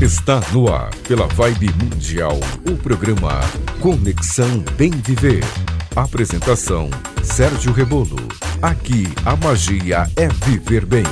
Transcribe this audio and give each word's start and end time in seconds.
Está 0.00 0.40
no 0.52 0.72
ar, 0.72 0.94
pela 1.08 1.26
Vibe 1.26 1.70
Mundial, 1.72 2.38
o 2.70 2.76
programa 2.76 3.40
Conexão 3.80 4.60
Bem 4.76 4.92
Viver. 4.92 5.42
Apresentação: 5.96 6.88
Sérgio 7.20 7.72
Rebolo. 7.72 8.16
Aqui 8.62 9.08
a 9.26 9.34
magia 9.34 10.06
é 10.14 10.28
viver 10.46 10.86
bem. 10.86 11.02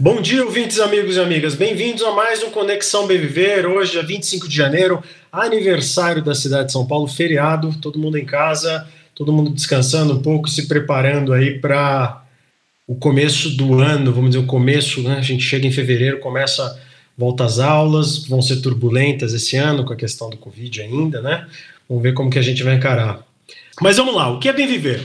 Bom 0.00 0.20
dia, 0.20 0.44
ouvintes, 0.44 0.80
amigos 0.80 1.14
e 1.14 1.20
amigas. 1.20 1.54
Bem-vindos 1.54 2.02
a 2.02 2.10
mais 2.10 2.42
um 2.42 2.50
Conexão 2.50 3.06
Bem 3.06 3.20
Viver. 3.20 3.64
Hoje 3.64 3.96
é 3.96 4.02
25 4.02 4.48
de 4.48 4.56
janeiro, 4.56 5.04
aniversário 5.30 6.20
da 6.20 6.34
cidade 6.34 6.66
de 6.66 6.72
São 6.72 6.84
Paulo, 6.84 7.06
feriado, 7.06 7.72
todo 7.80 7.96
mundo 7.96 8.18
em 8.18 8.24
casa, 8.24 8.88
todo 9.14 9.32
mundo 9.32 9.50
descansando 9.50 10.14
um 10.14 10.20
pouco, 10.20 10.50
se 10.50 10.66
preparando 10.66 11.32
aí 11.32 11.60
para 11.60 12.21
o 12.86 12.94
começo 12.94 13.50
do 13.50 13.80
ano, 13.80 14.12
vamos 14.12 14.30
dizer, 14.30 14.42
o 14.42 14.46
começo, 14.46 15.02
né? 15.02 15.16
A 15.16 15.22
gente 15.22 15.42
chega 15.42 15.66
em 15.66 15.72
fevereiro, 15.72 16.20
começa 16.20 16.80
volta 17.16 17.44
às 17.44 17.58
aulas, 17.58 18.26
vão 18.26 18.40
ser 18.40 18.56
turbulentas 18.56 19.34
esse 19.34 19.56
ano 19.56 19.84
com 19.84 19.92
a 19.92 19.96
questão 19.96 20.30
do 20.30 20.36
Covid 20.36 20.80
ainda, 20.80 21.20
né? 21.20 21.46
Vamos 21.88 22.02
ver 22.02 22.14
como 22.14 22.30
que 22.30 22.38
a 22.38 22.42
gente 22.42 22.62
vai 22.62 22.74
encarar. 22.74 23.24
Mas 23.80 23.96
vamos 23.96 24.14
lá, 24.14 24.30
o 24.30 24.38
que 24.38 24.48
é 24.48 24.52
bem 24.52 24.66
viver? 24.66 25.00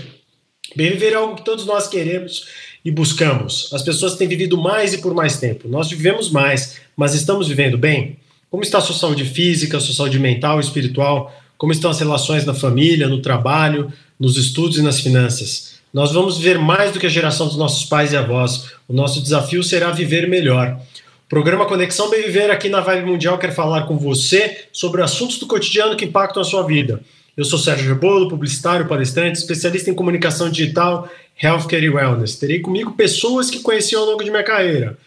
Bem 0.76 0.92
viver 0.92 1.14
é 1.14 1.16
algo 1.16 1.36
que 1.36 1.46
todos 1.46 1.66
nós 1.66 1.88
queremos 1.88 2.48
e 2.84 2.92
buscamos. 2.92 3.70
As 3.74 3.82
pessoas 3.82 4.16
têm 4.16 4.28
vivido 4.28 4.58
mais 4.58 4.94
e 4.94 5.00
por 5.00 5.14
mais 5.14 5.38
tempo. 5.38 5.68
Nós 5.68 5.90
vivemos 5.90 6.30
mais, 6.30 6.80
mas 6.96 7.14
estamos 7.14 7.48
vivendo 7.48 7.78
bem? 7.78 8.18
Como 8.50 8.64
está 8.64 8.78
a 8.78 8.82
sua 8.82 8.96
saúde 8.96 9.26
física, 9.26 9.78
a 9.78 9.80
sua 9.80 9.94
saúde 9.94 10.20
mental, 10.20 10.60
espiritual? 10.60 11.34
Como 11.58 11.72
estão 11.72 11.92
as 11.92 12.00
relações 12.00 12.46
na 12.46 12.54
família, 12.54 13.08
no 13.08 13.22
trabalho, 13.22 13.92
nos 14.20 14.38
estudos 14.38 14.78
e 14.78 14.82
nas 14.82 15.00
finanças? 15.00 15.77
Nós 15.94 16.12
vamos 16.12 16.38
viver 16.38 16.60
mais 16.60 16.92
do 16.92 17.00
que 17.00 17.06
a 17.06 17.10
geração 17.10 17.48
dos 17.48 17.56
nossos 17.56 17.86
pais 17.86 18.12
e 18.12 18.18
avós. 18.18 18.72
O 18.88 18.94
nosso 18.94 19.22
desafio 19.22 19.64
será 19.64 19.90
viver 19.92 20.28
melhor. 20.28 20.80
O 21.26 21.30
programa 21.30 21.66
Conexão 21.66 22.10
Bem 22.10 22.24
Viver 22.24 22.52
aqui 22.52 22.70
na 22.70 22.82
Vibe 22.82 23.06
Mundial 23.06 23.38
quer 23.38 23.54
falar 23.54 23.84
com 23.84 23.98
você 23.98 24.66
sobre 24.72 25.02
assuntos 25.02 25.38
do 25.40 25.48
cotidiano 25.48 25.96
que 25.96 26.06
impactam 26.06 26.42
a 26.42 26.46
sua 26.46 26.64
vida. 26.64 27.02
Eu 27.36 27.46
sou 27.46 27.58
Sérgio 27.58 27.88
Rebolo, 27.88 28.28
publicitário, 28.28 28.88
palestrante, 28.88 29.38
especialista 29.38 29.90
em 29.90 29.94
comunicação 29.94 30.50
digital, 30.50 31.10
healthcare 31.42 31.86
e 31.86 31.90
wellness. 31.90 32.36
Terei 32.36 32.60
comigo 32.60 32.94
pessoas 32.94 33.50
que 33.50 33.60
conheci 33.60 33.96
ao 33.96 34.06
longo 34.06 34.24
de 34.24 34.30
minha 34.30 34.44
carreira. 34.44 34.98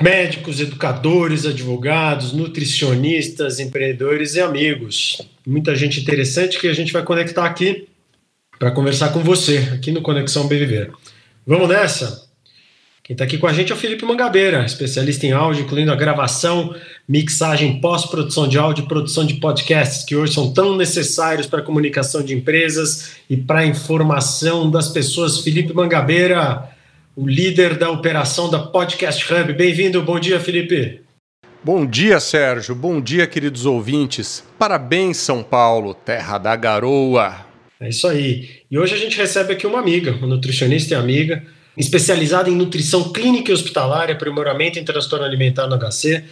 Médicos, 0.00 0.60
educadores, 0.60 1.46
advogados, 1.46 2.32
nutricionistas, 2.32 3.58
empreendedores 3.58 4.36
e 4.36 4.40
amigos. 4.40 5.20
Muita 5.44 5.74
gente 5.74 6.00
interessante 6.00 6.58
que 6.58 6.68
a 6.68 6.72
gente 6.72 6.92
vai 6.92 7.02
conectar 7.02 7.44
aqui 7.44 7.88
para 8.58 8.70
conversar 8.72 9.12
com 9.12 9.20
você 9.20 9.68
aqui 9.72 9.92
no 9.92 10.02
Conexão 10.02 10.48
Bem 10.48 10.58
Viver. 10.58 10.90
Vamos 11.46 11.68
nessa? 11.68 12.26
Quem 13.04 13.14
está 13.14 13.24
aqui 13.24 13.38
com 13.38 13.46
a 13.46 13.52
gente 13.54 13.72
é 13.72 13.74
o 13.74 13.78
Felipe 13.78 14.04
Mangabeira, 14.04 14.66
especialista 14.66 15.24
em 15.26 15.32
áudio, 15.32 15.64
incluindo 15.64 15.90
a 15.90 15.96
gravação, 15.96 16.74
mixagem, 17.08 17.80
pós-produção 17.80 18.46
de 18.46 18.58
áudio 18.58 18.84
e 18.84 18.88
produção 18.88 19.24
de 19.24 19.34
podcasts, 19.34 20.04
que 20.04 20.14
hoje 20.14 20.34
são 20.34 20.52
tão 20.52 20.76
necessários 20.76 21.46
para 21.46 21.60
a 21.60 21.62
comunicação 21.62 22.22
de 22.22 22.34
empresas 22.34 23.12
e 23.30 23.36
para 23.36 23.60
a 23.60 23.66
informação 23.66 24.70
das 24.70 24.88
pessoas. 24.88 25.40
Felipe 25.40 25.72
Mangabeira, 25.72 26.68
o 27.16 27.26
líder 27.26 27.78
da 27.78 27.90
operação 27.90 28.50
da 28.50 28.58
Podcast 28.58 29.32
Hub. 29.32 29.54
Bem-vindo, 29.54 30.02
bom 30.02 30.20
dia, 30.20 30.38
Felipe. 30.38 31.00
Bom 31.64 31.86
dia, 31.86 32.20
Sérgio. 32.20 32.74
Bom 32.74 33.00
dia, 33.00 33.26
queridos 33.26 33.64
ouvintes. 33.64 34.44
Parabéns, 34.58 35.16
São 35.16 35.42
Paulo, 35.42 35.94
terra 35.94 36.36
da 36.36 36.54
garoa. 36.54 37.47
É 37.80 37.88
isso 37.88 38.08
aí. 38.08 38.48
E 38.70 38.78
hoje 38.78 38.94
a 38.94 38.98
gente 38.98 39.16
recebe 39.16 39.52
aqui 39.52 39.66
uma 39.66 39.78
amiga, 39.78 40.12
uma 40.12 40.26
nutricionista 40.26 40.94
e 40.94 40.96
amiga, 40.96 41.44
especializada 41.76 42.50
em 42.50 42.56
nutrição 42.56 43.12
clínica 43.12 43.50
e 43.50 43.54
hospitalar, 43.54 44.10
aprimoramento 44.10 44.78
em 44.78 44.84
transtorno 44.84 45.24
alimentar 45.24 45.68
no 45.68 45.78
HC, 45.78 46.24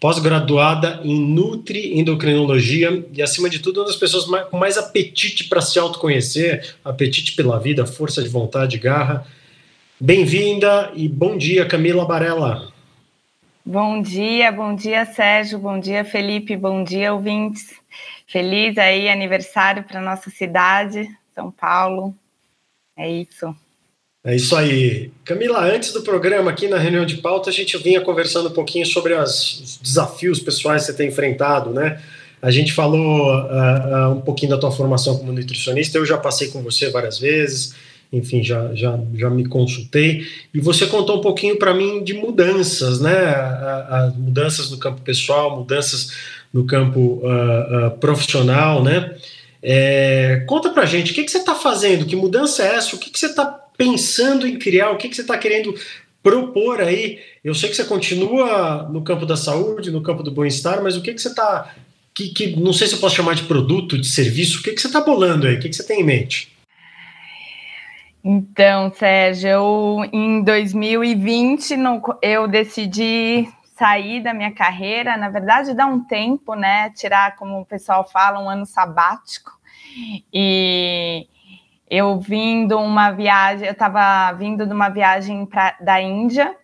pós-graduada 0.00 1.00
em 1.04 1.18
nutri-endocrinologia 1.18 3.04
e, 3.12 3.22
acima 3.22 3.50
de 3.50 3.58
tudo, 3.58 3.80
uma 3.80 3.86
das 3.86 3.96
pessoas 3.96 4.24
com 4.50 4.56
mais 4.56 4.78
apetite 4.78 5.44
para 5.44 5.60
se 5.60 5.78
autoconhecer, 5.78 6.74
apetite 6.82 7.32
pela 7.32 7.58
vida, 7.58 7.84
força 7.84 8.22
de 8.22 8.28
vontade, 8.28 8.78
garra. 8.78 9.26
Bem-vinda 10.00 10.90
e 10.94 11.06
bom 11.06 11.36
dia, 11.36 11.66
Camila 11.66 12.06
Barella. 12.06 12.72
Bom 13.64 14.02
dia, 14.02 14.52
bom 14.52 14.74
dia, 14.74 15.06
Sérgio, 15.06 15.58
bom 15.58 15.78
dia, 15.78 16.04
Felipe, 16.04 16.54
bom 16.54 16.84
dia, 16.84 17.14
ouvintes. 17.14 17.74
Feliz 18.26 18.78
aí 18.78 19.08
aniversário 19.08 19.84
para 19.84 20.00
nossa 20.00 20.30
cidade, 20.30 21.08
São 21.34 21.50
Paulo. 21.50 22.14
É 22.96 23.10
isso. 23.10 23.54
É 24.24 24.34
isso 24.34 24.56
aí. 24.56 25.10
Camila, 25.22 25.62
antes 25.62 25.92
do 25.92 26.02
programa, 26.02 26.50
aqui 26.50 26.66
na 26.66 26.78
reunião 26.78 27.04
de 27.04 27.18
pauta, 27.18 27.50
a 27.50 27.52
gente 27.52 27.76
vinha 27.76 28.00
conversando 28.00 28.48
um 28.48 28.52
pouquinho 28.52 28.86
sobre 28.86 29.12
as, 29.12 29.60
os 29.60 29.76
desafios 29.76 30.40
pessoais 30.40 30.82
que 30.82 30.92
você 30.92 30.96
tem 30.96 31.08
enfrentado, 31.08 31.70
né? 31.70 32.00
A 32.40 32.50
gente 32.50 32.72
falou 32.72 33.28
uh, 33.28 34.10
uh, 34.10 34.12
um 34.12 34.20
pouquinho 34.20 34.50
da 34.50 34.58
tua 34.58 34.70
formação 34.70 35.18
como 35.18 35.32
nutricionista, 35.32 35.98
eu 35.98 36.06
já 36.06 36.16
passei 36.16 36.48
com 36.48 36.62
você 36.62 36.90
várias 36.90 37.18
vezes, 37.18 37.74
enfim, 38.12 38.42
já, 38.42 38.74
já, 38.74 38.98
já 39.14 39.28
me 39.28 39.46
consultei, 39.46 40.26
e 40.52 40.60
você 40.60 40.86
contou 40.86 41.18
um 41.18 41.20
pouquinho 41.20 41.58
para 41.58 41.74
mim 41.74 42.02
de 42.02 42.14
mudanças, 42.14 43.00
né? 43.00 43.34
As 43.88 44.16
mudanças 44.16 44.70
no 44.70 44.78
campo 44.78 45.02
pessoal, 45.02 45.56
mudanças 45.56 46.12
no 46.54 46.64
campo 46.64 47.20
uh, 47.24 47.88
uh, 47.88 47.90
profissional, 47.98 48.80
né? 48.80 49.16
É, 49.60 50.44
conta 50.46 50.70
pra 50.70 50.86
gente, 50.86 51.10
o 51.10 51.14
que, 51.14 51.24
que 51.24 51.30
você 51.30 51.38
está 51.38 51.54
fazendo? 51.54 52.06
Que 52.06 52.14
mudança 52.14 52.62
é 52.62 52.76
essa? 52.76 52.94
O 52.94 52.98
que, 52.98 53.10
que 53.10 53.18
você 53.18 53.26
está 53.26 53.44
pensando 53.76 54.46
em 54.46 54.56
criar? 54.56 54.90
O 54.90 54.96
que, 54.96 55.08
que 55.08 55.16
você 55.16 55.22
está 55.22 55.36
querendo 55.36 55.74
propor 56.22 56.80
aí? 56.80 57.18
Eu 57.42 57.54
sei 57.54 57.70
que 57.70 57.74
você 57.74 57.84
continua 57.84 58.88
no 58.92 59.02
campo 59.02 59.26
da 59.26 59.36
saúde, 59.36 59.90
no 59.90 60.02
campo 60.02 60.22
do 60.22 60.30
bem-estar, 60.30 60.80
mas 60.80 60.96
o 60.96 61.02
que, 61.02 61.12
que 61.12 61.20
você 61.20 61.28
está. 61.28 61.74
Que, 62.14 62.28
que, 62.28 62.54
não 62.54 62.72
sei 62.72 62.86
se 62.86 62.94
eu 62.94 63.00
posso 63.00 63.16
chamar 63.16 63.34
de 63.34 63.42
produto, 63.42 63.98
de 63.98 64.06
serviço, 64.06 64.60
o 64.60 64.62
que, 64.62 64.70
que 64.70 64.80
você 64.80 64.86
está 64.86 65.00
bolando 65.00 65.48
aí? 65.48 65.56
O 65.56 65.60
que, 65.60 65.68
que 65.68 65.74
você 65.74 65.82
tem 65.82 66.02
em 66.02 66.04
mente? 66.04 66.54
Então, 68.22 68.92
Sérgio, 68.96 69.48
eu, 69.48 70.10
em 70.12 70.42
2020 70.44 71.76
no, 71.76 72.00
eu 72.22 72.46
decidi 72.46 73.48
sair 73.74 74.22
da 74.22 74.32
minha 74.32 74.52
carreira, 74.52 75.16
na 75.16 75.28
verdade, 75.28 75.74
dá 75.74 75.86
um 75.86 76.00
tempo, 76.04 76.54
né? 76.54 76.90
Tirar, 76.90 77.36
como 77.36 77.60
o 77.60 77.66
pessoal 77.66 78.08
fala, 78.08 78.40
um 78.40 78.48
ano 78.48 78.64
sabático. 78.64 79.52
E 80.32 81.28
eu 81.88 82.18
vindo 82.18 82.78
uma 82.78 83.10
viagem, 83.10 83.66
eu 83.66 83.72
estava 83.72 84.32
vindo 84.32 84.66
de 84.66 84.72
uma 84.72 84.88
viagem 84.88 85.44
pra, 85.46 85.76
da 85.80 86.00
Índia 86.00 86.56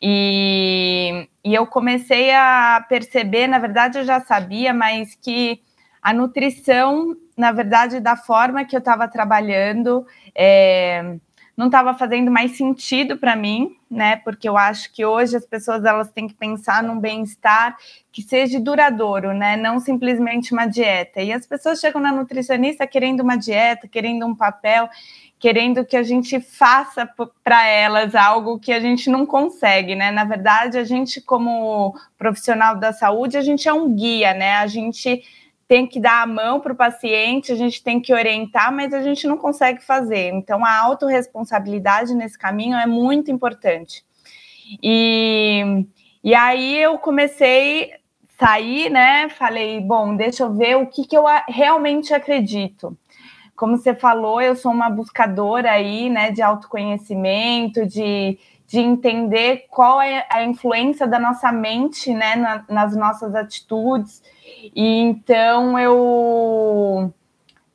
e, 0.00 1.28
e 1.44 1.54
eu 1.54 1.66
comecei 1.66 2.32
a 2.32 2.84
perceber, 2.88 3.46
na 3.46 3.58
verdade 3.58 3.98
eu 3.98 4.04
já 4.04 4.20
sabia, 4.20 4.72
mas 4.72 5.14
que 5.14 5.60
a 6.00 6.12
nutrição, 6.12 7.16
na 7.36 7.50
verdade, 7.50 7.98
da 7.98 8.14
forma 8.14 8.64
que 8.64 8.76
eu 8.76 8.78
estava 8.78 9.08
trabalhando, 9.08 10.06
é, 10.34 11.16
não 11.56 11.66
estava 11.66 11.94
fazendo 11.94 12.30
mais 12.30 12.56
sentido 12.56 13.16
para 13.16 13.34
mim, 13.34 13.74
né? 13.90 14.16
Porque 14.16 14.46
eu 14.46 14.58
acho 14.58 14.92
que 14.92 15.04
hoje 15.04 15.36
as 15.36 15.46
pessoas 15.46 15.84
elas 15.84 16.10
têm 16.10 16.28
que 16.28 16.34
pensar 16.34 16.82
num 16.82 17.00
bem-estar 17.00 17.76
que 18.12 18.20
seja 18.20 18.60
duradouro, 18.60 19.32
né? 19.32 19.56
Não 19.56 19.80
simplesmente 19.80 20.52
uma 20.52 20.66
dieta. 20.66 21.22
E 21.22 21.32
as 21.32 21.46
pessoas 21.46 21.80
chegam 21.80 22.00
na 22.00 22.12
nutricionista 22.12 22.86
querendo 22.86 23.20
uma 23.20 23.36
dieta, 23.36 23.88
querendo 23.88 24.26
um 24.26 24.34
papel, 24.34 24.88
querendo 25.38 25.82
que 25.84 25.96
a 25.96 26.02
gente 26.02 26.38
faça 26.40 27.08
para 27.42 27.66
elas 27.66 28.14
algo 28.14 28.58
que 28.58 28.72
a 28.72 28.80
gente 28.80 29.08
não 29.08 29.24
consegue, 29.24 29.94
né? 29.94 30.10
Na 30.10 30.24
verdade, 30.24 30.76
a 30.76 30.84
gente 30.84 31.22
como 31.22 31.94
profissional 32.18 32.76
da 32.76 32.92
saúde, 32.92 33.38
a 33.38 33.42
gente 33.42 33.66
é 33.66 33.72
um 33.72 33.94
guia, 33.94 34.34
né? 34.34 34.56
A 34.56 34.66
gente 34.66 35.22
tem 35.68 35.86
que 35.86 35.98
dar 35.98 36.22
a 36.22 36.26
mão 36.26 36.60
para 36.60 36.72
o 36.72 36.76
paciente, 36.76 37.50
a 37.50 37.56
gente 37.56 37.82
tem 37.82 38.00
que 38.00 38.14
orientar, 38.14 38.72
mas 38.72 38.94
a 38.94 39.02
gente 39.02 39.26
não 39.26 39.36
consegue 39.36 39.82
fazer. 39.82 40.32
Então, 40.32 40.64
a 40.64 40.78
autorresponsabilidade 40.78 42.14
nesse 42.14 42.38
caminho 42.38 42.76
é 42.76 42.86
muito 42.86 43.30
importante. 43.30 44.04
E, 44.82 45.84
e 46.22 46.34
aí 46.34 46.78
eu 46.78 46.98
comecei 46.98 47.92
a 47.92 47.96
sair, 48.38 48.90
né? 48.90 49.28
Falei, 49.30 49.80
bom, 49.80 50.14
deixa 50.14 50.44
eu 50.44 50.54
ver 50.54 50.76
o 50.76 50.86
que, 50.86 51.04
que 51.04 51.16
eu 51.16 51.24
realmente 51.48 52.14
acredito. 52.14 52.96
Como 53.56 53.76
você 53.76 53.94
falou, 53.94 54.40
eu 54.40 54.54
sou 54.54 54.70
uma 54.70 54.90
buscadora 54.90 55.72
aí, 55.72 56.10
né, 56.10 56.30
de 56.30 56.42
autoconhecimento, 56.42 57.86
de, 57.86 58.38
de 58.66 58.78
entender 58.78 59.64
qual 59.70 60.00
é 60.00 60.26
a 60.30 60.44
influência 60.44 61.06
da 61.06 61.18
nossa 61.18 61.50
mente, 61.50 62.12
né, 62.12 62.36
na, 62.36 62.64
nas 62.68 62.94
nossas 62.94 63.34
atitudes 63.34 64.22
e 64.74 65.00
então 65.00 65.78
eu 65.78 67.12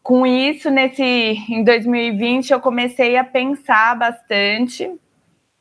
com 0.03 0.25
isso 0.25 0.69
nesse 0.69 1.03
em 1.03 1.63
2020 1.63 2.51
eu 2.51 2.59
comecei 2.59 3.17
a 3.17 3.23
pensar 3.23 3.97
bastante 3.97 4.91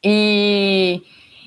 e 0.03 1.03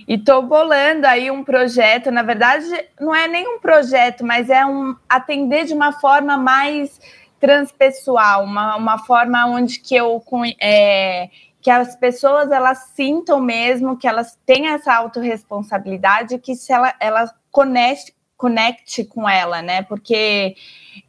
estou 0.07 0.41
bolando 0.43 1.07
aí 1.07 1.31
um 1.31 1.43
projeto. 1.43 2.11
Na 2.11 2.21
verdade, 2.21 2.65
não 2.99 3.13
é 3.13 3.27
nem 3.27 3.47
um 3.47 3.59
projeto, 3.59 4.25
mas 4.25 4.49
é 4.49 4.65
um 4.65 4.95
atender 5.09 5.65
de 5.65 5.73
uma 5.73 5.91
forma 5.91 6.37
mais 6.37 6.99
transpessoal, 7.39 8.43
uma, 8.43 8.75
uma 8.77 8.97
forma 8.99 9.45
onde 9.47 9.79
que 9.79 9.95
eu 9.95 10.23
é, 10.61 11.29
que 11.61 11.69
as 11.69 11.95
pessoas 11.95 12.51
elas 12.51 12.91
sintam 12.95 13.39
mesmo 13.41 13.97
que 13.97 14.07
elas 14.07 14.39
têm 14.45 14.67
essa 14.67 14.93
autorresponsabilidade, 14.93 16.37
que 16.39 16.55
se 16.55 16.71
ela, 16.71 16.93
ela 16.99 17.33
conecte, 17.51 18.12
conecte 18.37 19.03
com 19.03 19.27
ela, 19.27 19.61
né? 19.61 19.81
Porque 19.83 20.55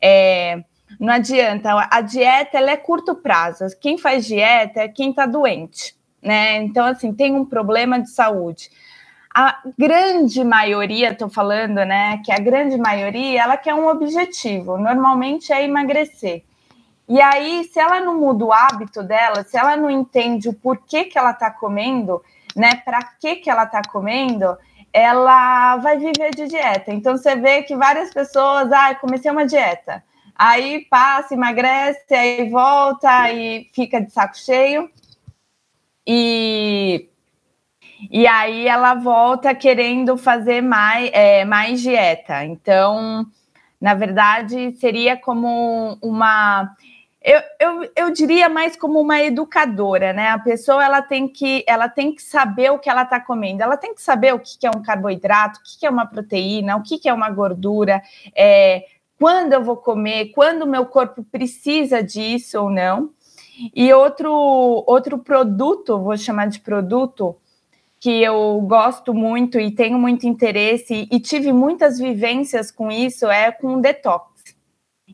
é, 0.01 0.63
não 0.99 1.13
adianta, 1.13 1.89
a 1.91 2.01
dieta 2.01 2.59
ela 2.59 2.71
é 2.71 2.77
curto 2.77 3.15
prazo. 3.15 3.65
Quem 3.81 3.99
faz 3.99 4.27
dieta 4.27 4.81
é 4.81 4.89
quem 4.89 5.11
está 5.11 5.27
doente, 5.27 5.95
né? 6.23 6.57
Então, 6.57 6.87
assim, 6.87 7.13
tem 7.13 7.35
um 7.35 7.45
problema 7.45 8.01
de 8.01 8.11
saúde. 8.11 8.71
A 9.35 9.61
grande 9.77 10.45
maioria, 10.45 11.11
estou 11.11 11.29
falando, 11.29 11.85
né? 11.85 12.23
Que 12.25 12.31
a 12.31 12.39
grande 12.39 12.77
maioria 12.77 13.43
ela 13.43 13.57
quer 13.57 13.75
um 13.75 13.89
objetivo. 13.89 14.79
Normalmente 14.79 15.53
é 15.53 15.65
emagrecer. 15.65 16.45
E 17.09 17.21
aí, 17.21 17.65
se 17.65 17.79
ela 17.79 18.01
não 18.01 18.19
muda 18.19 18.45
o 18.45 18.53
hábito 18.53 19.03
dela, 19.03 19.43
se 19.45 19.59
ela 19.59 19.77
não 19.77 19.91
entende 19.91 20.49
o 20.49 20.55
porquê 20.55 21.05
que 21.05 21.19
ela 21.19 21.33
está 21.33 21.51
comendo, 21.51 22.23
né? 22.55 22.77
Para 22.77 23.03
que 23.03 23.37
que 23.37 23.51
ela 23.51 23.65
está 23.65 23.83
comendo, 23.83 24.57
ela 24.95 25.77
vai 25.79 25.99
viver 25.99 26.31
de 26.31 26.47
dieta. 26.47 26.93
Então 26.93 27.17
você 27.17 27.35
vê 27.35 27.65
que 27.65 27.75
várias 27.75 28.15
pessoas, 28.15 28.71
ah, 28.71 28.95
comecei 28.95 29.29
uma 29.29 29.45
dieta, 29.45 30.05
aí 30.37 30.87
passa, 30.89 31.35
emagrece, 31.35 32.15
aí 32.15 32.49
volta 32.49 33.33
e 33.33 33.69
fica 33.75 34.01
de 34.01 34.13
saco 34.13 34.39
cheio. 34.39 34.89
E 36.07 37.09
e 38.11 38.27
aí 38.27 38.69
ela 38.69 38.95
volta 38.95 39.55
querendo 39.55 40.17
fazer 40.17 40.61
mais, 40.61 41.11
é, 41.13 41.45
mais 41.45 41.81
dieta. 41.81 42.45
Então, 42.45 43.27
na 43.81 43.95
verdade, 43.95 44.73
seria 44.77 45.17
como 45.17 45.99
uma 46.03 46.75
eu, 47.25 47.41
eu, 47.59 47.91
eu 47.97 48.11
diria 48.11 48.51
mais 48.51 48.77
como 48.77 49.01
uma 49.01 49.23
educadora, 49.23 50.13
né? 50.13 50.29
A 50.29 50.39
pessoa 50.39 50.85
ela 50.85 51.01
tem 51.01 51.27
que 51.27 51.65
ela 51.67 51.89
tem 51.89 52.15
que 52.15 52.23
saber 52.23 52.71
o 52.71 52.79
que 52.79 52.91
ela 52.91 53.03
está 53.03 53.19
comendo, 53.19 53.63
ela 53.63 53.79
tem 53.79 53.95
que 53.95 54.03
saber 54.03 54.35
o 54.35 54.39
que 54.39 54.67
é 54.67 54.71
um 54.71 54.83
carboidrato, 54.83 55.59
o 55.59 55.63
que 55.63 55.87
é 55.87 55.91
uma 55.91 56.05
proteína, 56.05 56.77
o 56.77 56.83
que 56.83 57.09
é 57.09 57.13
uma 57.15 57.31
gordura, 57.31 58.03
é, 58.37 58.85
quando 59.19 59.55
eu 59.55 59.65
vou 59.65 59.79
comer, 59.79 60.33
quando 60.35 60.63
o 60.63 60.69
meu 60.69 60.85
corpo 60.85 61.25
precisa 61.25 62.03
disso 62.03 62.61
ou 62.61 62.69
não. 62.69 63.11
E 63.75 63.91
outro, 63.95 64.31
outro 64.87 65.17
produto, 65.17 65.99
vou 65.99 66.17
chamar 66.19 66.49
de 66.49 66.61
produto, 66.61 67.37
que 68.01 68.23
eu 68.23 68.61
gosto 68.67 69.15
muito 69.15 69.59
e 69.59 69.71
tenho 69.71 69.99
muito 69.99 70.27
interesse 70.27 71.09
e 71.11 71.21
tive 71.21 71.53
muitas 71.53 71.99
vivências 71.99 72.71
com 72.71 72.91
isso, 72.91 73.31
é 73.31 73.51
com 73.51 73.81
detox. 73.81 74.34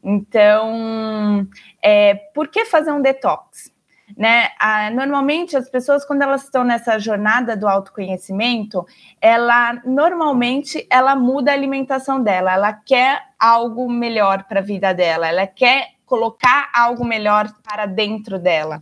Então, 0.02 1.46
é, 1.82 2.14
por 2.34 2.48
que 2.48 2.64
fazer 2.64 2.90
um 2.92 3.02
detox? 3.02 3.70
Né? 4.16 4.48
Normalmente 4.92 5.56
as 5.56 5.68
pessoas 5.68 6.04
quando 6.04 6.22
elas 6.22 6.44
estão 6.44 6.64
nessa 6.64 6.98
jornada 6.98 7.56
do 7.56 7.68
autoconhecimento, 7.68 8.84
ela 9.20 9.80
normalmente 9.84 10.86
ela 10.90 11.14
muda 11.14 11.50
a 11.50 11.54
alimentação 11.54 12.22
dela, 12.22 12.52
ela 12.52 12.72
quer 12.72 13.22
algo 13.38 13.90
melhor 13.90 14.44
para 14.44 14.60
a 14.60 14.62
vida 14.62 14.92
dela, 14.92 15.28
ela 15.28 15.46
quer 15.46 15.92
colocar 16.04 16.68
algo 16.74 17.04
melhor 17.04 17.52
para 17.62 17.86
dentro 17.86 18.38
dela. 18.38 18.80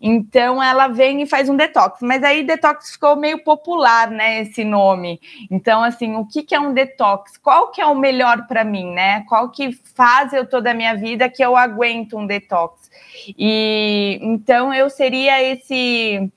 Então 0.00 0.62
ela 0.62 0.88
vem 0.88 1.22
e 1.22 1.26
faz 1.26 1.48
um 1.48 1.56
detox, 1.56 2.00
mas 2.02 2.22
aí 2.22 2.44
detox 2.44 2.92
ficou 2.92 3.16
meio 3.16 3.42
popular, 3.42 4.10
né, 4.10 4.42
esse 4.42 4.64
nome. 4.64 5.20
Então 5.50 5.82
assim, 5.82 6.14
o 6.16 6.26
que, 6.26 6.42
que 6.42 6.54
é 6.54 6.60
um 6.60 6.72
detox? 6.72 7.36
Qual 7.38 7.70
que 7.70 7.80
é 7.80 7.86
o 7.86 7.94
melhor 7.94 8.46
para 8.46 8.64
mim, 8.64 8.92
né? 8.92 9.24
Qual 9.28 9.50
que 9.50 9.72
faz 9.94 10.32
eu 10.32 10.46
toda 10.46 10.70
a 10.70 10.74
minha 10.74 10.94
vida 10.94 11.28
que 11.28 11.44
eu 11.44 11.56
aguento 11.56 12.16
um 12.16 12.26
detox? 12.26 12.90
E 13.38 14.18
então 14.22 14.72
eu 14.72 14.88
seria 14.88 15.42
esse 15.42 16.30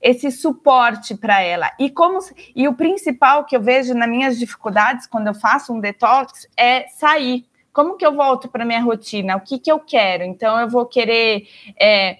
esse 0.00 0.30
suporte 0.30 1.16
para 1.16 1.42
ela. 1.42 1.72
E 1.78 1.90
como 1.90 2.18
e 2.54 2.68
o 2.68 2.74
principal 2.74 3.44
que 3.44 3.56
eu 3.56 3.60
vejo 3.60 3.94
nas 3.94 4.08
minhas 4.08 4.38
dificuldades 4.38 5.06
quando 5.06 5.26
eu 5.26 5.34
faço 5.34 5.72
um 5.72 5.80
detox 5.80 6.46
é 6.56 6.86
sair. 6.88 7.44
Como 7.72 7.96
que 7.96 8.06
eu 8.06 8.14
volto 8.14 8.48
para 8.48 8.64
minha 8.64 8.80
rotina? 8.80 9.36
O 9.36 9.40
que 9.40 9.58
que 9.58 9.70
eu 9.70 9.78
quero? 9.78 10.24
Então 10.24 10.58
eu 10.58 10.68
vou 10.68 10.86
querer 10.86 11.46
é, 11.78 12.18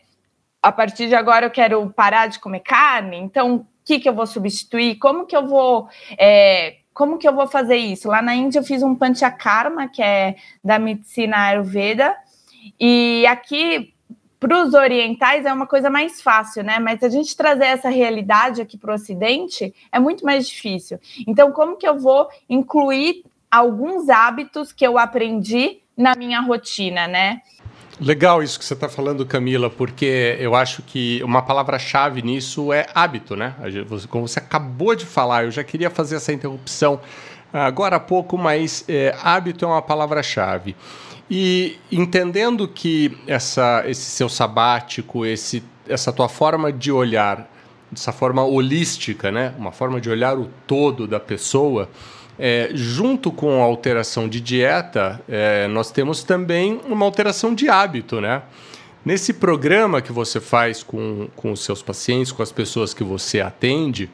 a 0.63 0.73
partir 0.73 1.09
de 1.09 1.15
agora 1.15 1.47
eu 1.47 1.51
quero 1.51 1.89
parar 1.91 2.27
de 2.27 2.39
comer 2.39 2.61
carne, 2.61 3.17
então 3.17 3.57
o 3.57 3.67
que, 3.85 4.01
que 4.01 4.09
eu 4.09 4.15
vou 4.15 4.27
substituir? 4.27 4.97
Como 4.97 5.27
que 5.27 5.37
eu 5.37 5.47
vou. 5.47 5.89
É, 6.19 6.77
como 6.93 7.17
que 7.17 7.29
eu 7.29 7.35
vou 7.35 7.47
fazer 7.47 7.77
isso? 7.77 8.09
Lá 8.09 8.21
na 8.21 8.35
Índia 8.35 8.59
eu 8.59 8.65
fiz 8.65 8.83
um 8.83 8.95
panchakarma, 8.95 9.89
que 9.89 10.03
é 10.03 10.35
da 10.65 10.79
medicina 10.79 11.47
Ayurveda, 11.47 12.17
e 12.79 13.25
aqui 13.29 13.95
para 14.41 14.63
os 14.63 14.75
orientais 14.75 15.45
é 15.45 15.53
uma 15.53 15.67
coisa 15.67 15.91
mais 15.91 16.21
fácil, 16.21 16.63
né? 16.63 16.79
Mas 16.79 17.03
a 17.03 17.09
gente 17.09 17.37
trazer 17.37 17.67
essa 17.67 17.89
realidade 17.89 18.61
aqui 18.61 18.77
para 18.77 18.93
o 18.93 18.95
Ocidente 18.95 19.75
é 19.91 19.99
muito 19.99 20.25
mais 20.25 20.49
difícil. 20.49 20.99
Então, 21.27 21.51
como 21.53 21.77
que 21.77 21.87
eu 21.87 21.99
vou 21.99 22.29
incluir 22.49 23.25
alguns 23.51 24.09
hábitos 24.09 24.73
que 24.73 24.87
eu 24.87 24.99
aprendi 24.99 25.81
na 25.97 26.15
minha 26.15 26.41
rotina, 26.41 27.09
né? 27.09 27.43
Legal 28.01 28.43
isso 28.43 28.59
que 28.59 28.65
você 28.65 28.75
está 28.75 28.89
falando, 28.89 29.27
Camila, 29.27 29.69
porque 29.69 30.37
eu 30.39 30.55
acho 30.55 30.83
que 30.83 31.21
uma 31.25 31.43
palavra-chave 31.43 32.23
nisso 32.23 32.73
é 32.73 32.87
hábito, 32.95 33.35
né? 33.35 33.55
Como 34.09 34.29
você 34.29 34.39
acabou 34.39 34.95
de 34.95 35.05
falar, 35.05 35.45
eu 35.45 35.51
já 35.51 35.65
queria 35.65 35.91
fazer 35.91 36.17
essa 36.17 36.33
interrupção 36.33 37.01
agora 37.53 37.97
há 37.97 38.01
pouco, 38.01 38.39
mas 38.39 38.85
é, 38.89 39.17
hábito 39.23 39.65
é 39.65 39.69
uma 39.69 39.83
palavra-chave. 39.83 40.77
E 41.31 41.77
entendendo 41.91 42.69
que 42.69 43.19
essa, 43.27 43.83
esse 43.87 44.11
seu 44.11 44.29
sabático, 44.29 45.27
esse, 45.27 45.63
essa 45.89 46.13
tua 46.13 46.29
forma 46.29 46.73
de 46.73 46.93
olhar, 46.93 47.51
essa 47.93 48.13
forma 48.13 48.45
holística, 48.45 49.33
né? 49.33 49.55
Uma 49.59 49.73
forma 49.73 50.01
de 50.01 50.09
olhar 50.09 50.39
o 50.39 50.49
todo 50.67 51.07
da 51.07 51.19
pessoa 51.19 51.89
é, 52.39 52.71
junto 52.73 53.33
com 53.33 53.61
a 53.61 53.65
alteração 53.65 54.29
de 54.29 54.41
dieta, 54.41 55.21
é, 55.29 55.67
nós 55.69 55.91
temos 55.91 56.23
também 56.23 56.81
uma 56.89 57.05
alteração 57.05 57.55
de 57.55 57.69
hábito, 57.69 58.21
né? 58.21 58.43
Nesse 59.05 59.33
programa 59.33 60.01
que 60.01 60.13
você 60.13 60.41
faz 60.41 60.83
com, 60.83 61.29
com 61.35 61.53
os 61.53 61.65
seus 61.65 61.83
pacientes, 61.83 62.31
com 62.31 62.43
as 62.43 62.53
pessoas 62.53 62.93
que 62.93 63.03
você 63.03 63.41
atende, 63.41 64.11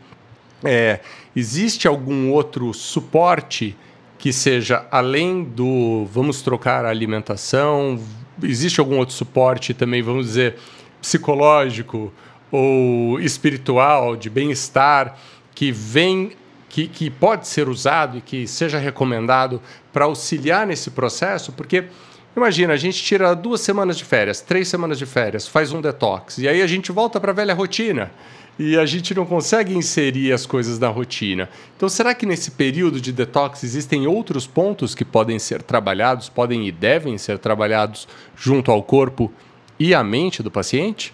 é, 0.62 1.00
existe 1.34 1.86
algum 1.86 2.30
outro 2.30 2.72
suporte 2.72 3.76
que 4.18 4.32
seja 4.32 4.86
além 4.90 5.44
do 5.44 6.06
vamos 6.06 6.40
trocar 6.40 6.84
a 6.84 6.88
alimentação? 6.88 8.00
Existe 8.42 8.80
algum 8.80 8.98
outro 8.98 9.14
suporte 9.14 9.74
também, 9.74 10.00
vamos 10.00 10.26
dizer, 10.26 10.56
psicológico 11.00 12.12
ou 12.50 13.20
espiritual, 13.20 14.16
de 14.16 14.30
bem-estar, 14.30 15.18
que 15.54 15.70
vem 15.72 16.32
que, 16.74 16.88
que 16.88 17.08
pode 17.08 17.46
ser 17.46 17.68
usado 17.68 18.18
e 18.18 18.20
que 18.20 18.48
seja 18.48 18.78
recomendado 18.78 19.62
para 19.92 20.06
auxiliar 20.06 20.66
nesse 20.66 20.90
processo? 20.90 21.52
Porque 21.52 21.84
Imagina, 22.36 22.72
a 22.72 22.76
gente 22.76 23.00
tira 23.00 23.32
duas 23.32 23.60
semanas 23.60 23.96
de 23.96 24.04
férias, 24.04 24.40
três 24.40 24.66
semanas 24.66 24.98
de 24.98 25.06
férias, 25.06 25.46
faz 25.46 25.70
um 25.70 25.80
detox, 25.80 26.38
e 26.38 26.48
aí 26.48 26.62
a 26.62 26.66
gente 26.66 26.90
volta 26.90 27.20
para 27.20 27.30
a 27.30 27.34
velha 27.34 27.54
rotina 27.54 28.10
e 28.58 28.76
a 28.76 28.84
gente 28.84 29.14
não 29.14 29.24
consegue 29.24 29.72
inserir 29.72 30.32
as 30.32 30.44
coisas 30.44 30.80
na 30.80 30.88
rotina. 30.88 31.48
Então, 31.76 31.88
será 31.88 32.12
que 32.12 32.26
nesse 32.26 32.50
período 32.50 33.00
de 33.00 33.12
detox 33.12 33.62
existem 33.62 34.08
outros 34.08 34.48
pontos 34.48 34.96
que 34.96 35.04
podem 35.04 35.38
ser 35.38 35.62
trabalhados, 35.62 36.28
podem 36.28 36.66
e 36.66 36.72
devem 36.72 37.16
ser 37.18 37.38
trabalhados 37.38 38.08
junto 38.36 38.72
ao 38.72 38.82
corpo 38.82 39.30
e 39.78 39.94
à 39.94 40.02
mente 40.02 40.42
do 40.42 40.50
paciente? 40.50 41.12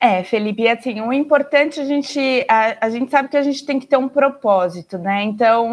É, 0.00 0.22
Felipe, 0.22 0.68
assim, 0.68 1.00
o 1.00 1.12
importante 1.12 1.80
a 1.80 1.84
gente, 1.84 2.46
a, 2.48 2.86
a, 2.86 2.88
gente 2.88 3.10
sabe 3.10 3.28
que 3.28 3.36
a 3.36 3.42
gente 3.42 3.66
tem 3.66 3.80
que 3.80 3.86
ter 3.86 3.96
um 3.96 4.08
propósito, 4.08 4.96
né? 4.96 5.24
Então, 5.24 5.66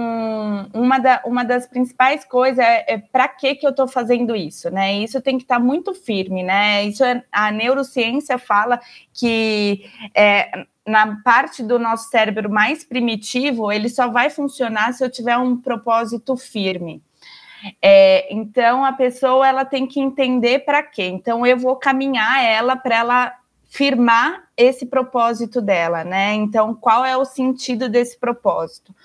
uma, 0.74 0.98
da, 0.98 1.22
uma 1.25 1.46
das 1.46 1.67
principais 1.67 2.25
coisas 2.25 2.58
é, 2.58 2.86
é 2.88 2.98
para 2.98 3.27
que 3.27 3.53
que 3.53 3.67
eu 3.67 3.70
estou 3.70 3.88
fazendo 3.88 4.36
isso, 4.36 4.72
né? 4.72 4.96
Isso 4.96 5.22
tem 5.22 5.38
que 5.38 5.44
estar 5.44 5.60
tá 5.60 5.63
muito 5.63 5.94
firme, 5.94 6.41
né? 6.41 6.84
Isso 6.86 7.03
é, 7.03 7.24
a 7.32 7.51
neurociência 7.51 8.39
fala 8.39 8.79
que 9.13 9.86
é, 10.15 10.65
na 10.88 11.22
parte 11.24 11.62
do 11.62 11.77
nosso 11.77 12.10
cérebro 12.10 12.50
mais 12.50 12.84
primitivo, 12.84 13.72
ele 13.72 13.89
só 13.89 14.08
vai 14.08 14.32
funcionar 14.32 14.91
se 14.94 15.05
eu 15.05 15.10
tiver 15.12 15.38
um 15.38 15.55
propósito 15.55 16.36
firme. 16.36 17.00
É, 17.79 18.34
então 18.34 18.84
a 18.84 18.91
pessoa 18.91 19.48
ela 19.48 19.65
tem 19.65 19.86
que 19.86 20.00
entender 20.00 20.65
para 20.65 20.82
quê. 20.82 21.03
Então 21.03 21.46
eu 21.46 21.58
vou 21.58 21.75
caminhar 21.75 22.44
ela 22.44 22.75
para 22.75 22.96
ela 22.96 23.45
firmar 23.67 24.43
esse 24.55 24.86
propósito 24.86 25.62
dela, 25.62 26.03
né? 26.03 26.34
Então, 26.34 26.74
qual 26.74 27.03
é 27.03 27.15
o 27.17 27.25
sentido 27.25 27.89
desse 27.89 28.17
propósito? 28.17 28.95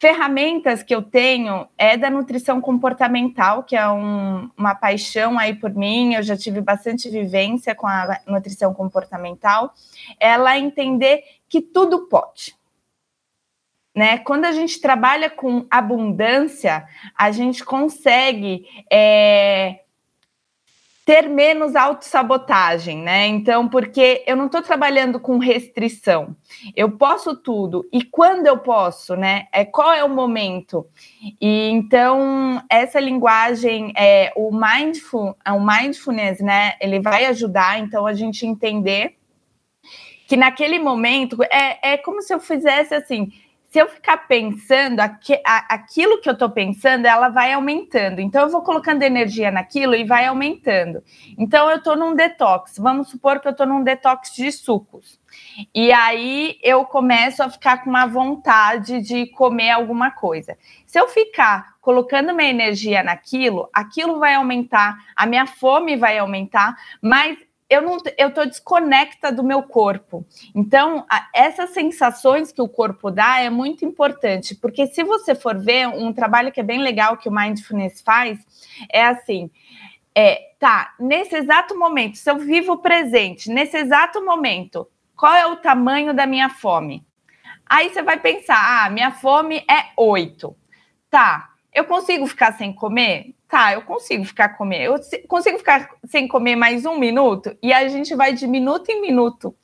Ferramentas 0.00 0.82
que 0.82 0.94
eu 0.94 1.02
tenho 1.02 1.68
é 1.76 1.94
da 1.96 2.08
nutrição 2.08 2.58
comportamental, 2.58 3.62
que 3.62 3.76
é 3.76 3.86
um, 3.88 4.50
uma 4.56 4.74
paixão 4.74 5.38
aí 5.38 5.54
por 5.54 5.74
mim, 5.74 6.14
eu 6.14 6.22
já 6.22 6.36
tive 6.36 6.62
bastante 6.62 7.10
vivência 7.10 7.74
com 7.74 7.86
a 7.86 8.18
nutrição 8.26 8.72
comportamental. 8.72 9.74
Ela 10.18 10.58
entender 10.58 11.22
que 11.48 11.60
tudo 11.60 12.08
pode. 12.08 12.54
Né? 13.94 14.18
Quando 14.18 14.46
a 14.46 14.52
gente 14.52 14.80
trabalha 14.80 15.28
com 15.28 15.66
abundância, 15.70 16.86
a 17.14 17.30
gente 17.30 17.62
consegue 17.62 18.64
é, 18.90 19.80
ter 21.10 21.28
menos 21.28 21.74
autossabotagem, 21.74 22.98
né? 22.98 23.26
Então, 23.26 23.68
porque 23.68 24.22
eu 24.28 24.36
não 24.36 24.46
estou 24.46 24.62
trabalhando 24.62 25.18
com 25.18 25.38
restrição. 25.38 26.36
Eu 26.76 26.92
posso 26.92 27.34
tudo. 27.34 27.84
E 27.92 28.04
quando 28.04 28.46
eu 28.46 28.58
posso, 28.58 29.16
né? 29.16 29.48
É 29.52 29.64
qual 29.64 29.92
é 29.92 30.04
o 30.04 30.08
momento? 30.08 30.86
E 31.40 31.68
então, 31.70 32.62
essa 32.70 33.00
linguagem, 33.00 33.92
é, 33.96 34.32
o 34.36 34.52
mindful, 34.52 35.34
o 35.48 35.58
mindfulness, 35.58 36.38
né? 36.38 36.74
Ele 36.80 37.00
vai 37.00 37.24
ajudar, 37.24 37.80
então, 37.80 38.06
a 38.06 38.12
gente 38.12 38.46
entender 38.46 39.16
que 40.28 40.36
naquele 40.36 40.78
momento 40.78 41.42
é, 41.42 41.94
é 41.94 41.96
como 41.96 42.22
se 42.22 42.32
eu 42.32 42.38
fizesse 42.38 42.94
assim 42.94 43.32
se 43.70 43.78
eu 43.78 43.86
ficar 43.86 44.26
pensando 44.26 44.98
aqui, 44.98 45.40
aquilo 45.44 46.20
que 46.20 46.28
eu 46.28 46.32
estou 46.32 46.50
pensando, 46.50 47.06
ela 47.06 47.28
vai 47.28 47.52
aumentando. 47.52 48.20
Então, 48.20 48.42
eu 48.42 48.48
vou 48.48 48.62
colocando 48.62 49.04
energia 49.04 49.48
naquilo 49.48 49.94
e 49.94 50.02
vai 50.02 50.26
aumentando. 50.26 51.04
Então, 51.38 51.70
eu 51.70 51.76
estou 51.76 51.96
num 51.96 52.16
detox. 52.16 52.78
Vamos 52.78 53.10
supor 53.10 53.38
que 53.38 53.46
eu 53.46 53.52
estou 53.52 53.66
num 53.66 53.84
detox 53.84 54.34
de 54.34 54.50
sucos. 54.50 55.20
E 55.72 55.92
aí 55.92 56.58
eu 56.64 56.84
começo 56.84 57.44
a 57.44 57.48
ficar 57.48 57.84
com 57.84 57.90
uma 57.90 58.06
vontade 58.06 59.00
de 59.00 59.26
comer 59.26 59.70
alguma 59.70 60.10
coisa. 60.10 60.58
Se 60.84 60.98
eu 60.98 61.06
ficar 61.06 61.76
colocando 61.80 62.34
minha 62.34 62.50
energia 62.50 63.04
naquilo, 63.04 63.68
aquilo 63.72 64.18
vai 64.18 64.34
aumentar, 64.34 64.98
a 65.14 65.26
minha 65.26 65.46
fome 65.46 65.96
vai 65.96 66.18
aumentar, 66.18 66.74
mas 67.00 67.38
eu 67.70 67.80
não 67.80 67.98
eu 68.18 68.28
estou 68.28 68.44
desconecta 68.44 69.30
do 69.30 69.44
meu 69.44 69.62
corpo. 69.62 70.26
Então, 70.52 71.06
a, 71.08 71.28
essas 71.32 71.70
sensações 71.70 72.50
que 72.50 72.60
o 72.60 72.68
corpo 72.68 73.12
dá 73.12 73.40
é 73.40 73.48
muito 73.48 73.84
importante, 73.84 74.56
porque 74.56 74.88
se 74.88 75.04
você 75.04 75.36
for 75.36 75.56
ver 75.56 75.86
um 75.86 76.12
trabalho 76.12 76.50
que 76.50 76.58
é 76.58 76.64
bem 76.64 76.82
legal 76.82 77.16
que 77.16 77.28
o 77.28 77.32
Mindfulness 77.32 78.02
faz, 78.02 78.40
é 78.92 79.04
assim, 79.04 79.48
é, 80.12 80.50
tá, 80.58 80.92
nesse 80.98 81.36
exato 81.36 81.78
momento, 81.78 82.18
se 82.18 82.28
eu 82.28 82.38
vivo 82.38 82.72
o 82.72 82.78
presente, 82.78 83.48
nesse 83.48 83.76
exato 83.76 84.24
momento, 84.24 84.88
qual 85.16 85.32
é 85.32 85.46
o 85.46 85.56
tamanho 85.56 86.12
da 86.12 86.26
minha 86.26 86.48
fome? 86.48 87.06
Aí 87.64 87.88
você 87.88 88.02
vai 88.02 88.18
pensar, 88.18 88.84
ah, 88.84 88.90
minha 88.90 89.12
fome 89.12 89.58
é 89.70 89.92
oito. 89.96 90.56
Tá, 91.08 91.50
eu 91.72 91.84
consigo 91.84 92.26
ficar 92.26 92.52
sem 92.54 92.72
comer? 92.72 93.32
Tá, 93.50 93.74
eu 93.74 93.82
consigo 93.82 94.24
ficar 94.24 94.50
comer, 94.50 94.84
eu 94.84 94.94
consigo 95.26 95.58
ficar 95.58 95.90
sem 96.06 96.28
comer 96.28 96.54
mais 96.56 96.86
um 96.86 96.98
minuto, 96.98 97.56
e 97.62 97.72
a 97.72 97.86
gente 97.88 98.14
vai 98.14 98.32
de 98.32 98.46
minuto 98.46 98.88
em 98.90 99.00
minuto 99.00 99.54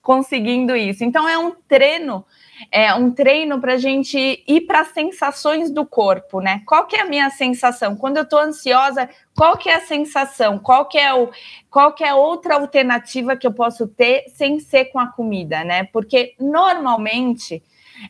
conseguindo 0.00 0.76
isso. 0.76 1.02
Então 1.02 1.26
é 1.26 1.36
um 1.38 1.50
treino, 1.66 2.24
é 2.70 2.94
um 2.94 3.10
treino 3.10 3.58
para 3.58 3.72
a 3.72 3.78
gente 3.78 4.44
ir 4.46 4.60
para 4.66 4.80
as 4.80 4.88
sensações 4.88 5.70
do 5.70 5.86
corpo, 5.86 6.40
né? 6.40 6.62
Qual 6.66 6.86
que 6.86 6.94
é 6.94 7.00
a 7.00 7.06
minha 7.06 7.30
sensação? 7.30 7.96
Quando 7.96 8.18
eu 8.18 8.22
estou 8.22 8.38
ansiosa, 8.38 9.08
qual 9.34 9.56
que 9.56 9.70
é 9.70 9.76
a 9.76 9.80
sensação? 9.80 10.58
Qual 10.58 10.86
que 10.86 10.98
é 10.98 11.12
o 11.12 11.30
qual 11.70 11.94
que 11.94 12.04
é 12.04 12.14
outra 12.14 12.56
alternativa 12.56 13.34
que 13.34 13.46
eu 13.46 13.52
posso 13.52 13.88
ter 13.88 14.26
sem 14.28 14.60
ser 14.60 14.86
com 14.86 15.00
a 15.00 15.06
comida, 15.06 15.64
né? 15.64 15.84
Porque 15.84 16.34
normalmente 16.38 17.62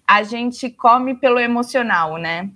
a 0.07 0.23
gente 0.23 0.71
come 0.71 1.15
pelo 1.15 1.39
emocional, 1.39 2.17
né? 2.17 2.51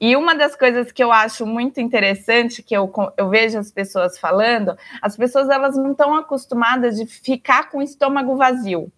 E 0.00 0.16
uma 0.16 0.34
das 0.34 0.56
coisas 0.56 0.92
que 0.92 1.02
eu 1.02 1.12
acho 1.12 1.46
muito 1.46 1.80
interessante, 1.80 2.62
que 2.62 2.76
eu, 2.76 2.92
eu 3.16 3.28
vejo 3.28 3.58
as 3.58 3.70
pessoas 3.70 4.18
falando, 4.18 4.76
as 5.02 5.16
pessoas 5.16 5.48
elas 5.48 5.76
não 5.76 5.92
estão 5.92 6.14
acostumadas 6.14 6.96
de 6.96 7.06
ficar 7.06 7.70
com 7.70 7.78
o 7.78 7.82
estômago 7.82 8.36
vazio. 8.36 8.92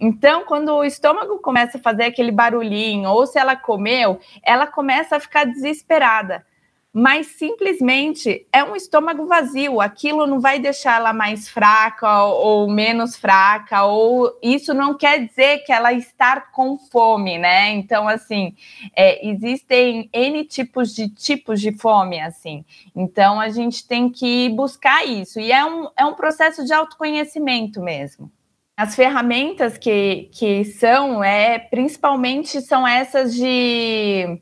Então, 0.00 0.44
quando 0.44 0.74
o 0.74 0.84
estômago 0.84 1.38
começa 1.38 1.78
a 1.78 1.80
fazer 1.80 2.04
aquele 2.04 2.32
barulhinho, 2.32 3.10
ou 3.10 3.26
se 3.26 3.38
ela 3.38 3.56
comeu, 3.56 4.18
ela 4.42 4.66
começa 4.66 5.16
a 5.16 5.20
ficar 5.20 5.44
desesperada 5.44 6.44
mas 6.92 7.28
simplesmente 7.28 8.46
é 8.52 8.64
um 8.64 8.74
estômago 8.74 9.24
vazio. 9.26 9.80
Aquilo 9.80 10.26
não 10.26 10.40
vai 10.40 10.58
deixar 10.58 10.96
ela 10.96 11.12
mais 11.12 11.48
fraca 11.48 12.24
ou, 12.24 12.68
menos 12.68 13.16
fraca, 13.16 13.84
ou 13.84 14.36
isso 14.42 14.74
não 14.74 14.96
quer 14.96 15.24
dizer 15.24 15.58
que 15.58 15.72
ela 15.72 15.92
está 15.92 16.40
com 16.40 16.76
fome, 16.76 17.38
né? 17.38 17.70
Então, 17.70 18.08
assim, 18.08 18.56
é, 18.96 19.24
existem 19.28 20.10
N 20.12 20.44
tipos 20.44 20.92
de 20.92 21.08
tipos 21.08 21.60
de 21.60 21.72
fome, 21.72 22.20
assim. 22.20 22.64
Então, 22.94 23.40
a 23.40 23.48
gente 23.50 23.86
tem 23.86 24.10
que 24.10 24.48
buscar 24.48 25.06
isso. 25.06 25.38
E 25.38 25.52
é 25.52 25.64
um, 25.64 25.88
é 25.96 26.04
um 26.04 26.14
processo 26.14 26.64
de 26.64 26.72
autoconhecimento 26.72 27.80
mesmo. 27.80 28.30
As 28.76 28.96
ferramentas 28.96 29.78
que, 29.78 30.28
que 30.32 30.64
são, 30.64 31.22
é, 31.22 31.58
principalmente, 31.58 32.60
são 32.62 32.88
essas 32.88 33.34
de 33.34 34.40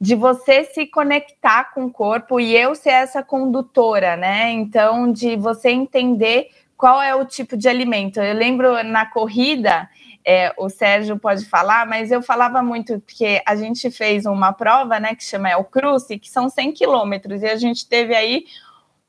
de 0.00 0.14
você 0.14 0.64
se 0.64 0.86
conectar 0.86 1.72
com 1.74 1.86
o 1.86 1.92
corpo 1.92 2.38
e 2.38 2.56
eu 2.56 2.74
ser 2.74 2.90
essa 2.90 3.22
condutora, 3.22 4.16
né? 4.16 4.50
Então, 4.50 5.10
de 5.12 5.36
você 5.36 5.70
entender 5.70 6.50
qual 6.76 7.02
é 7.02 7.14
o 7.14 7.24
tipo 7.24 7.56
de 7.56 7.68
alimento. 7.68 8.20
Eu 8.20 8.34
lembro 8.34 8.84
na 8.84 9.04
corrida, 9.04 9.90
é, 10.24 10.54
o 10.56 10.68
Sérgio 10.68 11.18
pode 11.18 11.44
falar, 11.46 11.86
mas 11.86 12.12
eu 12.12 12.22
falava 12.22 12.62
muito, 12.62 13.00
porque 13.00 13.42
a 13.44 13.56
gente 13.56 13.90
fez 13.90 14.26
uma 14.26 14.52
prova, 14.52 15.00
né, 15.00 15.14
que 15.14 15.24
chama 15.24 15.50
El 15.50 15.64
Cruce, 15.64 16.18
que 16.18 16.30
são 16.30 16.48
100 16.48 16.72
quilômetros, 16.72 17.42
e 17.42 17.46
a 17.46 17.56
gente 17.56 17.88
teve 17.88 18.14
aí 18.14 18.44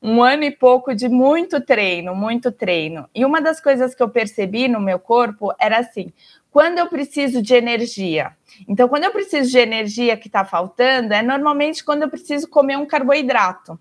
um 0.02 0.22
ano 0.22 0.44
e 0.44 0.50
pouco 0.50 0.94
de 0.94 1.08
muito 1.08 1.60
treino, 1.60 2.14
muito 2.14 2.50
treino. 2.50 3.08
E 3.14 3.24
uma 3.24 3.40
das 3.40 3.60
coisas 3.60 3.94
que 3.94 4.02
eu 4.02 4.08
percebi 4.08 4.66
no 4.66 4.80
meu 4.80 4.98
corpo 4.98 5.52
era 5.58 5.78
assim: 5.78 6.12
quando 6.50 6.78
eu 6.78 6.86
preciso 6.88 7.40
de 7.40 7.54
energia. 7.54 8.32
Então, 8.68 8.88
quando 8.88 9.04
eu 9.04 9.12
preciso 9.12 9.50
de 9.50 9.58
energia 9.58 10.16
que 10.16 10.26
está 10.28 10.44
faltando, 10.44 11.14
é 11.14 11.22
normalmente 11.22 11.84
quando 11.84 12.02
eu 12.02 12.10
preciso 12.10 12.48
comer 12.48 12.76
um 12.76 12.86
carboidrato. 12.86 13.78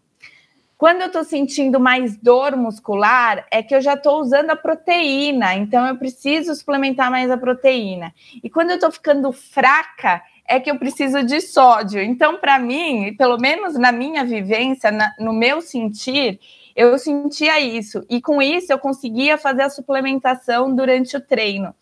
Quando 0.77 1.01
eu 1.01 1.07
estou 1.07 1.25
sentindo 1.25 1.77
mais 1.77 2.15
dor 2.15 2.55
muscular, 2.55 3.45
é 3.51 3.61
que 3.61 3.75
eu 3.75 3.81
já 3.81 3.95
estou 3.95 4.21
usando 4.21 4.51
a 4.51 4.55
proteína, 4.55 5.53
então 5.53 5.85
eu 5.85 5.97
preciso 5.97 6.55
suplementar 6.55 7.11
mais 7.11 7.29
a 7.29 7.37
proteína. 7.37 8.13
E 8.41 8.49
quando 8.49 8.69
eu 8.69 8.75
estou 8.75 8.89
ficando 8.89 9.29
fraca, 9.33 10.21
é 10.47 10.57
que 10.57 10.71
eu 10.71 10.79
preciso 10.79 11.21
de 11.21 11.41
sódio. 11.41 12.01
Então, 12.01 12.37
para 12.37 12.57
mim, 12.57 13.13
pelo 13.17 13.37
menos 13.37 13.73
na 13.77 13.91
minha 13.91 14.23
vivência, 14.23 14.89
na, 14.89 15.13
no 15.19 15.33
meu 15.33 15.59
sentir, 15.59 16.39
eu 16.73 16.97
sentia 16.97 17.59
isso. 17.59 18.05
E 18.09 18.21
com 18.21 18.41
isso 18.41 18.71
eu 18.71 18.79
conseguia 18.79 19.37
fazer 19.37 19.63
a 19.63 19.69
suplementação 19.69 20.73
durante 20.73 21.17
o 21.17 21.19
treino. 21.19 21.75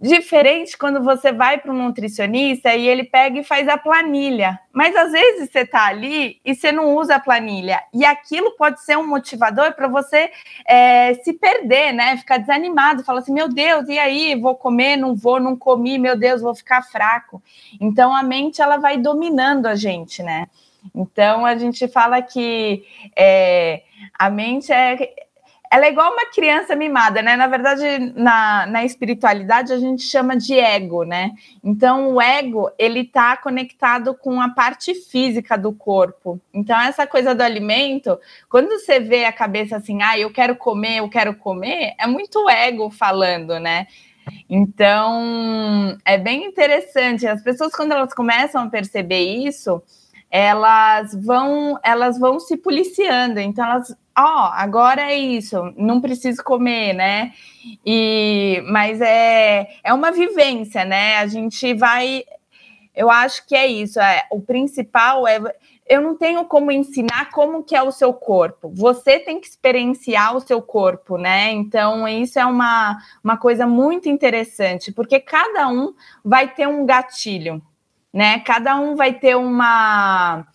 Diferente 0.00 0.78
quando 0.78 1.04
você 1.04 1.30
vai 1.30 1.58
para 1.58 1.70
um 1.70 1.84
nutricionista 1.84 2.74
e 2.74 2.88
ele 2.88 3.04
pega 3.04 3.38
e 3.38 3.44
faz 3.44 3.68
a 3.68 3.76
planilha. 3.76 4.58
Mas 4.72 4.96
às 4.96 5.12
vezes 5.12 5.50
você 5.50 5.58
está 5.60 5.88
ali 5.88 6.40
e 6.42 6.54
você 6.54 6.72
não 6.72 6.96
usa 6.96 7.16
a 7.16 7.20
planilha. 7.20 7.82
E 7.92 8.02
aquilo 8.02 8.52
pode 8.52 8.80
ser 8.80 8.96
um 8.96 9.06
motivador 9.06 9.74
para 9.74 9.88
você 9.88 10.30
é, 10.66 11.12
se 11.22 11.34
perder, 11.34 11.92
né? 11.92 12.16
Ficar 12.16 12.38
desanimado, 12.38 13.04
falar 13.04 13.20
assim: 13.20 13.34
meu 13.34 13.46
Deus, 13.46 13.88
e 13.90 13.98
aí? 13.98 14.40
Vou 14.40 14.54
comer, 14.54 14.96
não 14.96 15.14
vou, 15.14 15.38
não 15.38 15.54
comi, 15.54 15.98
meu 15.98 16.16
Deus, 16.16 16.40
vou 16.40 16.54
ficar 16.54 16.80
fraco. 16.80 17.42
Então 17.78 18.16
a 18.16 18.22
mente 18.22 18.62
ela 18.62 18.78
vai 18.78 18.96
dominando 18.96 19.66
a 19.66 19.74
gente, 19.74 20.22
né? 20.22 20.46
Então 20.94 21.44
a 21.44 21.56
gente 21.56 21.86
fala 21.88 22.22
que 22.22 22.82
é, 23.14 23.82
a 24.18 24.30
mente 24.30 24.72
é 24.72 24.96
ela 25.70 25.86
é 25.86 25.90
igual 25.90 26.12
uma 26.12 26.26
criança 26.26 26.74
mimada, 26.74 27.22
né? 27.22 27.36
Na 27.36 27.46
verdade, 27.46 28.12
na, 28.16 28.66
na 28.66 28.84
espiritualidade 28.84 29.72
a 29.72 29.78
gente 29.78 30.02
chama 30.02 30.36
de 30.36 30.58
ego, 30.58 31.04
né? 31.04 31.30
Então, 31.62 32.14
o 32.14 32.20
ego 32.20 32.68
ele 32.76 33.02
está 33.02 33.36
conectado 33.36 34.12
com 34.12 34.40
a 34.40 34.48
parte 34.48 34.94
física 34.94 35.56
do 35.56 35.72
corpo. 35.72 36.40
Então, 36.52 36.78
essa 36.80 37.06
coisa 37.06 37.36
do 37.36 37.42
alimento, 37.42 38.18
quando 38.48 38.68
você 38.68 38.98
vê 38.98 39.24
a 39.24 39.32
cabeça 39.32 39.76
assim, 39.76 40.02
ah, 40.02 40.18
eu 40.18 40.32
quero 40.32 40.56
comer, 40.56 40.98
eu 40.98 41.08
quero 41.08 41.34
comer, 41.36 41.94
é 41.96 42.06
muito 42.06 42.50
ego 42.50 42.90
falando, 42.90 43.60
né? 43.60 43.86
Então, 44.48 45.96
é 46.04 46.18
bem 46.18 46.46
interessante. 46.46 47.28
As 47.28 47.42
pessoas, 47.42 47.72
quando 47.72 47.92
elas 47.92 48.12
começam 48.12 48.64
a 48.64 48.68
perceber 48.68 49.20
isso, 49.20 49.80
elas 50.30 51.14
vão, 51.14 51.78
elas 51.82 52.18
vão 52.18 52.38
se 52.38 52.56
policiando. 52.56 53.40
Então, 53.40 53.64
elas 53.64 53.96
ó, 54.16 54.22
oh, 54.22 54.52
agora 54.52 55.02
é 55.02 55.16
isso, 55.16 55.72
não 55.76 56.00
preciso 56.00 56.42
comer, 56.44 56.92
né? 56.92 57.32
E 57.84 58.62
mas 58.66 59.00
é 59.00 59.68
é 59.82 59.92
uma 59.92 60.10
vivência, 60.10 60.84
né? 60.84 61.16
A 61.16 61.26
gente 61.26 61.74
vai 61.74 62.24
eu 62.94 63.10
acho 63.10 63.46
que 63.46 63.54
é 63.54 63.66
isso, 63.66 64.00
é, 64.00 64.24
o 64.30 64.40
principal 64.40 65.26
é 65.26 65.40
eu 65.90 66.00
não 66.00 66.16
tenho 66.16 66.44
como 66.44 66.70
ensinar 66.70 67.30
como 67.32 67.64
que 67.64 67.74
é 67.74 67.82
o 67.82 67.90
seu 67.90 68.14
corpo. 68.14 68.70
Você 68.72 69.18
tem 69.18 69.40
que 69.40 69.48
experienciar 69.48 70.36
o 70.36 70.40
seu 70.40 70.62
corpo, 70.62 71.18
né? 71.18 71.50
Então, 71.50 72.06
isso 72.06 72.38
é 72.38 72.46
uma, 72.46 72.96
uma 73.24 73.36
coisa 73.36 73.66
muito 73.66 74.08
interessante, 74.08 74.92
porque 74.92 75.18
cada 75.18 75.66
um 75.66 75.92
vai 76.24 76.46
ter 76.46 76.68
um 76.68 76.86
gatilho, 76.86 77.60
né? 78.12 78.40
Cada 78.40 78.76
um 78.76 78.96
vai 78.96 79.14
ter 79.14 79.36
uma 79.36 80.46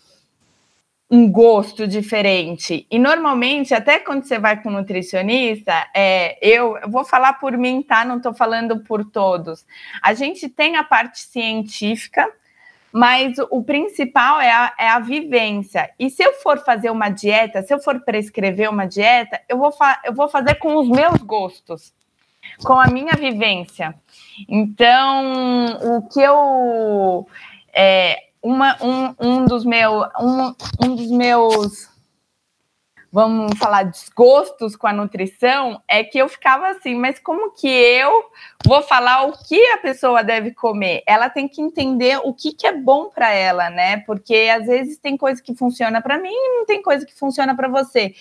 um 1.10 1.32
gosto 1.32 1.88
diferente. 1.88 2.88
E 2.90 2.98
normalmente, 2.98 3.74
até 3.74 4.00
quando 4.00 4.24
você 4.26 4.40
vai 4.40 4.62
com 4.62 4.70
um 4.70 4.74
nutricionista, 4.74 5.88
é, 5.96 6.38
eu, 6.42 6.78
eu 6.78 6.90
vou 6.90 7.06
falar 7.06 7.34
por 7.34 7.56
mim, 7.58 7.84
tá? 7.84 8.04
Não 8.04 8.18
estou 8.18 8.34
falando 8.34 8.80
por 8.84 9.06
todos. 9.06 9.66
A 10.02 10.14
gente 10.16 10.50
tem 10.50 10.76
a 10.78 10.84
parte 10.84 11.20
científica, 11.20 12.28
Mas 12.92 13.38
o 13.52 13.62
principal 13.62 14.40
é 14.40 14.50
a, 14.52 14.74
é 14.80 14.88
a 14.88 15.00
vivência. 15.00 15.92
E 16.00 16.10
se 16.10 16.24
eu 16.24 16.32
for 16.34 16.60
fazer 16.64 16.90
uma 16.90 17.10
dieta, 17.10 17.62
se 17.62 17.74
eu 17.74 17.80
for 17.80 18.00
prescrever 18.06 18.70
uma 18.70 18.86
dieta, 18.88 19.42
eu 19.50 19.58
vou, 19.58 19.74
eu 20.06 20.14
vou 20.14 20.30
fazer 20.30 20.56
com 20.56 20.78
os 20.78 20.88
meus 20.88 21.22
gostos, 21.22 21.94
com 22.64 22.74
a 22.74 22.88
minha 22.88 23.14
vivência. 23.14 23.96
Então, 24.48 25.98
o 25.98 26.08
que 26.08 26.22
eu. 26.22 27.28
É, 27.74 28.18
uma, 28.42 28.78
um, 28.82 29.16
um 29.20 29.46
dos 29.46 29.66
meus. 29.66 30.08
Um, 30.20 30.56
um 30.84 30.96
dos 30.96 31.12
meus 31.12 31.96
vamos 33.16 33.58
falar, 33.58 33.84
desgostos 33.84 34.76
com 34.76 34.88
a 34.88 34.92
nutrição, 34.92 35.82
é 35.88 36.04
que 36.04 36.18
eu 36.18 36.28
ficava 36.28 36.68
assim, 36.68 36.96
mas 36.96 37.18
como 37.18 37.52
que 37.52 37.66
eu 37.66 38.12
vou 38.66 38.82
falar 38.82 39.24
o 39.24 39.32
que 39.32 39.58
a 39.68 39.78
pessoa 39.78 40.22
deve 40.22 40.52
comer? 40.52 41.02
Ela 41.08 41.30
tem 41.30 41.48
que 41.48 41.62
entender 41.62 42.20
o 42.26 42.34
que, 42.34 42.52
que 42.52 42.68
é 42.68 42.74
bom 42.74 43.06
para 43.10 43.32
ela, 43.32 43.70
né? 43.70 44.00
Porque 44.02 44.52
às 44.54 44.66
vezes 44.66 44.98
tem 44.98 45.16
coisa 45.16 45.42
que 45.42 45.56
funciona 45.56 46.02
para 46.02 46.20
mim 46.20 46.30
e 46.30 46.58
não 46.58 46.66
tem 46.66 46.82
coisa 46.82 47.06
que 47.06 47.18
funciona 47.18 47.56
para 47.56 47.70
você. 47.70 48.14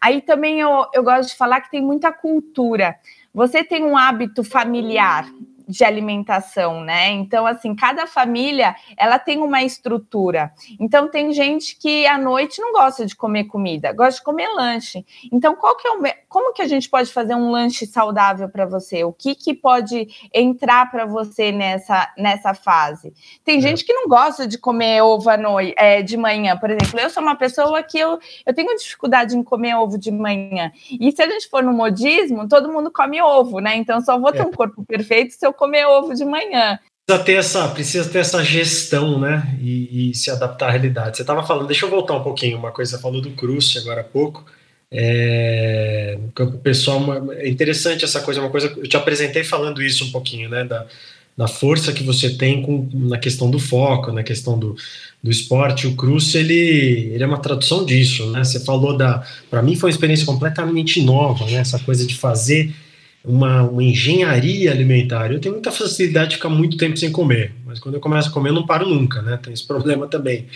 Aí 0.00 0.22
também 0.22 0.60
eu, 0.60 0.86
eu 0.94 1.02
gosto 1.02 1.28
de 1.28 1.36
falar 1.36 1.60
que 1.60 1.70
tem 1.70 1.82
muita 1.82 2.10
cultura. 2.10 2.96
Você 3.32 3.62
tem 3.62 3.84
um 3.84 3.96
hábito 3.96 4.42
familiar, 4.42 5.28
de 5.68 5.84
alimentação, 5.84 6.80
né? 6.80 7.10
Então, 7.10 7.46
assim, 7.46 7.74
cada 7.74 8.06
família 8.06 8.74
ela 8.96 9.18
tem 9.18 9.38
uma 9.38 9.62
estrutura. 9.62 10.50
Então, 10.80 11.08
tem 11.08 11.30
gente 11.32 11.76
que 11.76 12.06
à 12.06 12.16
noite 12.16 12.60
não 12.60 12.72
gosta 12.72 13.04
de 13.04 13.14
comer 13.14 13.44
comida, 13.44 13.92
gosta 13.92 14.18
de 14.18 14.24
comer 14.24 14.48
lanche. 14.48 15.04
Então, 15.30 15.54
qual 15.54 15.76
que 15.76 15.86
é 15.86 15.90
o, 15.90 16.02
como 16.28 16.54
que 16.54 16.62
a 16.62 16.66
gente 16.66 16.88
pode 16.88 17.12
fazer 17.12 17.34
um 17.34 17.50
lanche 17.50 17.84
saudável 17.86 18.48
para 18.48 18.64
você? 18.64 19.04
O 19.04 19.12
que, 19.12 19.34
que 19.34 19.52
pode 19.52 20.08
entrar 20.32 20.90
para 20.90 21.04
você 21.04 21.52
nessa, 21.52 22.10
nessa 22.16 22.54
fase? 22.54 23.12
Tem 23.44 23.58
é. 23.58 23.60
gente 23.60 23.84
que 23.84 23.92
não 23.92 24.08
gosta 24.08 24.46
de 24.46 24.56
comer 24.56 25.02
ovo 25.02 25.28
à 25.28 25.36
noite, 25.36 25.74
é, 25.76 26.00
de 26.00 26.16
manhã, 26.16 26.56
por 26.56 26.70
exemplo. 26.70 26.98
Eu 26.98 27.10
sou 27.10 27.22
uma 27.22 27.36
pessoa 27.36 27.82
que 27.82 27.98
eu, 27.98 28.18
eu 28.46 28.54
tenho 28.54 28.74
dificuldade 28.76 29.36
em 29.36 29.42
comer 29.42 29.74
ovo 29.74 29.98
de 29.98 30.10
manhã. 30.10 30.72
E 30.90 31.12
se 31.12 31.20
a 31.20 31.28
gente 31.28 31.48
for 31.50 31.62
no 31.62 31.74
modismo, 31.74 32.48
todo 32.48 32.72
mundo 32.72 32.90
come 32.90 33.20
ovo, 33.20 33.58
né? 33.58 33.76
Então, 33.76 34.00
só 34.00 34.18
vou 34.18 34.32
ter 34.32 34.40
é. 34.40 34.44
um 34.44 34.52
corpo 34.52 34.82
perfeito 34.84 35.34
se 35.34 35.46
eu 35.46 35.52
comer 35.58 35.84
ovo 35.86 36.14
de 36.14 36.24
manhã. 36.24 36.78
Precisa 37.06 37.24
ter 37.24 37.32
essa, 37.34 37.68
precisa 37.68 38.08
ter 38.08 38.18
essa 38.18 38.44
gestão, 38.44 39.18
né? 39.18 39.58
E, 39.60 40.10
e 40.10 40.14
se 40.14 40.30
adaptar 40.30 40.68
à 40.68 40.70
realidade. 40.70 41.16
Você 41.16 41.22
estava 41.22 41.42
falando, 41.42 41.66
deixa 41.66 41.84
eu 41.84 41.90
voltar 41.90 42.14
um 42.14 42.22
pouquinho, 42.22 42.58
uma 42.58 42.70
coisa, 42.70 42.96
você 42.96 43.02
falou 43.02 43.20
do 43.20 43.30
Cruce 43.30 43.78
agora 43.78 44.02
há 44.02 44.04
pouco. 44.04 44.44
É, 44.90 46.18
campo 46.34 46.58
pessoal, 46.58 47.02
é 47.32 47.48
interessante 47.48 48.04
essa 48.04 48.20
coisa, 48.20 48.40
uma 48.40 48.50
coisa, 48.50 48.72
eu 48.76 48.88
te 48.88 48.96
apresentei 48.96 49.44
falando 49.44 49.82
isso 49.82 50.04
um 50.04 50.10
pouquinho, 50.10 50.48
né? 50.48 50.64
Da, 50.64 50.86
da 51.36 51.48
força 51.48 51.92
que 51.92 52.02
você 52.02 52.30
tem 52.30 52.62
com, 52.62 52.88
na 52.92 53.16
questão 53.16 53.50
do 53.50 53.58
foco, 53.58 54.12
na 54.12 54.22
questão 54.22 54.58
do, 54.58 54.76
do 55.22 55.30
esporte. 55.30 55.86
O 55.86 55.94
Cruz, 55.94 56.34
ele, 56.34 57.12
ele 57.14 57.22
é 57.22 57.26
uma 57.26 57.38
tradução 57.38 57.84
disso, 57.84 58.30
né? 58.30 58.44
Você 58.44 58.60
falou 58.60 58.96
da. 58.96 59.24
Para 59.48 59.62
mim 59.62 59.76
foi 59.76 59.88
uma 59.88 59.94
experiência 59.94 60.26
completamente 60.26 61.00
nova, 61.00 61.46
né? 61.46 61.58
Essa 61.58 61.78
coisa 61.78 62.06
de 62.06 62.16
fazer 62.16 62.74
uma, 63.24 63.62
uma, 63.62 63.82
engenharia 63.82 64.70
alimentar. 64.70 65.32
Eu 65.32 65.40
tenho 65.40 65.54
muita 65.54 65.72
facilidade 65.72 66.30
de 66.30 66.36
ficar 66.36 66.48
muito 66.48 66.76
tempo 66.76 66.96
sem 66.96 67.10
comer, 67.10 67.52
mas 67.66 67.78
quando 67.78 67.96
eu 67.96 68.00
começo 68.00 68.28
a 68.28 68.32
comer, 68.32 68.50
eu 68.50 68.54
não 68.54 68.66
paro 68.66 68.88
nunca, 68.88 69.20
né? 69.22 69.38
Tem 69.42 69.52
esse 69.52 69.66
problema 69.66 70.06
também. 70.06 70.46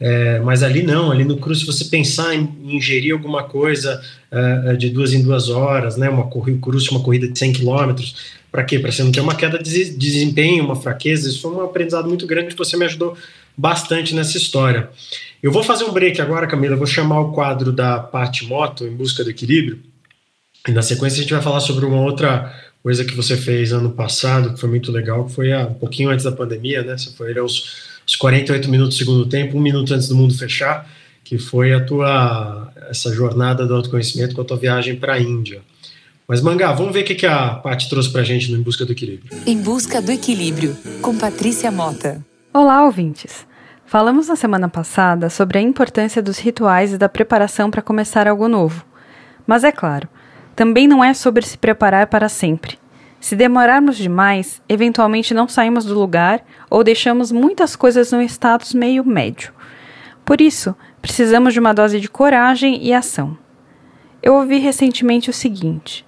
É, 0.00 0.38
mas 0.40 0.62
ali 0.62 0.82
não, 0.82 1.10
ali 1.10 1.24
no 1.24 1.38
Cruz, 1.38 1.60
se 1.60 1.66
você 1.66 1.84
pensar 1.86 2.34
em, 2.34 2.48
ingerir 2.64 3.12
alguma 3.12 3.42
coisa 3.42 4.00
uh, 4.30 4.76
de 4.76 4.90
duas 4.90 5.12
em 5.12 5.22
duas 5.22 5.48
horas, 5.48 5.96
né? 5.96 6.08
Uma 6.08 6.28
corrida, 6.28 6.58
Cruz, 6.60 6.88
uma 6.88 7.00
corrida 7.00 7.28
de 7.28 7.36
100 7.38 7.52
quilômetros, 7.54 8.14
para 8.50 8.62
quê? 8.62 8.78
Para 8.78 8.92
você 8.92 9.02
não 9.02 9.10
ter 9.10 9.20
uma 9.20 9.34
queda 9.34 9.58
de 9.58 9.90
desempenho, 9.90 10.64
uma 10.64 10.76
fraqueza. 10.76 11.28
Isso 11.28 11.40
foi 11.40 11.50
um 11.50 11.62
aprendizado 11.62 12.08
muito 12.08 12.26
grande 12.26 12.48
que 12.48 12.58
você 12.58 12.76
me 12.76 12.84
ajudou 12.84 13.16
bastante 13.56 14.14
nessa 14.14 14.36
história. 14.36 14.88
Eu 15.42 15.50
vou 15.50 15.62
fazer 15.62 15.84
um 15.84 15.92
break 15.92 16.20
agora, 16.20 16.46
Camila. 16.46 16.74
Eu 16.74 16.78
vou 16.78 16.86
chamar 16.86 17.20
o 17.20 17.32
quadro 17.32 17.72
da 17.72 17.98
Pati 17.98 18.44
Moto, 18.46 18.86
Em 18.86 18.94
Busca 18.94 19.24
do 19.24 19.30
Equilíbrio 19.30 19.80
e 20.68 20.72
na 20.72 20.82
sequência 20.82 21.18
a 21.18 21.22
gente 21.22 21.32
vai 21.32 21.42
falar 21.42 21.60
sobre 21.60 21.84
uma 21.84 22.00
outra 22.00 22.54
coisa 22.82 23.04
que 23.04 23.14
você 23.14 23.36
fez 23.36 23.72
ano 23.72 23.90
passado, 23.90 24.52
que 24.52 24.60
foi 24.60 24.68
muito 24.68 24.92
legal, 24.92 25.24
que 25.24 25.32
foi 25.32 25.54
um 25.56 25.74
pouquinho 25.74 26.10
antes 26.10 26.24
da 26.24 26.32
pandemia, 26.32 26.82
né? 26.82 26.96
Você 26.96 27.10
foi 27.10 27.36
aos, 27.38 28.00
aos 28.02 28.16
48 28.16 28.70
minutos 28.70 28.96
do 28.96 28.98
segundo 28.98 29.26
tempo, 29.26 29.56
um 29.56 29.60
minuto 29.60 29.92
antes 29.94 30.08
do 30.08 30.14
mundo 30.14 30.36
fechar, 30.36 30.88
que 31.24 31.38
foi 31.38 31.72
a 31.72 31.84
tua 31.84 32.72
essa 32.88 33.12
jornada 33.14 33.66
do 33.66 33.74
autoconhecimento 33.74 34.34
com 34.34 34.40
a 34.40 34.44
tua 34.44 34.56
viagem 34.56 34.96
para 34.96 35.14
a 35.14 35.20
Índia. 35.20 35.60
Mas, 36.26 36.42
Mangá, 36.42 36.72
vamos 36.72 36.92
ver 36.92 37.02
o 37.02 37.04
que, 37.04 37.14
que 37.14 37.26
a 37.26 37.54
Paty 37.54 37.88
trouxe 37.88 38.10
para 38.10 38.20
a 38.20 38.24
gente 38.24 38.50
no 38.50 38.58
Em 38.58 38.62
Busca 38.62 38.84
do 38.84 38.92
Equilíbrio. 38.92 39.30
Em 39.46 39.60
Busca 39.60 40.00
do 40.00 40.12
Equilíbrio, 40.12 40.76
com 41.00 41.16
Patrícia 41.16 41.70
Mota. 41.70 42.24
Olá, 42.52 42.84
ouvintes. 42.84 43.46
Falamos 43.86 44.28
na 44.28 44.36
semana 44.36 44.68
passada 44.68 45.30
sobre 45.30 45.58
a 45.58 45.62
importância 45.62 46.22
dos 46.22 46.38
rituais 46.38 46.92
e 46.92 46.98
da 46.98 47.08
preparação 47.08 47.70
para 47.70 47.80
começar 47.80 48.28
algo 48.28 48.46
novo. 48.46 48.84
Mas 49.46 49.64
é 49.64 49.72
claro, 49.72 50.06
também 50.58 50.88
não 50.88 51.04
é 51.04 51.14
sobre 51.14 51.46
se 51.46 51.56
preparar 51.56 52.08
para 52.08 52.28
sempre. 52.28 52.80
Se 53.20 53.36
demorarmos 53.36 53.96
demais, 53.96 54.60
eventualmente 54.68 55.32
não 55.32 55.46
saímos 55.46 55.84
do 55.84 55.96
lugar 55.96 56.44
ou 56.68 56.82
deixamos 56.82 57.30
muitas 57.30 57.76
coisas 57.76 58.10
no 58.10 58.20
status 58.22 58.74
meio 58.74 59.04
médio. 59.04 59.52
Por 60.24 60.40
isso, 60.40 60.74
precisamos 61.00 61.52
de 61.52 61.60
uma 61.60 61.72
dose 61.72 62.00
de 62.00 62.08
coragem 62.08 62.84
e 62.84 62.92
ação. 62.92 63.38
Eu 64.20 64.34
ouvi 64.34 64.58
recentemente 64.58 65.30
o 65.30 65.32
seguinte: 65.32 66.04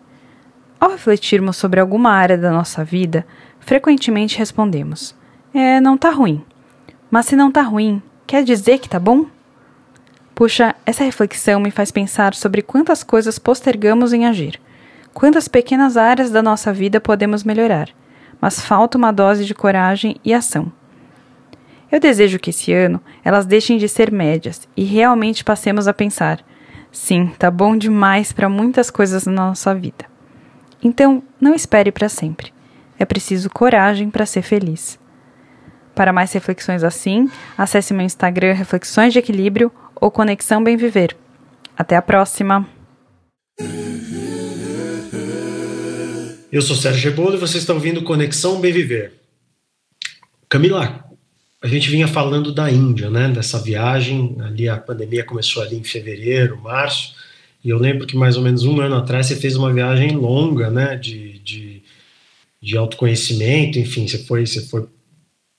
ao 0.80 0.90
refletirmos 0.90 1.56
sobre 1.56 1.78
alguma 1.78 2.10
área 2.10 2.36
da 2.36 2.50
nossa 2.50 2.82
vida, 2.82 3.24
frequentemente 3.60 4.36
respondemos: 4.36 5.14
É, 5.54 5.80
não 5.80 5.96
tá 5.96 6.10
ruim. 6.10 6.44
Mas 7.08 7.26
se 7.26 7.36
não 7.36 7.52
tá 7.52 7.62
ruim, 7.62 8.02
quer 8.26 8.42
dizer 8.42 8.80
que 8.80 8.88
tá 8.88 8.98
bom? 8.98 9.26
Puxa, 10.40 10.74
essa 10.86 11.04
reflexão 11.04 11.60
me 11.60 11.70
faz 11.70 11.90
pensar 11.90 12.32
sobre 12.32 12.62
quantas 12.62 13.02
coisas 13.02 13.38
postergamos 13.38 14.14
em 14.14 14.24
agir, 14.24 14.58
quantas 15.12 15.46
pequenas 15.48 15.98
áreas 15.98 16.30
da 16.30 16.42
nossa 16.42 16.72
vida 16.72 16.98
podemos 16.98 17.44
melhorar, 17.44 17.90
mas 18.40 18.58
falta 18.58 18.96
uma 18.96 19.12
dose 19.12 19.44
de 19.44 19.54
coragem 19.54 20.16
e 20.24 20.32
ação. 20.32 20.72
Eu 21.92 22.00
desejo 22.00 22.38
que 22.38 22.48
esse 22.48 22.72
ano 22.72 23.02
elas 23.22 23.44
deixem 23.44 23.76
de 23.76 23.86
ser 23.86 24.10
médias 24.10 24.66
e 24.74 24.82
realmente 24.82 25.44
passemos 25.44 25.86
a 25.86 25.92
pensar: 25.92 26.42
sim, 26.90 27.30
tá 27.38 27.50
bom 27.50 27.76
demais 27.76 28.32
para 28.32 28.48
muitas 28.48 28.90
coisas 28.90 29.26
na 29.26 29.32
nossa 29.48 29.74
vida. 29.74 30.06
Então, 30.82 31.22
não 31.38 31.54
espere 31.54 31.92
para 31.92 32.08
sempre. 32.08 32.50
É 32.98 33.04
preciso 33.04 33.50
coragem 33.50 34.08
para 34.08 34.24
ser 34.24 34.40
feliz. 34.40 34.98
Para 35.94 36.14
mais 36.14 36.32
reflexões 36.32 36.82
assim, 36.82 37.30
acesse 37.58 37.92
meu 37.92 38.06
Instagram 38.06 38.54
Reflexões 38.54 39.12
de 39.12 39.18
Equilíbrio 39.18 39.70
ou 40.00 40.10
Conexão 40.10 40.64
Bem 40.64 40.76
Viver. 40.76 41.16
Até 41.76 41.96
a 41.96 42.02
próxima! 42.02 42.66
Eu 46.50 46.62
sou 46.62 46.74
Sérgio 46.74 47.10
Rebolo 47.10 47.36
e 47.36 47.38
você 47.38 47.58
está 47.58 47.72
ouvindo 47.72 48.02
Conexão 48.02 48.60
Bem 48.60 48.72
Viver. 48.72 49.12
Camila, 50.48 51.04
a 51.62 51.68
gente 51.68 51.88
vinha 51.90 52.08
falando 52.08 52.52
da 52.52 52.70
Índia, 52.70 53.08
né? 53.08 53.28
Dessa 53.28 53.60
viagem, 53.60 54.36
ali 54.40 54.68
a 54.68 54.76
pandemia 54.76 55.22
começou 55.22 55.62
ali 55.62 55.76
em 55.76 55.84
fevereiro, 55.84 56.60
março, 56.60 57.14
e 57.62 57.68
eu 57.68 57.78
lembro 57.78 58.06
que 58.06 58.16
mais 58.16 58.36
ou 58.36 58.42
menos 58.42 58.64
um 58.64 58.80
ano 58.80 58.96
atrás 58.96 59.26
você 59.26 59.36
fez 59.36 59.54
uma 59.54 59.72
viagem 59.72 60.16
longa, 60.16 60.70
né? 60.70 60.96
De, 60.96 61.38
de, 61.40 61.82
de 62.60 62.76
autoconhecimento, 62.76 63.78
enfim, 63.78 64.08
você 64.08 64.18
foi, 64.24 64.44
você 64.44 64.66
foi 64.66 64.88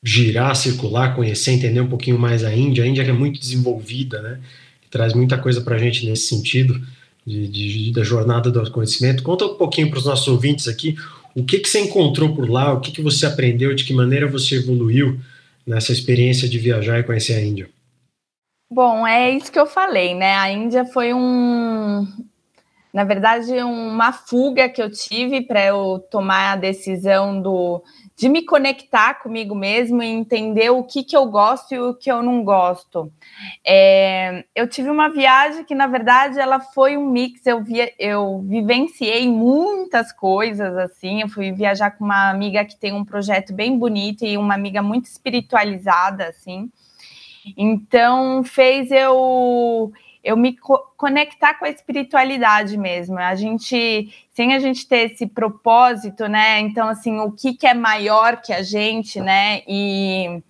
girar, 0.04 0.56
circular, 0.56 1.16
conhecer, 1.16 1.52
entender 1.52 1.82
um 1.82 1.90
pouquinho 1.90 2.18
mais 2.18 2.44
a 2.44 2.54
Índia. 2.54 2.84
A 2.84 2.88
Índia 2.88 3.04
é 3.04 3.12
muito 3.12 3.40
desenvolvida, 3.40 4.22
né? 4.22 4.40
traz 4.92 5.14
muita 5.14 5.38
coisa 5.38 5.62
para 5.62 5.76
a 5.76 5.80
gente 5.80 6.06
nesse 6.06 6.28
sentido 6.28 6.80
de, 7.26 7.48
de, 7.48 7.94
da 7.94 8.04
jornada 8.04 8.52
do 8.52 8.72
conhecimento. 8.72 9.24
Conta 9.24 9.46
um 9.46 9.56
pouquinho 9.56 9.90
para 9.90 10.00
os 10.00 10.06
nossos 10.06 10.28
ouvintes 10.28 10.68
aqui 10.68 10.96
o 11.34 11.46
que, 11.46 11.60
que 11.60 11.70
você 11.70 11.80
encontrou 11.80 12.36
por 12.36 12.50
lá, 12.50 12.74
o 12.74 12.82
que, 12.82 12.92
que 12.92 13.02
você 13.02 13.26
aprendeu, 13.26 13.74
de 13.74 13.86
que 13.86 13.94
maneira 13.94 14.28
você 14.28 14.58
evoluiu 14.58 15.18
nessa 15.66 15.94
experiência 15.94 16.48
de 16.50 16.60
viajar 16.60 17.00
e 17.00 17.04
conhecer 17.04 17.36
a 17.36 17.42
Índia. 17.42 17.70
Bom, 18.70 19.08
é 19.08 19.32
isso 19.32 19.52
que 19.52 19.60
eu 19.60 19.66
falei, 19.66 20.14
né? 20.14 20.36
A 20.36 20.52
Índia 20.52 20.86
foi 20.86 21.14
um, 21.14 22.06
na 22.94 23.06
verdade, 23.06 23.52
uma 23.64 24.12
fuga 24.12 24.68
que 24.68 24.82
eu 24.82 24.92
tive 24.92 25.42
para 25.42 25.66
eu 25.66 26.04
tomar 26.12 26.54
a 26.54 26.56
decisão 26.58 27.42
do 27.42 27.82
de 28.22 28.30
me 28.30 28.44
conectar 28.44 29.16
comigo 29.16 29.56
mesmo 29.56 30.04
e 30.04 30.06
entender 30.06 30.70
o 30.70 30.84
que, 30.84 31.04
que 31.04 31.18
eu 31.18 31.26
gosto 31.26 31.74
e 31.74 31.80
o 31.80 31.96
que 31.96 32.12
eu 32.12 32.22
não 32.22 32.44
gosto. 32.44 33.12
É, 33.66 34.46
eu 34.56 34.68
tive 34.68 34.92
uma 34.92 35.10
viagem 35.10 35.64
que, 35.64 35.74
na 35.74 35.88
verdade, 35.88 36.40
ela 36.40 36.60
foi 36.60 36.96
um 36.96 37.10
mix. 37.10 37.44
Eu, 37.48 37.64
via, 37.64 37.92
eu 37.98 38.46
vivenciei 38.48 39.28
muitas 39.28 40.12
coisas, 40.12 40.78
assim. 40.78 41.22
Eu 41.22 41.30
fui 41.30 41.52
viajar 41.52 41.90
com 41.98 42.06
uma 42.06 42.30
amiga 42.30 42.64
que 42.64 42.76
tem 42.76 42.94
um 42.94 43.04
projeto 43.04 43.56
bem 43.56 43.76
bonito 43.76 44.24
e 44.24 44.38
uma 44.38 44.54
amiga 44.54 44.84
muito 44.84 45.06
espiritualizada, 45.06 46.28
assim. 46.28 46.70
Então, 47.58 48.44
fez 48.44 48.92
eu 48.92 49.92
eu 50.24 50.38
me 50.38 50.56
co 50.56 50.78
conectar 50.98 51.56
com 51.56 51.66
a 51.66 51.70
espiritualidade 51.70 52.78
mesmo. 52.78 53.18
A 53.18 53.36
gente, 53.36 54.14
sem 54.32 54.54
a 54.54 54.60
gente 54.60 54.88
ter 54.88 55.12
esse 55.12 55.26
propósito, 55.26 56.28
né? 56.28 56.60
Então, 56.60 56.88
assim, 56.88 57.20
o 57.20 57.32
que, 57.32 57.54
que 57.54 57.66
é 57.66 57.74
maior 57.74 58.42
que 58.42 58.54
a 58.54 58.62
gente, 58.62 59.20
né? 59.20 59.62
E 59.68 60.42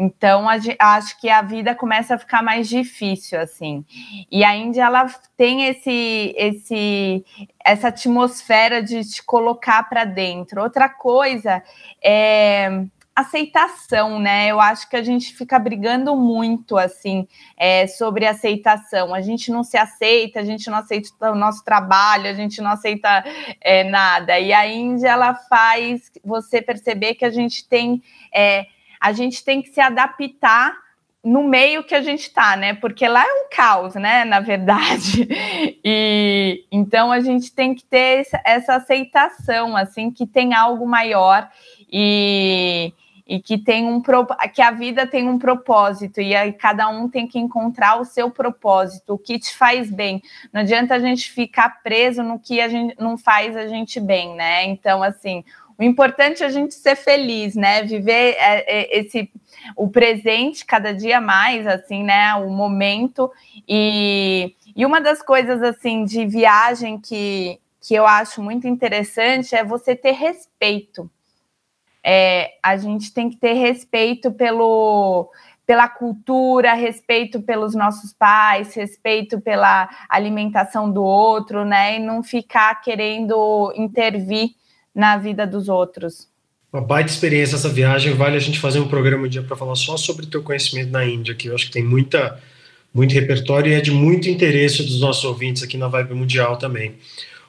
Então, 0.00 0.48
a, 0.48 0.54
acho 0.96 1.20
que 1.20 1.28
a 1.28 1.42
vida 1.42 1.74
começa 1.74 2.14
a 2.14 2.18
ficar 2.18 2.40
mais 2.42 2.68
difícil, 2.68 3.40
assim. 3.40 3.84
E 4.30 4.44
a 4.44 4.54
Índia, 4.54 4.82
ela 4.84 5.06
tem 5.36 5.64
esse, 5.66 6.34
esse, 6.36 7.24
essa 7.64 7.88
atmosfera 7.88 8.80
de 8.80 9.04
te 9.04 9.22
colocar 9.24 9.82
para 9.88 10.04
dentro. 10.04 10.62
Outra 10.62 10.88
coisa 10.88 11.62
é 12.02 12.84
aceitação, 13.20 14.18
né? 14.18 14.48
Eu 14.48 14.60
acho 14.60 14.88
que 14.88 14.96
a 14.96 15.02
gente 15.02 15.34
fica 15.34 15.58
brigando 15.58 16.14
muito, 16.16 16.76
assim, 16.76 17.26
é, 17.56 17.86
sobre 17.86 18.26
aceitação. 18.26 19.14
A 19.14 19.20
gente 19.20 19.50
não 19.50 19.64
se 19.64 19.76
aceita, 19.76 20.40
a 20.40 20.44
gente 20.44 20.70
não 20.70 20.78
aceita 20.78 21.32
o 21.32 21.34
nosso 21.34 21.64
trabalho, 21.64 22.28
a 22.28 22.32
gente 22.32 22.60
não 22.60 22.70
aceita 22.70 23.24
é, 23.60 23.82
nada. 23.84 24.38
E 24.38 24.52
a 24.52 24.66
Índia, 24.66 25.08
ela 25.08 25.34
faz 25.34 26.12
você 26.24 26.62
perceber 26.62 27.14
que 27.14 27.24
a 27.24 27.30
gente 27.30 27.66
tem... 27.68 28.02
É, 28.32 28.66
a 29.00 29.12
gente 29.12 29.44
tem 29.44 29.62
que 29.62 29.68
se 29.68 29.80
adaptar 29.80 30.72
no 31.24 31.42
meio 31.42 31.84
que 31.84 31.94
a 31.94 32.02
gente 32.02 32.22
está, 32.22 32.56
né? 32.56 32.74
Porque 32.74 33.06
lá 33.06 33.22
é 33.22 33.32
um 33.44 33.48
caos, 33.50 33.94
né? 33.94 34.24
Na 34.26 34.40
verdade. 34.40 35.28
E 35.84 36.64
então 36.70 37.10
a 37.10 37.20
gente 37.20 37.52
tem 37.52 37.74
que 37.74 37.84
ter 37.84 38.26
essa 38.44 38.76
aceitação, 38.76 39.76
assim, 39.76 40.10
que 40.10 40.26
tem 40.26 40.54
algo 40.54 40.86
maior 40.86 41.48
e, 41.92 42.92
e 43.28 43.38
que 43.40 43.58
tem 43.58 43.86
um 43.86 44.02
que 44.54 44.62
a 44.62 44.70
vida 44.70 45.06
tem 45.06 45.28
um 45.28 45.38
propósito 45.38 46.18
e 46.18 46.34
aí 46.34 46.50
cada 46.50 46.88
um 46.88 47.10
tem 47.10 47.26
que 47.26 47.38
encontrar 47.38 48.00
o 48.00 48.04
seu 48.04 48.30
propósito, 48.30 49.12
o 49.12 49.18
que 49.18 49.38
te 49.38 49.54
faz 49.54 49.90
bem. 49.90 50.22
Não 50.50 50.62
adianta 50.62 50.94
a 50.94 50.98
gente 50.98 51.30
ficar 51.30 51.82
preso 51.82 52.22
no 52.22 52.38
que 52.38 52.58
a 52.58 52.68
gente 52.68 52.96
não 52.98 53.18
faz 53.18 53.54
a 53.54 53.68
gente 53.68 54.00
bem, 54.00 54.34
né? 54.34 54.64
Então 54.64 55.02
assim, 55.02 55.44
o 55.76 55.82
importante 55.82 56.42
é 56.42 56.46
a 56.46 56.48
gente 56.50 56.74
ser 56.74 56.96
feliz, 56.96 57.54
né? 57.54 57.82
Viver 57.82 58.34
é, 58.38 58.64
é, 58.66 58.98
esse 58.98 59.30
o 59.76 59.88
presente 59.88 60.64
cada 60.64 60.94
dia 60.94 61.20
mais, 61.20 61.66
assim, 61.66 62.02
né? 62.02 62.34
O 62.34 62.48
momento 62.48 63.30
e, 63.68 64.54
e 64.74 64.86
uma 64.86 65.02
das 65.02 65.20
coisas 65.20 65.62
assim 65.62 66.02
de 66.06 66.24
viagem 66.24 66.98
que, 66.98 67.60
que 67.78 67.94
eu 67.94 68.06
acho 68.06 68.42
muito 68.42 68.66
interessante 68.66 69.54
é 69.54 69.62
você 69.62 69.94
ter 69.94 70.12
respeito. 70.12 71.10
É, 72.10 72.52
a 72.62 72.74
gente 72.78 73.12
tem 73.12 73.28
que 73.28 73.36
ter 73.36 73.52
respeito 73.52 74.32
pelo 74.32 75.30
pela 75.66 75.86
cultura, 75.86 76.72
respeito 76.72 77.42
pelos 77.42 77.74
nossos 77.74 78.14
pais, 78.14 78.74
respeito 78.74 79.38
pela 79.38 79.86
alimentação 80.08 80.90
do 80.90 81.04
outro, 81.04 81.66
né? 81.66 81.96
E 81.96 81.98
não 81.98 82.22
ficar 82.22 82.80
querendo 82.80 83.70
intervir 83.76 84.52
na 84.94 85.18
vida 85.18 85.46
dos 85.46 85.68
outros. 85.68 86.26
Uma 86.72 86.80
baita 86.80 87.10
experiência 87.10 87.56
essa 87.56 87.68
viagem, 87.68 88.14
vale 88.14 88.38
a 88.38 88.40
gente 88.40 88.58
fazer 88.58 88.80
um 88.80 88.88
programa 88.88 89.26
um 89.26 89.28
dia 89.28 89.42
para 89.42 89.56
falar 89.56 89.74
só 89.74 89.98
sobre 89.98 90.24
teu 90.24 90.42
conhecimento 90.42 90.90
na 90.90 91.04
Índia, 91.04 91.34
que 91.34 91.48
eu 91.48 91.54
acho 91.54 91.66
que 91.66 91.72
tem 91.72 91.84
muita, 91.84 92.40
muito 92.94 93.12
repertório 93.12 93.70
e 93.70 93.74
é 93.74 93.80
de 93.82 93.90
muito 93.90 94.30
interesse 94.30 94.82
dos 94.82 95.02
nossos 95.02 95.24
ouvintes 95.24 95.62
aqui 95.62 95.76
na 95.76 95.88
Vibe 95.88 96.14
Mundial 96.14 96.56
também. 96.56 96.94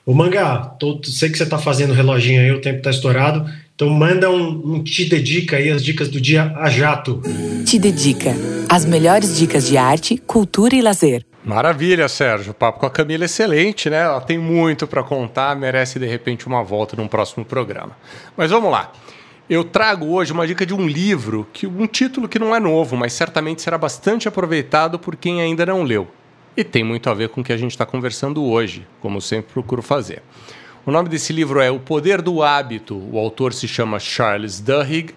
O 0.04 0.14
Mangá, 0.14 0.58
tô, 0.78 1.00
sei 1.04 1.30
que 1.30 1.38
você 1.38 1.44
está 1.44 1.58
fazendo 1.58 1.94
reloginho 1.94 2.42
aí, 2.42 2.50
o 2.50 2.60
tempo 2.60 2.78
está 2.78 2.90
estourado, 2.90 3.48
então 3.80 3.88
manda 3.88 4.30
um, 4.30 4.74
um 4.74 4.84
Te 4.84 5.06
Dedica 5.06 5.56
aí, 5.56 5.70
as 5.70 5.82
dicas 5.82 6.10
do 6.10 6.20
dia 6.20 6.52
a 6.58 6.68
jato. 6.68 7.22
Te 7.64 7.78
Dedica, 7.78 8.36
as 8.68 8.84
melhores 8.84 9.38
dicas 9.38 9.66
de 9.66 9.78
arte, 9.78 10.18
cultura 10.18 10.76
e 10.76 10.82
lazer. 10.82 11.24
Maravilha, 11.42 12.06
Sérgio. 12.06 12.50
O 12.50 12.54
papo 12.54 12.78
com 12.80 12.84
a 12.84 12.90
Camila 12.90 13.24
é 13.24 13.26
excelente, 13.26 13.88
né? 13.88 14.02
Ela 14.02 14.20
tem 14.20 14.36
muito 14.36 14.86
para 14.86 15.02
contar, 15.02 15.56
merece 15.56 15.98
de 15.98 16.04
repente 16.04 16.46
uma 16.46 16.62
volta 16.62 16.94
num 16.94 17.08
próximo 17.08 17.42
programa. 17.42 17.96
Mas 18.36 18.50
vamos 18.50 18.70
lá. 18.70 18.92
Eu 19.48 19.64
trago 19.64 20.12
hoje 20.12 20.30
uma 20.30 20.46
dica 20.46 20.66
de 20.66 20.74
um 20.74 20.86
livro, 20.86 21.48
que 21.50 21.66
um 21.66 21.86
título 21.86 22.28
que 22.28 22.38
não 22.38 22.54
é 22.54 22.60
novo, 22.60 22.98
mas 22.98 23.14
certamente 23.14 23.62
será 23.62 23.78
bastante 23.78 24.28
aproveitado 24.28 24.98
por 24.98 25.16
quem 25.16 25.40
ainda 25.40 25.64
não 25.64 25.84
leu. 25.84 26.06
E 26.54 26.62
tem 26.62 26.84
muito 26.84 27.08
a 27.08 27.14
ver 27.14 27.30
com 27.30 27.40
o 27.40 27.44
que 27.44 27.52
a 27.52 27.56
gente 27.56 27.70
está 27.70 27.86
conversando 27.86 28.44
hoje, 28.44 28.86
como 29.00 29.22
sempre 29.22 29.54
procuro 29.54 29.80
fazer. 29.80 30.22
O 30.86 30.90
nome 30.90 31.10
desse 31.10 31.30
livro 31.30 31.60
é 31.60 31.70
O 31.70 31.78
Poder 31.78 32.22
do 32.22 32.42
Hábito. 32.42 32.96
O 33.12 33.18
autor 33.18 33.52
se 33.52 33.68
chama 33.68 34.00
Charles 34.00 34.60
Duhigg 34.60 35.14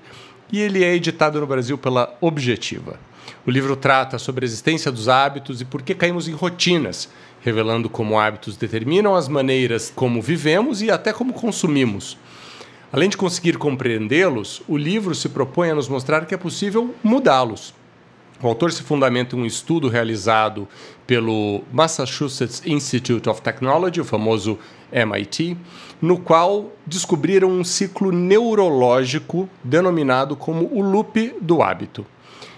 e 0.52 0.60
ele 0.60 0.84
é 0.84 0.94
editado 0.94 1.40
no 1.40 1.48
Brasil 1.48 1.78
pela 1.78 2.14
Objetiva. 2.20 3.00
O 3.48 3.50
livro 3.50 3.78
trata 3.78 4.20
sobre 4.20 4.44
a 4.44 4.48
existência 4.48 4.92
dos 4.92 5.08
hábitos 5.08 5.62
e 5.62 5.66
por 5.66 5.82
que 5.82 5.96
caímos 5.96 6.28
em 6.28 6.34
rotinas, 6.34 7.10
revelando 7.40 7.90
como 7.90 8.20
hábitos 8.20 8.58
determinam 8.58 9.16
as 9.16 9.30
maneiras 9.30 9.90
como 9.96 10.22
vivemos 10.22 10.82
e 10.82 10.92
até 10.92 11.14
como 11.14 11.32
consumimos. 11.32 12.18
Além 12.92 13.08
de 13.08 13.16
conseguir 13.16 13.58
compreendê-los, 13.58 14.62
o 14.68 14.76
livro 14.76 15.16
se 15.16 15.30
propõe 15.30 15.70
a 15.70 15.76
nos 15.76 15.88
mostrar 15.88 16.26
que 16.26 16.36
é 16.36 16.38
possível 16.38 16.94
mudá-los. 17.02 17.74
O 18.44 18.48
autor 18.50 18.74
se 18.74 18.84
fundamenta 18.84 19.38
em 19.38 19.40
um 19.40 19.46
estudo 19.46 19.88
realizado 19.88 20.68
pelo 21.08 21.64
Massachusetts 21.72 22.62
Institute 22.66 23.30
of 23.30 23.42
Technology, 23.42 24.02
o 24.02 24.04
famoso 24.04 24.60
MIT, 24.92 25.56
no 26.02 26.18
qual 26.18 26.70
descobriram 26.86 27.50
um 27.50 27.64
ciclo 27.64 28.12
neurológico 28.12 29.50
denominado 29.64 30.36
como 30.36 30.70
o 30.74 30.82
loop 30.82 31.34
do 31.40 31.64
hábito. 31.64 32.06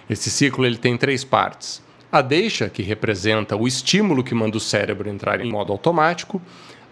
Esse 0.09 0.31
ciclo 0.31 0.65
ele 0.65 0.77
tem 0.77 0.97
três 0.97 1.23
partes. 1.23 1.83
A 2.11 2.19
deixa, 2.19 2.67
que 2.67 2.81
representa 2.81 3.55
o 3.55 3.67
estímulo 3.67 4.23
que 4.23 4.33
manda 4.33 4.57
o 4.57 4.59
cérebro 4.59 5.07
entrar 5.07 5.39
em 5.39 5.51
modo 5.51 5.71
automático, 5.71 6.41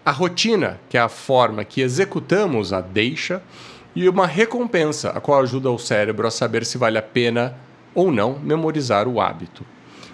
a 0.06 0.12
rotina, 0.12 0.78
que 0.88 0.96
é 0.96 1.00
a 1.00 1.08
forma 1.08 1.64
que 1.64 1.80
executamos 1.80 2.72
a 2.72 2.80
deixa, 2.80 3.42
e 3.96 4.08
uma 4.08 4.26
recompensa, 4.26 5.10
a 5.10 5.20
qual 5.20 5.40
ajuda 5.40 5.68
o 5.68 5.78
cérebro 5.78 6.28
a 6.28 6.30
saber 6.30 6.64
se 6.64 6.78
vale 6.78 6.96
a 6.96 7.02
pena 7.02 7.56
ou 7.94 8.10
não 8.10 8.38
memorizar 8.38 9.06
o 9.06 9.20
hábito. 9.20 9.64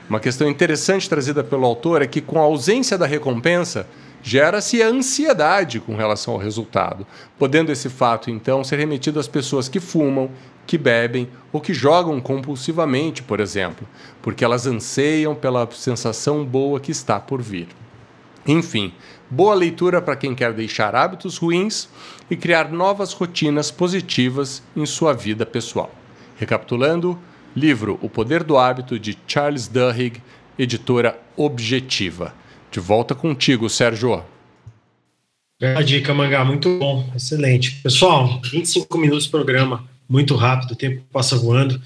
Uma 0.09 0.21
questão 0.21 0.49
interessante 0.49 1.09
trazida 1.09 1.45
pelo 1.45 1.65
autor 1.65 2.03
é 2.03 2.07
que, 2.07 2.21
com 2.21 2.39
a 2.39 2.43
ausência 2.43 2.99
da 2.99 3.07
recompensa, 3.07 3.87
gera-se 4.23 4.83
a 4.83 4.89
ansiedade 4.89 5.81
com 5.81 5.95
relação 5.95 6.35
ao 6.35 6.41
resultado, 6.41 7.07
podendo 7.39 7.71
esse 7.71 7.89
fato 7.89 8.31
então 8.31 8.63
ser 8.65 8.79
remetido 8.79 9.21
às 9.21 9.29
pessoas 9.29 9.69
que 9.69 9.81
fumam, 9.81 10.31
que 10.67 10.77
bebem 10.77 11.29
ou 11.53 11.61
que 11.61 11.73
jogam 11.73 12.21
compulsivamente, 12.21 13.23
por 13.23 13.41
exemplo, 13.41 13.89
porque 14.21 14.45
elas 14.45 14.67
anseiam 14.67 15.35
pela 15.35 15.69
sensação 15.73 16.45
boa 16.45 16.81
que 16.81 16.91
está 16.91 17.19
por 17.19 17.41
vir. 17.41 17.69
Enfim, 18.47 18.93
boa 19.29 19.55
leitura 19.55 20.01
para 20.01 20.17
quem 20.17 20.35
quer 20.35 20.53
deixar 20.53 20.95
hábitos 20.95 21.37
ruins 21.37 21.89
e 22.31 22.37
criar 22.37 22.71
novas 22.71 23.13
rotinas 23.13 23.71
positivas 23.71 24.63
em 24.75 24.87
sua 24.87 25.13
vida 25.13 25.45
pessoal. 25.45 25.91
Recapitulando, 26.37 27.19
livro 27.55 27.99
O 28.01 28.09
Poder 28.09 28.43
do 28.43 28.57
Hábito 28.57 28.99
de 28.99 29.17
Charles 29.27 29.67
Duhigg, 29.67 30.21
editora 30.59 31.19
Objetiva. 31.37 32.35
De 32.71 32.79
volta 32.79 33.15
contigo, 33.15 33.69
Sérgio. 33.69 34.23
A 35.61 35.83
dica, 35.83 36.15
Mangá, 36.15 36.45
muito 36.45 36.79
bom, 36.79 37.11
excelente. 37.15 37.73
Pessoal, 37.83 38.41
25 38.51 38.97
minutos 38.97 39.25
de 39.25 39.31
programa 39.31 39.85
muito 40.09 40.35
rápido, 40.35 40.73
o 40.73 40.77
tempo 40.77 41.03
passa 41.13 41.37
voando. 41.37 41.81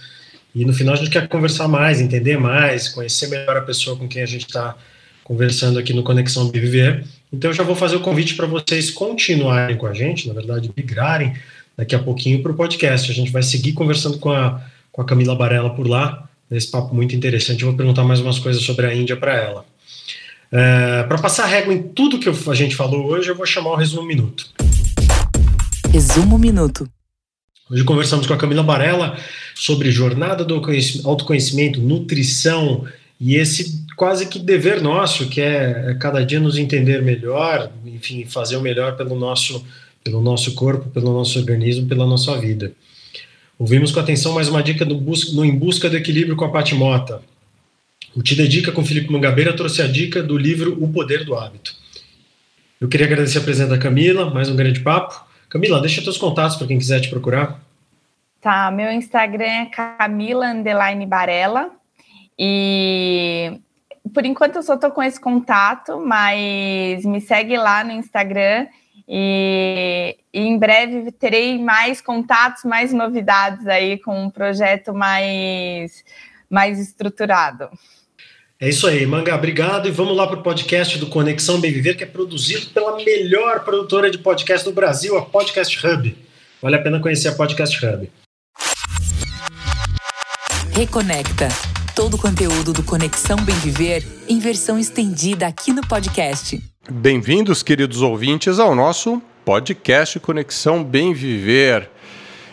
E 0.54 0.64
no 0.64 0.72
final 0.72 0.94
a 0.94 0.96
gente 0.96 1.10
quer 1.10 1.26
conversar 1.28 1.66
mais, 1.66 2.00
entender 2.00 2.38
mais, 2.38 2.88
conhecer 2.88 3.28
melhor 3.28 3.56
a 3.56 3.62
pessoa 3.62 3.96
com 3.96 4.06
quem 4.06 4.22
a 4.22 4.26
gente 4.26 4.46
está 4.46 4.76
conversando 5.24 5.78
aqui 5.78 5.92
no 5.92 6.04
Conexão 6.04 6.48
BVV. 6.48 7.02
Então 7.32 7.50
eu 7.50 7.54
já 7.54 7.64
vou 7.64 7.74
fazer 7.74 7.96
o 7.96 8.00
convite 8.00 8.34
para 8.34 8.46
vocês 8.46 8.90
continuarem 8.90 9.76
com 9.76 9.86
a 9.86 9.92
gente, 9.92 10.28
na 10.28 10.34
verdade, 10.34 10.70
migrarem 10.76 11.34
daqui 11.76 11.94
a 11.94 11.98
pouquinho 11.98 12.42
para 12.42 12.52
o 12.52 12.54
podcast. 12.54 13.10
A 13.10 13.14
gente 13.14 13.32
vai 13.32 13.42
seguir 13.42 13.72
conversando 13.72 14.18
com 14.18 14.30
a, 14.30 14.62
com 14.94 15.02
a 15.02 15.04
Camila 15.04 15.34
Barella 15.34 15.70
por 15.70 15.88
lá, 15.88 16.28
nesse 16.48 16.70
papo 16.70 16.94
muito 16.94 17.16
interessante. 17.16 17.62
Eu 17.62 17.70
vou 17.70 17.76
perguntar 17.76 18.04
mais 18.04 18.20
umas 18.20 18.38
coisas 18.38 18.62
sobre 18.62 18.86
a 18.86 18.94
Índia 18.94 19.16
para 19.16 19.34
ela. 19.34 19.66
É, 20.52 21.02
para 21.02 21.18
passar 21.18 21.46
régua 21.46 21.74
em 21.74 21.82
tudo 21.82 22.20
que 22.20 22.28
a 22.28 22.54
gente 22.54 22.76
falou 22.76 23.06
hoje, 23.06 23.28
eu 23.28 23.34
vou 23.34 23.44
chamar 23.44 23.70
o 23.70 23.74
resumo 23.74 24.06
minuto. 24.06 24.46
Resumo 25.90 26.38
minuto. 26.38 26.88
Hoje 27.68 27.82
conversamos 27.82 28.24
com 28.24 28.34
a 28.34 28.36
Camila 28.36 28.62
Barella 28.62 29.18
sobre 29.56 29.90
jornada 29.90 30.44
do 30.44 30.54
autoconhecimento, 31.04 31.80
nutrição 31.80 32.86
e 33.18 33.34
esse 33.34 33.84
quase 33.96 34.26
que 34.26 34.38
dever 34.38 34.80
nosso, 34.80 35.28
que 35.28 35.40
é, 35.40 35.90
é 35.90 35.94
cada 35.94 36.24
dia 36.24 36.38
nos 36.38 36.56
entender 36.56 37.02
melhor, 37.02 37.68
enfim, 37.84 38.24
fazer 38.26 38.56
o 38.56 38.60
melhor 38.60 38.96
pelo 38.96 39.16
nosso, 39.16 39.64
pelo 40.04 40.20
nosso 40.20 40.54
corpo, 40.54 40.88
pelo 40.90 41.12
nosso 41.12 41.36
organismo, 41.36 41.88
pela 41.88 42.06
nossa 42.06 42.38
vida. 42.38 42.72
Ouvimos 43.56 43.92
com 43.92 44.00
atenção 44.00 44.32
mais 44.32 44.48
uma 44.48 44.60
dica 44.60 44.84
no 44.84 45.44
Em 45.44 45.56
Busca 45.56 45.88
do 45.88 45.96
Equilíbrio 45.96 46.34
com 46.34 46.44
a 46.44 46.50
Pati 46.50 46.74
Mota. 46.74 47.22
O 48.14 48.20
Te 48.20 48.72
com 48.72 48.84
Felipe 48.84 49.12
Mangabeira 49.12 49.54
trouxe 49.54 49.80
a 49.80 49.86
dica 49.86 50.20
do 50.20 50.36
livro 50.36 50.76
O 50.82 50.92
Poder 50.92 51.24
do 51.24 51.36
Hábito. 51.36 51.72
Eu 52.80 52.88
queria 52.88 53.06
agradecer 53.06 53.38
a 53.38 53.42
presença 53.42 53.70
da 53.70 53.78
Camila, 53.78 54.28
mais 54.28 54.50
um 54.50 54.56
grande 54.56 54.80
papo. 54.80 55.24
Camila, 55.48 55.80
deixa 55.80 56.02
teus 56.02 56.18
contatos 56.18 56.56
para 56.56 56.66
quem 56.66 56.78
quiser 56.78 57.00
te 57.00 57.08
procurar. 57.08 57.60
Tá, 58.40 58.72
meu 58.72 58.90
Instagram 58.90 59.44
é 59.44 59.66
Camila 59.66 60.48
Underline 60.48 61.06
Barella. 61.06 61.70
E 62.36 63.60
por 64.12 64.26
enquanto 64.26 64.56
eu 64.56 64.64
só 64.64 64.76
tô 64.76 64.90
com 64.90 65.02
esse 65.02 65.20
contato, 65.20 66.04
mas 66.04 67.04
me 67.04 67.20
segue 67.20 67.56
lá 67.56 67.84
no 67.84 67.92
Instagram 67.92 68.66
E, 69.08 70.16
e, 70.32 70.40
em 70.40 70.58
breve 70.58 71.12
terei 71.12 71.58
mais 71.58 72.00
contatos, 72.00 72.64
mais 72.64 72.92
novidades 72.92 73.66
aí 73.66 73.98
com 73.98 74.24
um 74.24 74.30
projeto 74.30 74.94
mais, 74.94 76.02
mais 76.48 76.78
estruturado. 76.80 77.68
É 78.58 78.68
isso 78.68 78.86
aí, 78.86 79.04
Manga, 79.04 79.34
obrigado. 79.34 79.88
E 79.88 79.90
vamos 79.90 80.16
lá 80.16 80.26
para 80.26 80.38
o 80.38 80.42
podcast 80.42 80.98
do 80.98 81.08
Conexão 81.08 81.60
Bem 81.60 81.72
Viver, 81.72 81.96
que 81.96 82.04
é 82.04 82.06
produzido 82.06 82.66
pela 82.68 82.96
melhor 82.96 83.64
produtora 83.64 84.10
de 84.10 84.18
podcast 84.18 84.64
do 84.64 84.72
Brasil, 84.72 85.18
a 85.18 85.22
Podcast 85.22 85.86
Hub. 85.86 86.16
Vale 86.62 86.76
a 86.76 86.82
pena 86.82 87.00
conhecer 87.00 87.28
a 87.28 87.34
Podcast 87.34 87.84
Hub. 87.84 88.10
Reconecta. 90.72 91.48
Todo 91.94 92.14
o 92.14 92.18
conteúdo 92.18 92.72
do 92.72 92.82
Conexão 92.82 93.36
Bem 93.44 93.54
Viver 93.56 94.02
em 94.28 94.40
versão 94.40 94.78
estendida 94.78 95.46
aqui 95.46 95.72
no 95.72 95.86
podcast. 95.86 96.60
Bem-vindos, 96.90 97.62
queridos 97.62 98.02
ouvintes, 98.02 98.58
ao 98.58 98.74
nosso 98.74 99.22
podcast 99.42 100.20
Conexão 100.20 100.84
Bem 100.84 101.14
Viver. 101.14 101.88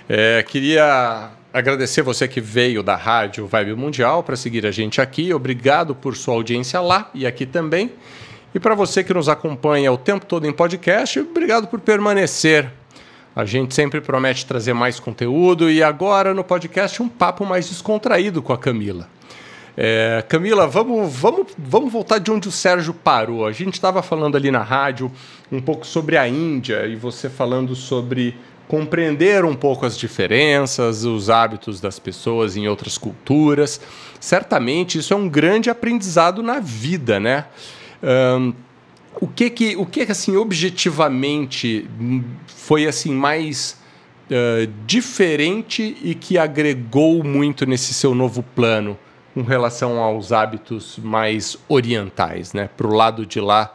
É, 0.08 0.42
queria 0.44 1.32
agradecer 1.52 2.02
você 2.02 2.30
que 2.30 2.40
veio 2.40 2.82
da 2.82 2.96
Rádio 2.96 3.46
Vibe 3.46 3.76
Mundial 3.76 4.24
para 4.24 4.38
seguir 4.38 4.66
a 4.66 4.72
gente 4.72 5.02
aqui. 5.02 5.34
Obrigado 5.34 5.94
por 5.94 6.16
sua 6.16 6.36
audiência 6.36 6.80
lá 6.80 7.12
e 7.14 7.28
aqui 7.28 7.46
também. 7.46 7.92
E 8.56 8.60
para 8.60 8.74
você 8.74 9.04
que 9.04 9.14
nos 9.14 9.28
acompanha 9.28 9.92
o 9.92 9.98
tempo 9.98 10.26
todo 10.26 10.48
em 10.48 10.54
podcast, 10.54 11.20
obrigado 11.20 11.68
por 11.68 11.82
permanecer. 11.82 12.72
A 13.36 13.44
gente 13.44 13.76
sempre 13.76 14.00
promete 14.00 14.46
trazer 14.46 14.74
mais 14.74 14.98
conteúdo 14.98 15.70
e 15.70 15.84
agora 15.84 16.34
no 16.34 16.44
podcast 16.46 17.04
um 17.04 17.10
papo 17.10 17.46
mais 17.46 17.68
descontraído 17.68 18.42
com 18.42 18.54
a 18.54 18.58
Camila. 18.58 19.10
É, 19.76 20.24
Camila, 20.28 20.68
vamos, 20.68 21.14
vamos, 21.14 21.48
vamos 21.58 21.92
voltar 21.92 22.18
de 22.18 22.30
onde 22.30 22.48
o 22.48 22.52
Sérgio 22.52 22.94
parou. 22.94 23.46
A 23.46 23.52
gente 23.52 23.76
estava 23.76 24.02
falando 24.02 24.36
ali 24.36 24.52
na 24.52 24.62
rádio 24.62 25.12
um 25.52 25.62
pouco 25.62 25.86
sobre 25.86 26.18
a 26.18 26.28
Índia 26.28 26.86
e 26.86 26.96
você 26.96 27.30
falando 27.30 27.76
sobre 27.76 28.36
compreender 28.68 29.44
um 29.44 29.56
pouco 29.56 29.86
as 29.86 29.98
diferenças, 29.98 31.04
os 31.04 31.30
hábitos 31.30 31.82
das 31.82 32.00
pessoas 32.00 32.56
em 32.56 32.68
outras 32.68 32.98
culturas. 32.98 33.82
Certamente 34.20 34.98
isso 34.98 35.14
é 35.14 35.18
um 35.18 35.28
grande 35.28 35.70
aprendizado 35.70 36.42
na 36.42 36.60
vida, 36.60 37.20
né? 37.20 37.46
Um, 38.02 38.54
o 39.20 39.28
que 39.28 39.50
que, 39.50 39.76
o 39.76 39.86
que 39.86 40.02
assim 40.04 40.38
objetivamente 40.38 41.86
foi 42.48 42.88
assim 42.88 43.14
mais 43.14 43.78
uh, 44.30 44.72
diferente 44.86 45.98
e 46.02 46.16
que 46.16 46.38
agregou 46.38 47.24
muito 47.24 47.66
nesse 47.66 47.94
seu 47.94 48.16
novo 48.16 48.42
plano 48.42 48.98
com 49.34 49.42
relação 49.42 50.00
aos 50.00 50.32
hábitos 50.32 50.98
mais 50.98 51.58
orientais, 51.68 52.54
né? 52.54 52.70
Para 52.76 52.88
o 52.88 52.94
lado 52.94 53.26
de 53.26 53.40
lá 53.40 53.74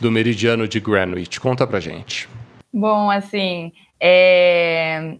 do 0.00 0.10
meridiano 0.10 0.66
de 0.66 0.80
Greenwich. 0.80 1.40
Conta 1.40 1.66
para 1.66 1.80
gente. 1.80 2.28
Bom, 2.72 3.10
assim, 3.10 3.72
é, 4.00 5.16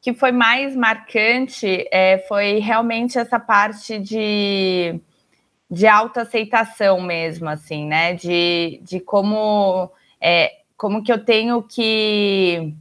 que 0.00 0.12
foi 0.12 0.32
mais 0.32 0.76
marcante 0.76 1.88
é, 1.90 2.18
foi 2.28 2.58
realmente 2.58 3.18
essa 3.18 3.40
parte 3.40 3.98
de, 3.98 5.00
de 5.70 5.86
autoaceitação 5.86 7.00
mesmo, 7.00 7.48
assim, 7.48 7.86
né? 7.86 8.14
De, 8.14 8.80
de 8.82 9.00
como, 9.00 9.90
é, 10.20 10.52
como 10.76 11.02
que 11.02 11.12
eu 11.12 11.24
tenho 11.24 11.62
que 11.62 12.74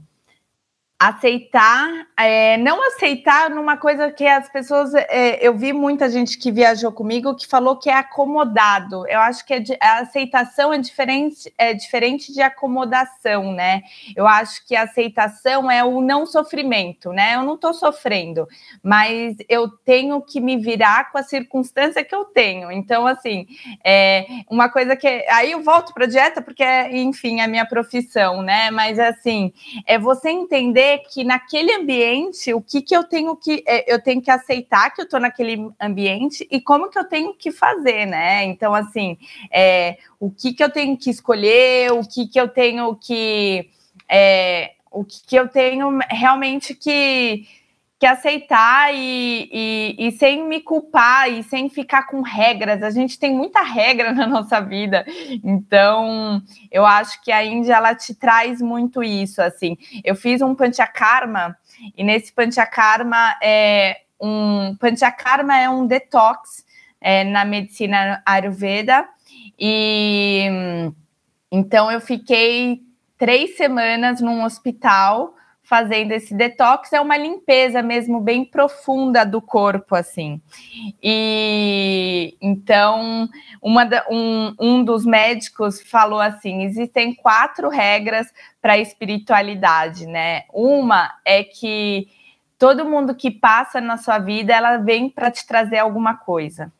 aceitar, 1.07 2.07
é, 2.17 2.55
não 2.57 2.81
aceitar 2.87 3.49
numa 3.49 3.75
coisa 3.75 4.09
que 4.09 4.25
as 4.25 4.47
pessoas. 4.49 4.93
É, 4.93 5.45
eu 5.45 5.57
vi 5.57 5.73
muita 5.73 6.09
gente 6.09 6.37
que 6.37 6.49
viajou 6.49 6.91
comigo 6.93 7.35
que 7.35 7.45
falou 7.45 7.77
que 7.77 7.89
é 7.89 7.95
acomodado. 7.95 9.05
Eu 9.07 9.19
acho 9.19 9.45
que 9.45 9.53
é 9.53 9.63
a 9.81 9.99
aceitação 9.99 10.73
é 10.73 10.77
diferente, 10.77 11.53
é 11.57 11.73
diferente 11.73 12.33
de 12.33 12.41
acomodação, 12.41 13.51
né? 13.51 13.81
Eu 14.15 14.25
acho 14.25 14.65
que 14.65 14.75
a 14.75 14.83
aceitação 14.83 15.69
é 15.69 15.83
o 15.83 15.99
não 15.99 16.25
sofrimento, 16.25 17.11
né? 17.11 17.35
Eu 17.35 17.43
não 17.43 17.55
estou 17.55 17.73
sofrendo, 17.73 18.47
mas 18.81 19.35
eu 19.49 19.67
tenho 19.67 20.21
que 20.21 20.39
me 20.39 20.57
virar 20.57 21.11
com 21.11 21.17
a 21.17 21.23
circunstância 21.23 22.03
que 22.03 22.15
eu 22.15 22.23
tenho. 22.25 22.71
Então, 22.71 23.05
assim, 23.05 23.45
é 23.83 24.25
uma 24.49 24.69
coisa 24.69 24.95
que. 24.95 25.07
Aí 25.29 25.51
eu 25.51 25.61
volto 25.61 25.93
para 25.93 26.05
dieta, 26.05 26.41
porque, 26.41 26.63
enfim, 26.91 27.41
é 27.41 27.43
a 27.43 27.47
minha 27.47 27.65
profissão, 27.65 28.41
né? 28.41 28.71
Mas 28.71 28.97
assim, 28.99 29.51
é 29.85 29.99
você 29.99 30.29
entender 30.29 30.92
que 30.97 31.23
naquele 31.23 31.73
ambiente, 31.73 32.53
o 32.53 32.61
que, 32.61 32.81
que 32.81 32.95
eu 32.95 33.03
tenho 33.03 33.35
que 33.35 33.63
é, 33.67 33.93
eu 33.93 34.01
tenho 34.01 34.21
que 34.21 34.31
aceitar 34.31 34.93
que 34.93 35.01
eu 35.01 35.05
estou 35.05 35.19
naquele 35.19 35.69
ambiente 35.79 36.47
e 36.49 36.59
como 36.61 36.89
que 36.89 36.97
eu 36.97 37.05
tenho 37.05 37.33
que 37.33 37.51
fazer, 37.51 38.05
né? 38.05 38.43
Então, 38.45 38.73
assim, 38.73 39.17
é, 39.51 39.97
o 40.19 40.29
que, 40.29 40.53
que 40.53 40.63
eu 40.63 40.69
tenho 40.69 40.97
que 40.97 41.09
escolher, 41.09 41.91
o 41.91 42.01
que, 42.07 42.27
que 42.27 42.39
eu 42.39 42.47
tenho 42.47 42.95
que. 42.95 43.69
É, 44.09 44.73
o 44.91 45.03
que, 45.03 45.25
que 45.25 45.35
eu 45.35 45.47
tenho 45.47 45.99
realmente 46.09 46.75
que 46.75 47.47
que 48.03 48.07
aceitar 48.07 48.93
e, 48.93 49.49
e, 49.49 49.95
e, 49.97 50.11
sem 50.11 50.45
me 50.45 50.59
culpar 50.59 51.31
e 51.31 51.41
sem 51.41 51.69
ficar 51.69 52.03
com 52.03 52.21
regras. 52.21 52.83
A 52.83 52.89
gente 52.89 53.17
tem 53.17 53.33
muita 53.33 53.61
regra 53.61 54.11
na 54.11 54.27
nossa 54.27 54.59
vida, 54.59 55.05
então 55.41 56.41
eu 56.69 56.85
acho 56.85 57.23
que 57.23 57.31
a 57.31 57.45
Índia 57.45 57.75
ela 57.75 57.95
te 57.95 58.13
traz 58.13 58.61
muito 58.61 59.01
isso. 59.01 59.41
Assim, 59.41 59.77
eu 60.03 60.15
fiz 60.15 60.41
um 60.41 60.53
panchakarma 60.53 61.55
e 61.95 62.03
nesse 62.03 62.33
panchakarma 62.33 63.37
é 63.41 64.01
um 64.19 64.75
panchakarma 64.77 65.57
é 65.57 65.69
um 65.69 65.87
detox 65.87 66.65
é, 66.99 67.23
na 67.23 67.45
medicina 67.45 68.21
ayurveda 68.25 69.07
e 69.57 70.43
então 71.49 71.89
eu 71.89 72.01
fiquei 72.01 72.81
três 73.17 73.55
semanas 73.55 74.19
num 74.19 74.43
hospital 74.43 75.35
fazendo 75.63 76.11
esse 76.11 76.35
detox 76.35 76.91
é 76.91 76.99
uma 76.99 77.17
limpeza 77.17 77.81
mesmo 77.81 78.19
bem 78.19 78.43
profunda 78.43 79.25
do 79.25 79.41
corpo, 79.41 79.95
assim. 79.95 80.41
E 81.01 82.37
então 82.41 83.27
uma 83.61 83.87
um, 84.09 84.55
um 84.59 84.83
dos 84.83 85.05
médicos 85.05 85.81
falou 85.81 86.19
assim: 86.19 86.63
existem 86.63 87.15
quatro 87.15 87.69
regras 87.69 88.27
para 88.61 88.73
a 88.73 88.77
espiritualidade, 88.77 90.05
né? 90.05 90.43
Uma 90.53 91.09
é 91.25 91.43
que 91.43 92.07
todo 92.59 92.85
mundo 92.85 93.15
que 93.15 93.31
passa 93.31 93.79
na 93.81 93.97
sua 93.97 94.19
vida 94.19 94.53
ela 94.53 94.77
vem 94.77 95.09
para 95.09 95.31
te 95.31 95.47
trazer 95.47 95.79
alguma 95.79 96.15
coisa 96.15 96.71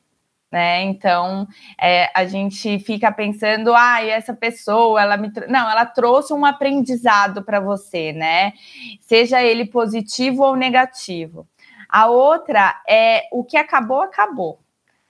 né? 0.54 0.84
Então 0.84 1.48
é, 1.82 2.12
a 2.14 2.26
gente 2.26 2.78
fica 2.78 3.12
pensando, 3.12 3.74
ah, 3.74 4.06
essa 4.06 4.36
pessoa, 4.36 5.02
ela 5.02 5.18
me 5.18 5.32
não, 5.50 5.68
ela 5.68 5.84
trouxe 5.84 6.32
um 6.32 6.46
aprendizado 6.46 7.42
para 7.42 7.60
você, 7.60 8.14
né? 8.14 8.54
Seja 9.02 9.42
ele 9.42 9.66
positivo 9.66 10.44
ou 10.44 10.56
negativo. 10.56 11.48
A 11.90 12.06
outra 12.06 12.80
é 12.88 13.24
o 13.32 13.44
que 13.44 13.58
acabou, 13.58 14.04
acabou. 14.04 14.60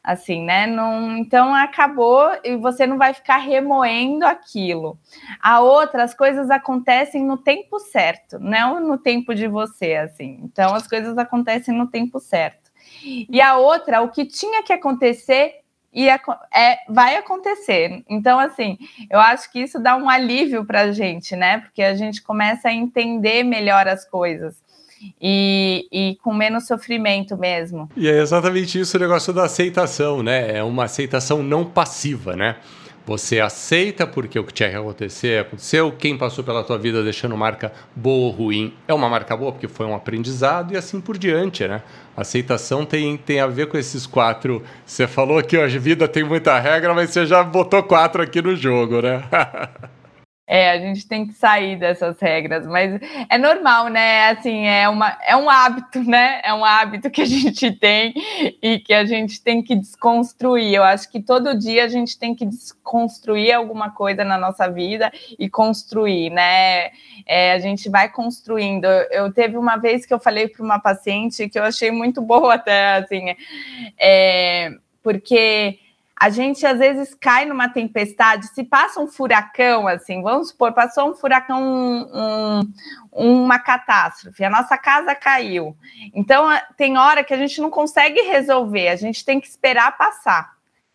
Assim, 0.01 0.43
né? 0.43 0.65
Não, 0.67 1.17
então 1.17 1.53
acabou 1.53 2.29
e 2.43 2.55
você 2.57 2.85
não 2.87 2.97
vai 2.97 3.13
ficar 3.13 3.37
remoendo 3.37 4.25
aquilo. 4.25 4.97
A 5.41 5.61
outra, 5.61 6.03
as 6.03 6.13
coisas 6.13 6.49
acontecem 6.49 7.25
no 7.25 7.37
tempo 7.37 7.79
certo, 7.79 8.37
não 8.39 8.81
no 8.81 8.97
tempo 8.97 9.33
de 9.33 9.47
você, 9.47 9.95
assim. 9.95 10.39
Então 10.43 10.73
as 10.75 10.87
coisas 10.87 11.17
acontecem 11.17 11.73
no 11.77 11.87
tempo 11.87 12.19
certo. 12.19 12.62
E 13.03 13.41
a 13.41 13.57
outra, 13.57 14.01
o 14.01 14.09
que 14.09 14.25
tinha 14.25 14.63
que 14.63 14.73
acontecer 14.73 15.63
e 15.93 16.09
é, 16.09 16.19
vai 16.89 17.15
acontecer. 17.17 18.03
Então, 18.09 18.39
assim, 18.39 18.77
eu 19.09 19.19
acho 19.19 19.51
que 19.51 19.59
isso 19.59 19.79
dá 19.79 19.95
um 19.95 20.09
alívio 20.09 20.65
para 20.65 20.81
a 20.81 20.91
gente, 20.91 21.35
né? 21.35 21.59
Porque 21.59 21.83
a 21.83 21.93
gente 21.93 22.21
começa 22.21 22.69
a 22.69 22.73
entender 22.73 23.43
melhor 23.43 23.87
as 23.87 24.03
coisas. 24.03 24.55
E, 25.21 25.85
e, 25.91 26.17
com 26.23 26.33
menos 26.33 26.65
sofrimento 26.65 27.37
mesmo. 27.37 27.89
E 27.95 28.07
é 28.07 28.21
exatamente 28.21 28.79
isso 28.79 28.95
o 28.95 28.99
negócio 28.99 29.33
da 29.33 29.43
aceitação, 29.43 30.23
né? 30.23 30.57
É 30.57 30.63
uma 30.63 30.85
aceitação 30.85 31.43
não 31.43 31.65
passiva, 31.65 32.37
né? 32.37 32.55
Você 33.05 33.41
aceita 33.41 34.07
porque 34.07 34.39
o 34.39 34.45
que 34.45 34.53
tinha 34.53 34.69
que 34.69 34.75
acontecer 34.75 35.41
aconteceu. 35.41 35.91
Quem 35.91 36.17
passou 36.17 36.43
pela 36.43 36.63
tua 36.63 36.77
vida 36.77 37.03
deixando 37.03 37.35
marca 37.35 37.73
boa 37.93 38.27
ou 38.27 38.31
ruim 38.31 38.73
é 38.87 38.93
uma 38.93 39.09
marca 39.09 39.35
boa 39.35 39.51
porque 39.51 39.67
foi 39.67 39.85
um 39.85 39.93
aprendizado 39.93 40.73
e 40.73 40.77
assim 40.77 41.01
por 41.01 41.17
diante, 41.17 41.67
né? 41.67 41.81
Aceitação 42.15 42.85
tem, 42.85 43.17
tem 43.17 43.41
a 43.41 43.47
ver 43.47 43.67
com 43.67 43.77
esses 43.77 44.07
quatro. 44.07 44.63
Você 44.85 45.05
falou 45.05 45.43
que 45.43 45.57
a 45.57 45.67
vida 45.67 46.07
tem 46.07 46.23
muita 46.23 46.57
regra, 46.59 46.93
mas 46.93 47.09
você 47.09 47.25
já 47.25 47.43
botou 47.43 47.83
quatro 47.83 48.21
aqui 48.21 48.41
no 48.41 48.55
jogo, 48.55 49.01
né? 49.01 49.23
É, 50.45 50.71
a 50.71 50.77
gente 50.77 51.07
tem 51.07 51.25
que 51.25 51.33
sair 51.33 51.77
dessas 51.77 52.19
regras, 52.19 52.67
mas 52.67 52.99
é 53.29 53.37
normal, 53.37 53.87
né? 53.87 54.31
Assim, 54.31 54.65
é, 54.65 54.89
uma, 54.89 55.17
é 55.25 55.37
um 55.37 55.49
hábito, 55.49 56.03
né? 56.03 56.41
É 56.43 56.53
um 56.53 56.65
hábito 56.65 57.09
que 57.09 57.21
a 57.21 57.25
gente 57.25 57.71
tem 57.71 58.13
e 58.61 58.77
que 58.79 58.93
a 58.93 59.05
gente 59.05 59.41
tem 59.41 59.63
que 59.63 59.73
desconstruir. 59.73 60.73
Eu 60.73 60.83
acho 60.83 61.09
que 61.09 61.21
todo 61.21 61.57
dia 61.57 61.85
a 61.85 61.87
gente 61.87 62.19
tem 62.19 62.35
que 62.35 62.45
desconstruir 62.45 63.53
alguma 63.53 63.91
coisa 63.91 64.25
na 64.25 64.37
nossa 64.37 64.69
vida 64.69 65.09
e 65.39 65.49
construir, 65.49 66.29
né? 66.29 66.91
É, 67.25 67.53
a 67.53 67.59
gente 67.59 67.89
vai 67.89 68.09
construindo. 68.09 68.83
Eu, 68.83 69.23
eu 69.25 69.33
teve 69.33 69.55
uma 69.57 69.77
vez 69.77 70.05
que 70.05 70.13
eu 70.13 70.19
falei 70.19 70.49
para 70.49 70.63
uma 70.63 70.77
paciente 70.77 71.47
que 71.47 71.57
eu 71.57 71.63
achei 71.63 71.89
muito 71.89 72.21
boa 72.21 72.55
até, 72.55 72.97
assim, 72.97 73.33
é, 73.97 74.71
porque 75.01 75.79
a 76.23 76.29
gente 76.29 76.65
às 76.65 76.79
vezes 76.79 77.13
cai 77.13 77.43
numa 77.43 77.67
tempestade, 77.67 78.47
se 78.47 78.63
passa 78.63 79.01
um 79.01 79.07
furacão, 79.07 79.89
assim, 79.89 80.21
vamos 80.21 80.51
supor, 80.51 80.71
passou 80.71 81.09
um 81.09 81.13
furacão, 81.13 81.61
um, 81.61 82.61
uma 83.11 83.59
catástrofe, 83.59 84.41
a 84.41 84.49
nossa 84.49 84.77
casa 84.77 85.13
caiu. 85.13 85.75
Então, 86.13 86.47
tem 86.77 86.97
hora 86.97 87.25
que 87.25 87.33
a 87.33 87.37
gente 87.37 87.59
não 87.59 87.69
consegue 87.69 88.21
resolver, 88.21 88.87
a 88.87 88.95
gente 88.95 89.25
tem 89.25 89.37
que 89.37 89.47
esperar 89.47 89.97
passar. 89.97 90.53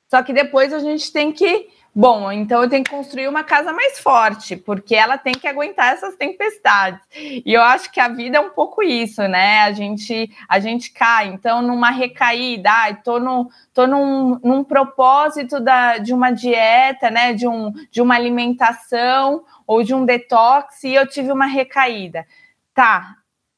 Só 0.08 0.22
que 0.22 0.32
depois 0.32 0.72
a 0.72 0.78
gente 0.78 1.12
tem 1.12 1.30
que 1.30 1.68
Bom, 2.00 2.30
então 2.30 2.62
eu 2.62 2.68
tenho 2.68 2.84
que 2.84 2.92
construir 2.92 3.26
uma 3.26 3.42
casa 3.42 3.72
mais 3.72 3.98
forte, 3.98 4.54
porque 4.54 4.94
ela 4.94 5.18
tem 5.18 5.34
que 5.34 5.48
aguentar 5.48 5.94
essas 5.94 6.14
tempestades. 6.14 7.04
E 7.12 7.52
eu 7.52 7.60
acho 7.60 7.90
que 7.90 7.98
a 7.98 8.06
vida 8.06 8.38
é 8.38 8.40
um 8.40 8.50
pouco 8.50 8.84
isso, 8.84 9.20
né? 9.26 9.62
A 9.62 9.72
gente, 9.72 10.30
a 10.48 10.60
gente 10.60 10.92
cai, 10.92 11.26
então, 11.26 11.60
numa 11.60 11.90
recaída, 11.90 12.70
ai, 12.70 13.02
tô, 13.02 13.18
no, 13.18 13.50
tô 13.74 13.84
num, 13.88 14.38
num 14.44 14.62
propósito 14.62 15.58
da, 15.58 15.98
de 15.98 16.14
uma 16.14 16.30
dieta, 16.30 17.10
né? 17.10 17.32
De, 17.32 17.48
um, 17.48 17.72
de 17.90 18.00
uma 18.00 18.14
alimentação 18.14 19.44
ou 19.66 19.82
de 19.82 19.92
um 19.92 20.04
detox, 20.04 20.84
e 20.84 20.94
eu 20.94 21.04
tive 21.04 21.32
uma 21.32 21.46
recaída. 21.46 22.24
Tá, 22.72 23.16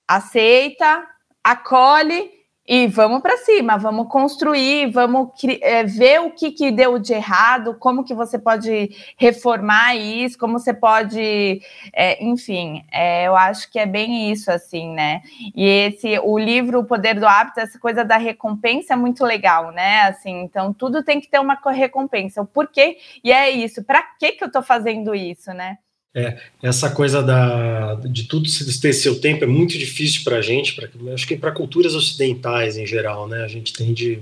aceita, 0.08 1.06
acolhe 1.44 2.39
e 2.72 2.86
vamos 2.86 3.20
para 3.20 3.36
cima, 3.38 3.76
vamos 3.76 4.06
construir, 4.06 4.92
vamos 4.92 5.30
é, 5.60 5.82
ver 5.82 6.20
o 6.20 6.30
que, 6.30 6.52
que 6.52 6.70
deu 6.70 7.00
de 7.00 7.12
errado, 7.12 7.74
como 7.74 8.04
que 8.04 8.14
você 8.14 8.38
pode 8.38 8.90
reformar 9.16 9.96
isso, 9.96 10.38
como 10.38 10.56
você 10.56 10.72
pode, 10.72 11.60
é, 11.92 12.24
enfim, 12.24 12.84
é, 12.92 13.26
eu 13.26 13.34
acho 13.34 13.68
que 13.72 13.76
é 13.76 13.86
bem 13.86 14.30
isso, 14.30 14.52
assim, 14.52 14.94
né? 14.94 15.20
E 15.52 15.66
esse, 15.66 16.16
o 16.20 16.38
livro 16.38 16.78
O 16.78 16.84
Poder 16.84 17.18
do 17.18 17.26
Hábito, 17.26 17.58
essa 17.58 17.76
coisa 17.76 18.04
da 18.04 18.16
recompensa 18.16 18.92
é 18.92 18.96
muito 18.96 19.24
legal, 19.24 19.72
né? 19.72 20.02
Assim, 20.02 20.40
então 20.42 20.72
tudo 20.72 21.02
tem 21.02 21.20
que 21.20 21.28
ter 21.28 21.40
uma 21.40 21.58
recompensa. 21.72 22.40
O 22.40 22.46
porquê, 22.46 22.98
e 23.24 23.32
é 23.32 23.50
isso, 23.50 23.82
para 23.82 24.00
que 24.00 24.30
que 24.30 24.44
eu 24.44 24.46
estou 24.46 24.62
fazendo 24.62 25.12
isso, 25.12 25.52
né? 25.52 25.78
É, 26.12 26.38
essa 26.60 26.90
coisa 26.90 27.22
da, 27.22 27.94
de 27.94 28.24
tudo 28.24 28.48
ter 28.80 28.92
seu 28.92 29.20
tempo 29.20 29.44
é 29.44 29.46
muito 29.46 29.78
difícil 29.78 30.24
para 30.24 30.38
a 30.38 30.42
gente, 30.42 30.74
pra, 30.74 30.88
acho 31.14 31.26
que 31.26 31.36
para 31.36 31.52
culturas 31.52 31.94
ocidentais 31.94 32.76
em 32.76 32.84
geral, 32.84 33.28
né? 33.28 33.44
A 33.44 33.48
gente 33.48 33.72
tem 33.72 33.94
de, 33.94 34.18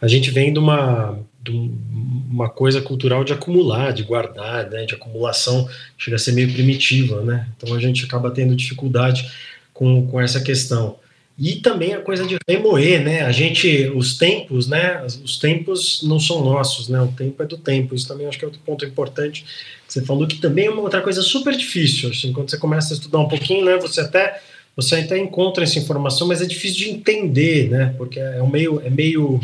a 0.00 0.06
gente 0.06 0.30
vem 0.30 0.52
de 0.52 0.60
uma, 0.60 1.18
de 1.42 1.50
uma 1.50 2.48
coisa 2.48 2.80
cultural 2.80 3.24
de 3.24 3.32
acumular, 3.32 3.92
de 3.92 4.04
guardar, 4.04 4.70
né? 4.70 4.84
De 4.84 4.94
acumulação, 4.94 5.68
chega 5.98 6.14
a 6.14 6.18
ser 6.18 6.30
meio 6.30 6.52
primitiva, 6.52 7.20
né? 7.22 7.48
Então 7.56 7.74
a 7.74 7.80
gente 7.80 8.04
acaba 8.04 8.30
tendo 8.30 8.54
dificuldade 8.54 9.28
com, 9.74 10.06
com 10.06 10.20
essa 10.20 10.40
questão. 10.40 10.96
E 11.38 11.56
também 11.56 11.92
a 11.92 12.00
coisa 12.00 12.26
de 12.26 12.38
remoer, 12.48 13.04
né? 13.04 13.20
A 13.22 13.30
gente, 13.30 13.92
os 13.94 14.16
tempos, 14.16 14.66
né? 14.66 15.04
Os 15.04 15.38
tempos 15.38 16.00
não 16.02 16.18
são 16.18 16.42
nossos, 16.42 16.88
né? 16.88 16.98
O 17.00 17.08
tempo 17.08 17.42
é 17.42 17.46
do 17.46 17.58
tempo. 17.58 17.94
Isso 17.94 18.08
também 18.08 18.26
acho 18.26 18.38
que 18.38 18.44
é 18.44 18.48
outro 18.48 18.62
ponto 18.64 18.86
importante. 18.86 19.44
Você 19.86 20.00
falou 20.02 20.26
que 20.26 20.40
também 20.40 20.66
é 20.66 20.70
uma 20.70 20.80
outra 20.80 21.02
coisa 21.02 21.20
super 21.20 21.54
difícil. 21.54 22.08
Assim, 22.08 22.32
quando 22.32 22.50
você 22.50 22.56
começa 22.56 22.94
a 22.94 22.96
estudar 22.96 23.18
um 23.18 23.28
pouquinho, 23.28 23.66
né? 23.66 23.76
Você 23.76 24.00
até 24.00 24.40
você 24.74 24.96
até 24.96 25.18
encontra 25.18 25.64
essa 25.64 25.78
informação, 25.78 26.26
mas 26.26 26.40
é 26.40 26.46
difícil 26.46 26.78
de 26.78 26.90
entender, 26.90 27.68
né? 27.70 27.94
Porque 27.98 28.18
é 28.18 28.42
um 28.42 28.48
meio 28.48 28.80
é 28.80 28.88
meio. 28.88 29.38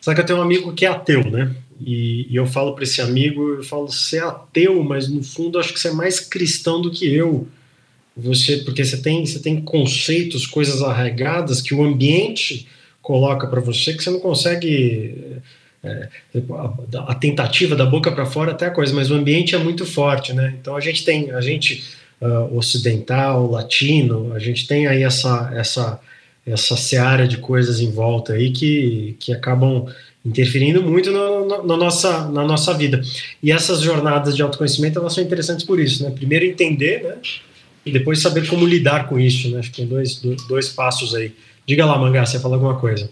Sabe 0.00 0.14
que 0.14 0.20
eu 0.20 0.26
tenho 0.26 0.38
um 0.38 0.42
amigo 0.42 0.72
que 0.74 0.86
é 0.86 0.88
ateu, 0.88 1.28
né? 1.28 1.52
E, 1.80 2.26
e 2.30 2.36
eu 2.36 2.46
falo 2.46 2.74
para 2.74 2.84
esse 2.84 3.02
amigo, 3.02 3.54
eu 3.54 3.64
falo, 3.64 3.88
você 3.88 4.18
é 4.18 4.22
ateu, 4.22 4.82
mas 4.82 5.08
no 5.08 5.22
fundo 5.22 5.58
acho 5.58 5.72
que 5.72 5.80
você 5.80 5.88
é 5.88 5.92
mais 5.92 6.20
cristão 6.20 6.80
do 6.80 6.90
que 6.90 7.06
eu 7.12 7.48
você 8.16 8.58
porque 8.58 8.84
você 8.84 8.96
tem 8.96 9.26
você 9.26 9.38
tem 9.38 9.60
conceitos, 9.60 10.46
coisas 10.46 10.82
arraigadas 10.82 11.60
que 11.60 11.74
o 11.74 11.84
ambiente 11.84 12.66
coloca 13.02 13.46
para 13.46 13.60
você 13.60 13.92
que 13.92 14.02
você 14.02 14.10
não 14.10 14.20
consegue 14.20 15.38
é, 15.84 16.08
a, 16.94 17.12
a, 17.12 17.14
tentativa 17.14 17.76
da 17.76 17.84
boca 17.84 18.10
para 18.10 18.26
fora 18.26 18.52
até 18.52 18.66
a 18.66 18.70
coisa, 18.70 18.94
mas 18.94 19.10
o 19.10 19.14
ambiente 19.14 19.54
é 19.54 19.58
muito 19.58 19.84
forte, 19.84 20.32
né? 20.32 20.54
Então 20.60 20.74
a 20.74 20.80
gente 20.80 21.04
tem 21.04 21.30
a 21.30 21.40
gente 21.40 21.84
uh, 22.20 22.56
ocidental, 22.56 23.48
latino, 23.50 24.32
a 24.32 24.38
gente 24.38 24.66
tem 24.66 24.86
aí 24.86 25.02
essa 25.02 25.52
essa 25.54 26.00
essa 26.46 26.76
seara 26.76 27.26
de 27.26 27.38
coisas 27.38 27.80
em 27.80 27.90
volta 27.90 28.34
aí 28.34 28.52
que, 28.52 29.16
que 29.18 29.32
acabam 29.32 29.86
interferindo 30.24 30.82
muito 30.82 31.10
no, 31.10 31.44
no, 31.44 31.66
na, 31.66 31.76
nossa, 31.76 32.28
na 32.28 32.44
nossa 32.44 32.72
vida. 32.72 33.00
E 33.42 33.50
essas 33.50 33.80
jornadas 33.80 34.36
de 34.36 34.42
autoconhecimento 34.42 34.98
elas 34.98 35.12
são 35.12 35.22
interessantes 35.22 35.66
por 35.66 35.80
isso, 35.80 36.04
né? 36.04 36.10
Primeiro 36.10 36.44
entender, 36.44 37.02
né? 37.02 37.16
E 37.86 37.92
depois 37.92 38.20
saber 38.20 38.48
como 38.48 38.66
lidar 38.66 39.08
com 39.08 39.18
isso, 39.18 39.48
né? 39.48 39.60
Acho 39.60 39.70
que 39.70 39.76
tem 39.76 39.86
dois, 39.86 40.20
dois 40.48 40.68
passos 40.68 41.14
aí. 41.14 41.32
Diga 41.64 41.86
lá, 41.86 41.96
Mangá, 41.96 42.26
você 42.26 42.40
fala 42.40 42.56
alguma 42.56 42.74
coisa. 42.74 43.08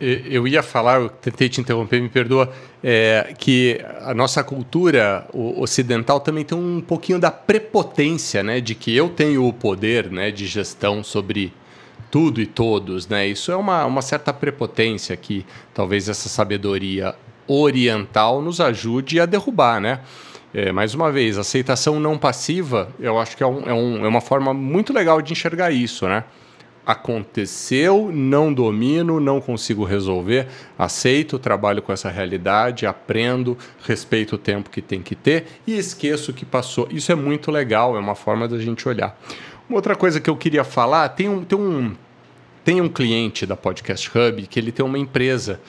Eu 0.00 0.48
ia 0.48 0.64
falar, 0.64 1.00
eu 1.00 1.08
tentei 1.08 1.48
te 1.48 1.60
interromper, 1.60 2.02
me 2.02 2.08
perdoa, 2.08 2.52
é, 2.82 3.32
que 3.38 3.80
a 4.00 4.12
nossa 4.12 4.42
cultura 4.42 5.28
ocidental 5.32 6.18
também 6.18 6.44
tem 6.44 6.58
um 6.58 6.80
pouquinho 6.80 7.20
da 7.20 7.30
prepotência, 7.30 8.42
né, 8.42 8.60
de 8.60 8.74
que 8.74 8.96
eu 8.96 9.08
tenho 9.10 9.46
o 9.46 9.52
poder, 9.52 10.10
né, 10.10 10.32
de 10.32 10.44
gestão 10.48 11.04
sobre 11.04 11.52
tudo 12.10 12.40
e 12.40 12.46
todos, 12.46 13.06
né? 13.06 13.28
Isso 13.28 13.52
é 13.52 13.56
uma, 13.56 13.86
uma 13.86 14.02
certa 14.02 14.32
prepotência 14.32 15.16
que 15.16 15.46
talvez 15.72 16.08
essa 16.08 16.28
sabedoria 16.28 17.14
oriental 17.46 18.42
nos 18.42 18.60
ajude 18.60 19.20
a 19.20 19.24
derrubar, 19.24 19.80
né? 19.80 20.00
É, 20.54 20.70
mais 20.70 20.94
uma 20.94 21.10
vez, 21.10 21.38
aceitação 21.38 21.98
não 21.98 22.18
passiva, 22.18 22.90
eu 23.00 23.18
acho 23.18 23.34
que 23.36 23.42
é, 23.42 23.46
um, 23.46 23.62
é, 23.66 23.72
um, 23.72 24.04
é 24.04 24.08
uma 24.08 24.20
forma 24.20 24.52
muito 24.52 24.92
legal 24.92 25.22
de 25.22 25.32
enxergar 25.32 25.70
isso, 25.70 26.06
né? 26.06 26.24
Aconteceu, 26.84 28.10
não 28.12 28.52
domino, 28.52 29.18
não 29.18 29.40
consigo 29.40 29.82
resolver, 29.82 30.48
aceito, 30.78 31.38
trabalho 31.38 31.80
com 31.80 31.90
essa 31.90 32.10
realidade, 32.10 32.84
aprendo, 32.84 33.56
respeito 33.82 34.34
o 34.34 34.38
tempo 34.38 34.68
que 34.68 34.82
tem 34.82 35.00
que 35.00 35.14
ter 35.14 35.46
e 35.66 35.78
esqueço 35.78 36.32
o 36.32 36.34
que 36.34 36.44
passou. 36.44 36.86
Isso 36.90 37.10
é 37.10 37.14
muito 37.14 37.50
legal, 37.50 37.96
é 37.96 38.00
uma 38.00 38.14
forma 38.14 38.46
da 38.46 38.58
gente 38.58 38.86
olhar. 38.86 39.18
Uma 39.68 39.76
outra 39.76 39.96
coisa 39.96 40.20
que 40.20 40.28
eu 40.28 40.36
queria 40.36 40.64
falar, 40.64 41.08
tem 41.10 41.30
um, 41.30 41.44
tem 41.44 41.58
um, 41.58 41.94
tem 42.62 42.80
um 42.80 42.88
cliente 42.90 43.46
da 43.46 43.56
Podcast 43.56 44.10
Hub 44.10 44.46
que 44.46 44.60
ele 44.60 44.70
tem 44.70 44.84
uma 44.84 44.98
empresa 44.98 45.60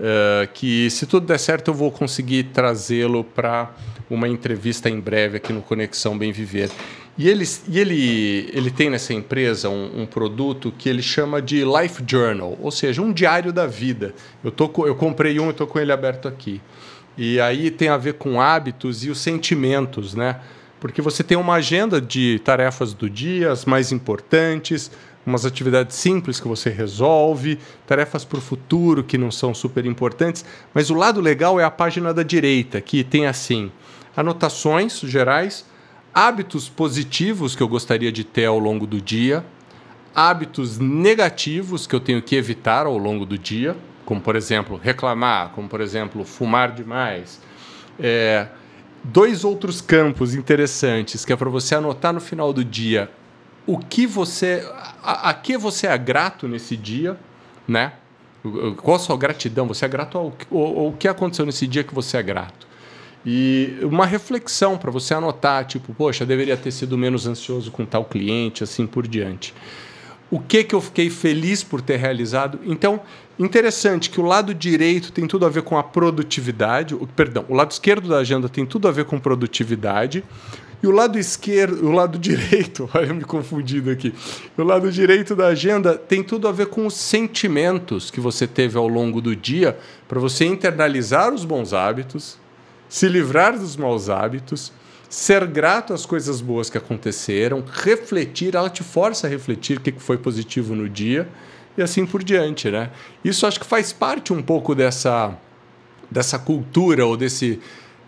uh, 0.00 0.48
que, 0.52 0.90
se 0.90 1.06
tudo 1.06 1.26
der 1.26 1.38
certo, 1.38 1.68
eu 1.68 1.74
vou 1.74 1.92
conseguir 1.92 2.44
trazê-lo 2.44 3.22
para 3.22 3.70
uma 4.08 4.28
entrevista 4.28 4.88
em 4.88 4.98
breve 4.98 5.36
aqui 5.36 5.52
no 5.52 5.62
Conexão 5.62 6.18
Bem 6.18 6.32
Viver. 6.32 6.70
E 7.16 7.28
ele, 7.28 7.44
e 7.68 7.78
ele, 7.78 8.50
ele 8.52 8.70
tem 8.70 8.88
nessa 8.88 9.12
empresa 9.12 9.68
um, 9.68 10.02
um, 10.02 10.06
produto 10.06 10.72
que 10.76 10.88
ele 10.88 11.02
chama 11.02 11.42
de 11.42 11.64
Life 11.64 12.02
Journal, 12.06 12.56
ou 12.60 12.70
seja, 12.70 13.02
um 13.02 13.12
diário 13.12 13.52
da 13.52 13.66
vida. 13.66 14.14
Eu, 14.42 14.50
tô, 14.50 14.70
eu 14.86 14.94
comprei 14.94 15.38
um 15.38 15.48
e 15.48 15.50
estou 15.50 15.66
com 15.66 15.78
ele 15.78 15.92
aberto 15.92 16.26
aqui. 16.26 16.60
E 17.18 17.38
aí 17.40 17.70
tem 17.70 17.88
a 17.88 17.96
ver 17.96 18.14
com 18.14 18.40
hábitos 18.40 19.04
e 19.04 19.10
os 19.10 19.18
sentimentos, 19.18 20.14
né? 20.14 20.40
Porque 20.80 21.02
você 21.02 21.22
tem 21.22 21.36
uma 21.36 21.54
agenda 21.54 22.00
de 22.00 22.40
tarefas 22.42 22.94
do 22.94 23.10
dia, 23.10 23.52
as 23.52 23.66
mais 23.66 23.92
importantes, 23.92 24.90
umas 25.24 25.44
atividades 25.44 25.96
simples 25.96 26.40
que 26.40 26.48
você 26.48 26.70
resolve, 26.70 27.58
tarefas 27.86 28.24
para 28.24 28.38
o 28.38 28.42
futuro 28.42 29.04
que 29.04 29.18
não 29.18 29.30
são 29.30 29.54
super 29.54 29.84
importantes. 29.84 30.44
Mas 30.72 30.90
o 30.90 30.94
lado 30.94 31.20
legal 31.20 31.60
é 31.60 31.64
a 31.64 31.70
página 31.70 32.12
da 32.14 32.22
direita, 32.22 32.80
que 32.80 33.04
tem 33.04 33.26
assim 33.26 33.70
anotações 34.16 34.98
gerais, 35.00 35.64
hábitos 36.12 36.68
positivos 36.68 37.54
que 37.54 37.62
eu 37.62 37.68
gostaria 37.68 38.10
de 38.10 38.24
ter 38.24 38.46
ao 38.46 38.58
longo 38.58 38.86
do 38.86 39.00
dia, 39.00 39.44
hábitos 40.14 40.78
negativos 40.78 41.86
que 41.86 41.94
eu 41.94 42.00
tenho 42.00 42.20
que 42.20 42.34
evitar 42.34 42.86
ao 42.86 42.98
longo 42.98 43.24
do 43.24 43.38
dia, 43.38 43.76
como 44.04 44.20
por 44.20 44.34
exemplo 44.34 44.80
reclamar, 44.82 45.50
como 45.50 45.68
por 45.68 45.80
exemplo 45.80 46.24
fumar 46.24 46.72
demais. 46.72 47.40
É, 47.98 48.48
dois 49.04 49.44
outros 49.44 49.80
campos 49.80 50.34
interessantes 50.34 51.24
que 51.24 51.32
é 51.32 51.36
para 51.36 51.48
você 51.48 51.74
anotar 51.74 52.12
no 52.12 52.20
final 52.20 52.52
do 52.52 52.64
dia 52.64 53.10
o 53.66 53.78
que 53.78 54.06
você 54.06 54.66
a, 55.02 55.30
a 55.30 55.34
que 55.34 55.56
você 55.56 55.86
é 55.86 55.96
grato 55.98 56.48
nesse 56.48 56.76
dia, 56.76 57.16
né? 57.66 57.92
Qual 58.78 58.96
a 58.96 58.98
sua 58.98 59.16
gratidão? 59.16 59.66
Você 59.68 59.84
é 59.84 59.88
grato 59.88 60.16
ao, 60.16 60.32
ao 60.58 60.92
que 60.92 61.06
aconteceu 61.06 61.44
nesse 61.44 61.66
dia 61.66 61.84
que 61.84 61.94
você 61.94 62.16
é 62.16 62.22
grato? 62.22 62.66
E 63.24 63.78
uma 63.82 64.06
reflexão 64.06 64.78
para 64.78 64.90
você 64.90 65.12
anotar, 65.12 65.66
tipo, 65.66 65.92
poxa, 65.92 66.24
deveria 66.24 66.56
ter 66.56 66.70
sido 66.70 66.96
menos 66.96 67.26
ansioso 67.26 67.70
com 67.70 67.84
tal 67.84 68.04
cliente, 68.06 68.64
assim 68.64 68.86
por 68.86 69.06
diante. 69.06 69.52
O 70.30 70.38
que 70.38 70.64
que 70.64 70.74
eu 70.74 70.80
fiquei 70.80 71.10
feliz 71.10 71.62
por 71.62 71.82
ter 71.82 71.96
realizado? 71.96 72.60
Então, 72.64 73.00
interessante 73.38 74.08
que 74.08 74.20
o 74.20 74.24
lado 74.24 74.54
direito 74.54 75.12
tem 75.12 75.26
tudo 75.26 75.44
a 75.44 75.48
ver 75.48 75.62
com 75.62 75.76
a 75.76 75.82
produtividade, 75.82 76.94
o, 76.94 77.06
perdão, 77.06 77.44
o 77.48 77.54
lado 77.54 77.72
esquerdo 77.72 78.08
da 78.08 78.18
agenda 78.18 78.48
tem 78.48 78.64
tudo 78.64 78.88
a 78.88 78.92
ver 78.92 79.04
com 79.04 79.18
produtividade. 79.18 80.24
E 80.82 80.86
o 80.86 80.90
lado 80.90 81.18
esquerdo, 81.18 81.86
o 81.86 81.92
lado 81.92 82.16
direito, 82.20 82.88
olha 82.94 83.12
me 83.12 83.24
confundindo 83.24 83.90
aqui. 83.90 84.14
O 84.56 84.62
lado 84.62 84.90
direito 84.90 85.36
da 85.36 85.48
agenda 85.48 85.96
tem 85.96 86.22
tudo 86.22 86.48
a 86.48 86.52
ver 86.52 86.66
com 86.66 86.86
os 86.86 86.94
sentimentos 86.94 88.10
que 88.10 88.20
você 88.20 88.46
teve 88.46 88.78
ao 88.78 88.88
longo 88.88 89.20
do 89.20 89.36
dia 89.36 89.78
para 90.08 90.18
você 90.18 90.44
internalizar 90.44 91.32
os 91.32 91.44
bons 91.44 91.72
hábitos, 91.72 92.38
se 92.88 93.08
livrar 93.08 93.58
dos 93.58 93.76
maus 93.76 94.08
hábitos, 94.08 94.72
ser 95.08 95.46
grato 95.46 95.92
às 95.92 96.06
coisas 96.06 96.40
boas 96.40 96.70
que 96.70 96.78
aconteceram, 96.78 97.64
refletir, 97.72 98.54
ela 98.54 98.70
te 98.70 98.82
força 98.82 99.26
a 99.26 99.30
refletir 99.30 99.78
o 99.78 99.80
que 99.80 99.92
foi 99.98 100.16
positivo 100.16 100.74
no 100.74 100.88
dia 100.88 101.28
e 101.76 101.82
assim 101.82 102.06
por 102.06 102.22
diante, 102.22 102.70
né? 102.70 102.90
Isso 103.24 103.46
acho 103.46 103.58
que 103.60 103.66
faz 103.66 103.92
parte 103.92 104.32
um 104.32 104.42
pouco 104.42 104.74
dessa 104.74 105.36
dessa 106.10 106.38
cultura 106.38 107.06
ou 107.06 107.16
desse, 107.16 107.60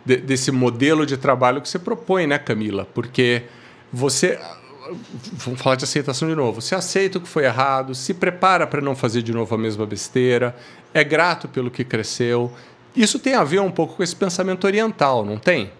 de, 0.04 0.16
desse 0.16 0.50
modelo 0.50 1.06
de 1.06 1.16
trabalho 1.16 1.60
que 1.60 1.68
você 1.68 1.78
propõe, 1.78 2.26
né, 2.26 2.38
Camila? 2.38 2.86
Porque 2.92 3.44
você 3.92 4.38
vamos 5.32 5.60
falar 5.60 5.76
de 5.76 5.84
aceitação 5.84 6.28
de 6.28 6.34
novo. 6.34 6.60
Você 6.60 6.74
aceita 6.74 7.18
o 7.18 7.20
que 7.20 7.28
foi 7.28 7.44
errado, 7.44 7.94
se 7.94 8.12
prepara 8.14 8.66
para 8.66 8.80
não 8.80 8.94
fazer 8.94 9.22
de 9.22 9.32
novo 9.32 9.54
a 9.54 9.58
mesma 9.58 9.86
besteira, 9.86 10.54
é 10.92 11.04
grato 11.04 11.48
pelo 11.48 11.70
que 11.70 11.84
cresceu. 11.84 12.52
Isso 12.94 13.18
tem 13.18 13.34
a 13.34 13.44
ver 13.44 13.60
um 13.60 13.70
pouco 13.70 13.96
com 13.96 14.02
esse 14.02 14.14
pensamento 14.14 14.64
oriental, 14.64 15.24
não 15.24 15.38
tem? 15.38 15.70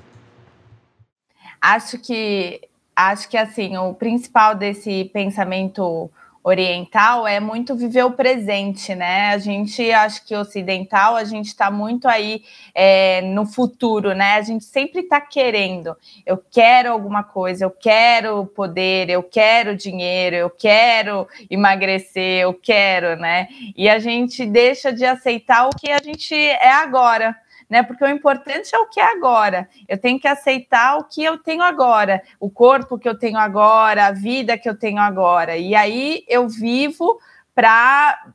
Acho 1.60 1.98
que 1.98 2.60
acho 2.94 3.28
que 3.28 3.36
assim, 3.36 3.76
o 3.76 3.94
principal 3.94 4.54
desse 4.54 5.04
pensamento 5.12 6.10
oriental 6.44 7.26
é 7.26 7.38
muito 7.38 7.76
viver 7.76 8.04
o 8.04 8.10
presente, 8.10 8.94
né? 8.94 9.28
A 9.28 9.38
gente, 9.38 9.90
acho 9.92 10.24
que 10.26 10.34
ocidental, 10.34 11.14
a 11.14 11.24
gente 11.24 11.46
está 11.46 11.70
muito 11.70 12.08
aí 12.08 12.42
é, 12.74 13.20
no 13.22 13.46
futuro, 13.46 14.12
né? 14.14 14.34
A 14.34 14.42
gente 14.42 14.64
sempre 14.64 15.02
está 15.02 15.20
querendo. 15.20 15.96
Eu 16.26 16.42
quero 16.50 16.90
alguma 16.90 17.22
coisa, 17.22 17.64
eu 17.64 17.70
quero 17.70 18.46
poder, 18.46 19.08
eu 19.08 19.22
quero 19.22 19.76
dinheiro, 19.76 20.34
eu 20.34 20.50
quero 20.50 21.28
emagrecer, 21.48 22.42
eu 22.42 22.54
quero, 22.54 23.16
né? 23.16 23.48
E 23.76 23.88
a 23.88 23.98
gente 23.98 24.44
deixa 24.44 24.92
de 24.92 25.04
aceitar 25.04 25.68
o 25.68 25.76
que 25.76 25.90
a 25.90 26.02
gente 26.02 26.34
é 26.34 26.72
agora 26.72 27.36
né? 27.72 27.82
Porque 27.82 28.04
o 28.04 28.08
importante 28.08 28.74
é 28.74 28.78
o 28.78 28.86
que 28.86 29.00
é 29.00 29.10
agora. 29.10 29.66
Eu 29.88 29.96
tenho 29.96 30.20
que 30.20 30.28
aceitar 30.28 30.98
o 30.98 31.04
que 31.04 31.24
eu 31.24 31.38
tenho 31.38 31.62
agora, 31.62 32.22
o 32.38 32.50
corpo 32.50 32.98
que 32.98 33.08
eu 33.08 33.18
tenho 33.18 33.38
agora, 33.38 34.08
a 34.08 34.12
vida 34.12 34.58
que 34.58 34.68
eu 34.68 34.78
tenho 34.78 34.98
agora. 34.98 35.56
E 35.56 35.74
aí 35.74 36.22
eu 36.28 36.46
vivo 36.46 37.18
para 37.54 38.26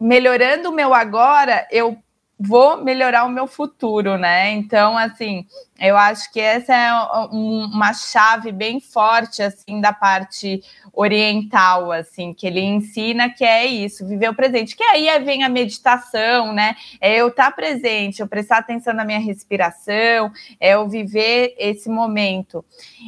melhorando 0.00 0.70
o 0.70 0.72
meu 0.72 0.94
agora, 0.94 1.68
eu 1.70 1.98
vou 2.38 2.84
melhorar 2.84 3.24
o 3.24 3.30
meu 3.30 3.48
futuro, 3.48 4.16
né? 4.16 4.52
Então, 4.52 4.96
assim, 4.96 5.44
eu 5.78 5.96
acho 5.96 6.32
que 6.32 6.40
essa 6.40 6.72
é 6.72 6.92
uma 7.32 7.92
chave 7.92 8.52
bem 8.52 8.78
forte, 8.78 9.42
assim, 9.42 9.80
da 9.80 9.92
parte 9.92 10.62
oriental, 10.92 11.90
assim, 11.90 12.32
que 12.32 12.46
ele 12.46 12.60
ensina 12.60 13.28
que 13.28 13.44
é 13.44 13.66
isso, 13.66 14.06
viver 14.06 14.28
o 14.30 14.34
presente. 14.34 14.76
Que 14.76 14.84
aí 14.84 15.08
vem 15.24 15.42
a 15.42 15.48
meditação, 15.48 16.52
né? 16.52 16.76
É 17.00 17.16
eu 17.16 17.28
estar 17.28 17.50
presente, 17.50 18.20
eu 18.20 18.28
prestar 18.28 18.58
atenção 18.58 18.94
na 18.94 19.04
minha 19.04 19.20
respiração, 19.20 20.30
é 20.60 20.74
eu 20.74 20.88
viver 20.88 21.54
esse 21.58 21.88
momento. 21.88 22.64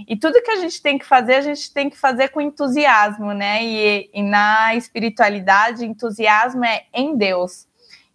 E 0.09 0.17
tudo 0.17 0.43
que 0.43 0.51
a 0.51 0.57
gente 0.57 0.83
tem 0.83 0.99
que 0.99 1.07
fazer, 1.07 1.35
a 1.35 1.41
gente 1.41 1.73
tem 1.73 1.89
que 1.89 1.97
fazer 1.97 2.29
com 2.29 2.41
entusiasmo, 2.41 3.33
né? 3.33 3.65
E, 3.65 4.11
e 4.13 4.23
na 4.23 4.75
espiritualidade, 4.75 5.85
entusiasmo 5.85 6.65
é 6.65 6.85
em 6.93 7.17
Deus 7.17 7.70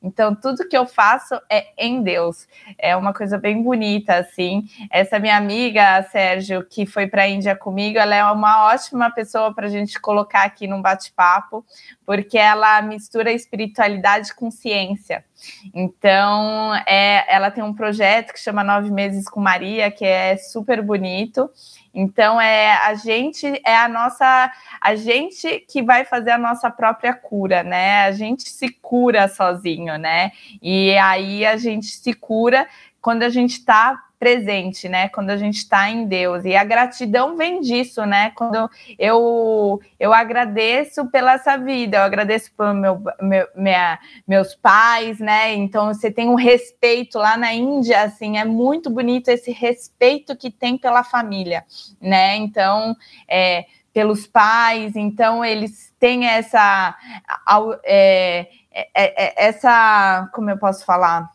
então, 0.06 0.36
tudo 0.36 0.70
que 0.70 0.78
eu 0.78 0.86
faço 0.86 1.34
é 1.50 1.66
em 1.76 2.04
Deus. 2.04 2.48
É 2.78 2.96
uma 2.96 3.12
coisa 3.12 3.40
bem 3.40 3.64
bonita, 3.64 4.18
assim. 4.18 4.68
Essa 4.92 5.18
minha 5.18 5.36
amiga, 5.36 6.04
Sérgio, 6.12 6.64
que 6.64 6.86
foi 6.86 7.08
para 7.08 7.24
a 7.24 7.28
Índia 7.28 7.56
comigo, 7.56 7.98
ela 7.98 8.14
é 8.14 8.24
uma 8.26 8.66
ótima 8.68 9.10
pessoa 9.10 9.52
para 9.52 9.66
a 9.66 9.70
gente 9.70 10.00
colocar 10.00 10.44
aqui 10.44 10.68
num 10.68 10.80
bate-papo, 10.80 11.66
porque 12.06 12.38
ela 12.38 12.84
mistura 12.84 13.32
espiritualidade 13.32 14.36
com 14.36 14.52
ciência. 14.52 15.26
Então, 15.74 16.76
é, 16.86 17.26
ela 17.28 17.50
tem 17.50 17.64
um 17.64 17.74
projeto 17.74 18.32
que 18.32 18.40
chama 18.40 18.64
Nove 18.64 18.92
Meses 18.92 19.28
com 19.28 19.40
Maria, 19.40 19.90
que 19.90 20.06
é 20.06 20.38
super 20.38 20.84
bonito. 20.84 21.50
Então 21.96 22.40
é 22.40 22.74
a 22.74 22.94
gente 22.94 23.48
é 23.66 23.78
a 23.78 23.88
nossa 23.88 24.52
a 24.82 24.96
gente 24.96 25.62
que 25.62 25.82
vai 25.82 26.04
fazer 26.04 26.32
a 26.32 26.38
nossa 26.38 26.70
própria 26.70 27.14
cura, 27.14 27.64
né? 27.64 28.04
A 28.04 28.12
gente 28.12 28.50
se 28.50 28.70
cura 28.70 29.30
sozinho, 29.30 29.98
né? 29.98 30.32
E 30.62 30.98
aí 30.98 31.46
a 31.46 31.56
gente 31.56 31.88
se 31.88 32.14
cura 32.14 32.68
quando 33.02 33.24
a 33.24 33.30
gente 33.30 33.52
está 33.52 34.05
presente, 34.20 34.90
né? 34.90 35.10
Quando 35.10 35.30
a 35.30 35.38
gente 35.38 35.58
está 35.58 35.90
em 35.90 36.06
Deus. 36.06 36.46
E 36.46 36.56
a 36.56 36.64
gratidão 36.64 37.36
vem 37.36 37.62
disso, 37.62 38.06
né? 38.06 38.32
Quando 38.32 38.70
eu, 38.98 39.80
eu 40.00 40.14
agradeço 40.14 41.06
pela 41.08 41.34
essa 41.34 41.58
vida, 41.58 41.98
eu 41.98 42.04
agradeço 42.04 42.52
por 42.56 42.74
meu, 42.74 43.02
meu, 43.22 43.48
minha, 43.56 44.00
meus 44.28 44.56
pais, 44.56 45.20
né? 45.20 45.54
Então 45.54 45.88
você 45.88 46.10
tem 46.10 46.30
um 46.30 46.36
respeito 46.36 47.18
lá 47.18 47.38
na 47.38 47.54
Índia, 47.54 48.04
assim, 48.04 48.38
é 48.38 48.46
muito 48.46 48.90
bonito 48.90 49.30
esse 49.30 49.52
respeito 49.52 50.36
que 50.36 50.50
tem 50.50 50.78
pela 50.78 51.04
família, 51.04 51.64
né? 52.02 52.36
Então, 52.36 52.96
é, 53.28 53.66
pelos 53.96 54.28
pais, 54.28 54.96
então 54.96 55.44
eles 55.44 55.94
têm 55.98 56.26
essa. 56.26 56.96
É, 57.86 58.48
é, 58.72 58.86
é, 58.94 59.48
essa. 59.48 60.30
Como 60.34 60.50
eu 60.50 60.58
posso 60.58 60.86
falar? 60.86 61.32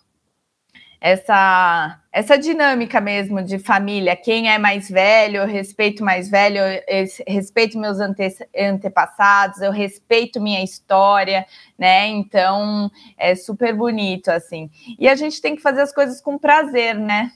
Essa 1.00 1.96
essa 2.12 2.36
dinâmica 2.36 3.00
mesmo 3.00 3.40
de 3.40 3.56
família, 3.56 4.16
quem 4.16 4.50
é 4.50 4.58
mais 4.58 4.90
velho, 4.90 5.38
eu 5.38 5.46
respeito 5.46 6.04
mais 6.04 6.28
velho, 6.28 6.58
eu 6.58 7.06
respeito 7.26 7.78
meus 7.78 8.00
ante, 8.00 8.36
antepassados, 8.54 9.60
eu 9.60 9.70
respeito 9.70 10.40
minha 10.40 10.62
história, 10.62 11.46
né? 11.78 12.08
Então 12.08 12.90
é 13.16 13.36
super 13.36 13.74
bonito 13.74 14.28
assim. 14.28 14.68
E 14.98 15.08
a 15.08 15.14
gente 15.14 15.40
tem 15.40 15.54
que 15.54 15.62
fazer 15.62 15.82
as 15.82 15.92
coisas 15.92 16.20
com 16.20 16.36
prazer, 16.36 16.96
né? 16.96 17.30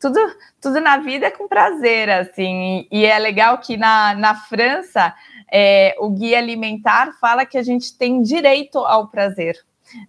Tudo, 0.00 0.18
tudo 0.60 0.80
na 0.80 0.98
vida 0.98 1.26
é 1.26 1.30
com 1.30 1.46
prazer, 1.46 2.10
assim. 2.10 2.86
E, 2.90 3.02
e 3.02 3.06
é 3.06 3.18
legal 3.18 3.58
que 3.58 3.76
na, 3.76 4.12
na 4.14 4.34
França 4.34 5.14
é, 5.52 5.94
o 6.00 6.10
guia 6.10 6.38
alimentar 6.38 7.12
fala 7.20 7.46
que 7.46 7.56
a 7.56 7.62
gente 7.62 7.96
tem 7.96 8.22
direito 8.22 8.78
ao 8.78 9.08
prazer 9.08 9.56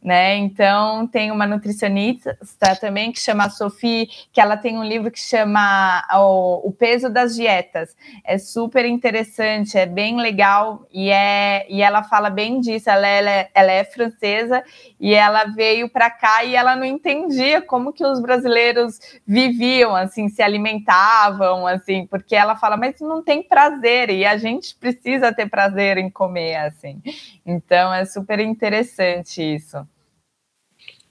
né? 0.02 0.36
Então 0.36 1.08
tem 1.08 1.32
uma 1.32 1.46
nutricionista 1.46 2.38
também 2.80 3.12
que 3.12 3.20
chama 3.20 3.50
Sophie, 3.50 4.08
que 4.32 4.42
ela 4.42 4.58
tem 4.58 4.78
um 4.78 4.84
livro 4.84 5.12
que 5.12 5.20
chama 5.20 6.04
o, 6.14 6.68
o 6.68 6.72
peso 6.72 7.10
das 7.10 7.36
dietas. 7.36 7.96
É 8.24 8.38
super 8.38 8.86
interessante, 8.86 9.78
é 9.78 9.86
bem 9.86 10.18
legal 10.18 10.86
e 10.92 11.10
é 11.10 11.66
e 11.70 11.82
ela 11.82 12.04
fala 12.04 12.30
bem 12.30 12.60
disso. 12.60 12.90
Ela, 12.90 13.08
ela, 13.08 13.30
é, 13.30 13.50
ela 13.54 13.72
é 13.72 13.84
francesa 13.84 14.64
e 15.00 15.14
ela 15.14 15.46
veio 15.46 15.90
para 15.90 16.10
cá 16.10 16.44
e 16.44 16.56
ela 16.56 16.76
não 16.76 16.86
entendia 16.86 17.62
como 17.62 17.94
que 17.94 18.06
os 18.06 18.20
brasileiros 18.20 19.00
viviam, 19.26 19.96
assim, 19.96 20.30
se 20.30 20.42
alimentavam, 20.42 21.68
assim, 21.68 22.06
porque 22.08 22.36
ela 22.36 22.56
fala, 22.56 22.78
mas 22.78 23.00
não 23.00 23.24
tem 23.24 23.44
prazer 23.44 24.10
e 24.10 24.26
a 24.26 24.38
gente 24.38 24.76
precisa 24.76 25.34
ter 25.34 25.50
prazer 25.50 25.98
em 25.98 26.10
comer, 26.10 26.56
assim. 26.58 27.02
Então 27.46 27.94
é 27.94 28.06
super 28.06 28.40
interessante 28.40 29.42
isso. 29.42 29.77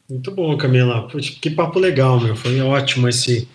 Muito 0.08 0.30
bom, 0.30 0.56
Camila. 0.56 1.08
que 1.40 1.50
papo 1.50 1.78
legal, 1.78 2.20
meu. 2.20 2.36
Foi 2.36 2.60
ótimo 2.60 3.08
esse, 3.08 3.48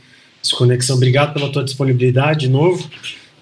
esse 0.44 0.54
conexão. 0.54 0.98
Obrigado 0.98 1.34
pela 1.34 1.52
tua 1.52 1.64
disponibilidade 1.64 2.42
de 2.42 2.50
novo. 2.50 2.90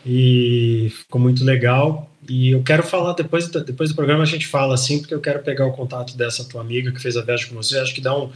E 0.05 0.91
ficou 0.95 1.20
muito 1.20 1.43
legal. 1.43 2.10
E 2.28 2.51
eu 2.51 2.62
quero 2.62 2.84
falar 2.84 3.14
depois, 3.14 3.47
depois 3.47 3.89
do 3.89 3.95
programa 3.95 4.22
a 4.22 4.28
gente 4.28 4.45
fala 4.45 4.76
assim, 4.76 4.99
porque 4.99 5.14
eu 5.14 5.20
quero 5.20 5.39
pegar 5.39 5.66
o 5.66 5.72
contato 5.72 6.16
dessa 6.16 6.43
tua 6.43 6.62
amiga 6.62 6.91
que 6.91 7.01
fez 7.01 7.18
a 7.18 7.22
viagem 7.24 7.47
com 7.47 7.55
você. 7.55 7.80
Acho 7.80 7.95
que 7.95 8.01
dá 8.01 8.16
um, 8.16 8.30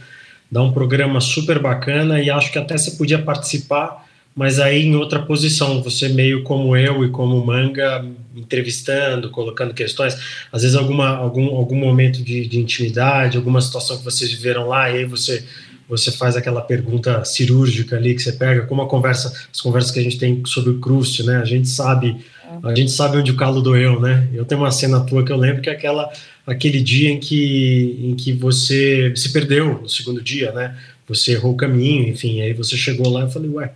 dá 0.50 0.62
um 0.62 0.72
programa 0.72 1.20
super 1.20 1.60
bacana 1.60 2.20
e 2.20 2.28
acho 2.28 2.50
que 2.50 2.58
até 2.58 2.76
você 2.76 2.92
podia 2.92 3.22
participar, 3.22 4.03
mas 4.34 4.58
aí 4.58 4.82
em 4.82 4.96
outra 4.96 5.22
posição, 5.22 5.82
você 5.82 6.08
meio 6.08 6.42
como 6.42 6.76
eu 6.76 7.04
e 7.04 7.10
como 7.10 7.44
Manga, 7.44 8.04
entrevistando, 8.34 9.30
colocando 9.30 9.72
questões, 9.72 10.16
às 10.50 10.62
vezes 10.62 10.76
alguma, 10.76 11.16
algum, 11.16 11.54
algum 11.54 11.76
momento 11.76 12.22
de, 12.22 12.46
de 12.46 12.58
intimidade, 12.58 13.36
alguma 13.36 13.60
situação 13.60 13.96
que 13.96 14.04
vocês 14.04 14.30
viveram 14.30 14.66
lá, 14.66 14.90
e 14.90 14.98
aí 14.98 15.04
você 15.04 15.44
você 15.86 16.10
faz 16.10 16.34
aquela 16.34 16.62
pergunta 16.62 17.22
cirúrgica 17.26 17.96
ali 17.96 18.14
que 18.14 18.22
você 18.22 18.32
pega, 18.32 18.62
como 18.64 18.80
a 18.80 18.88
conversa, 18.88 19.30
as 19.52 19.60
conversas 19.60 19.90
que 19.90 20.00
a 20.00 20.02
gente 20.02 20.18
tem 20.18 20.42
sobre 20.46 20.70
o 20.70 20.80
Crust, 20.80 21.22
né? 21.22 21.36
A 21.36 21.44
gente 21.44 21.68
sabe 21.68 22.24
a 22.62 22.74
gente 22.74 22.92
sabe 22.92 23.18
onde 23.18 23.30
o 23.30 23.36
calo 23.36 23.60
doeu, 23.60 24.00
né? 24.00 24.28
Eu 24.32 24.44
tenho 24.44 24.60
uma 24.60 24.70
cena 24.70 25.00
tua 25.00 25.24
que 25.24 25.32
eu 25.32 25.36
lembro 25.36 25.60
que 25.60 25.68
é 25.68 25.72
aquela, 25.72 26.10
aquele 26.46 26.80
dia 26.80 27.10
em 27.10 27.18
que, 27.18 27.98
em 28.00 28.14
que 28.14 28.32
você 28.32 29.12
se 29.16 29.32
perdeu 29.32 29.80
no 29.82 29.88
segundo 29.88 30.22
dia, 30.22 30.52
né? 30.52 30.76
Você 31.08 31.32
errou 31.32 31.52
o 31.52 31.56
caminho, 31.56 32.08
enfim, 32.08 32.40
aí 32.40 32.52
você 32.52 32.76
chegou 32.76 33.10
lá 33.10 33.20
e 33.20 33.22
eu 33.24 33.30
falei, 33.30 33.50
ué, 33.50 33.72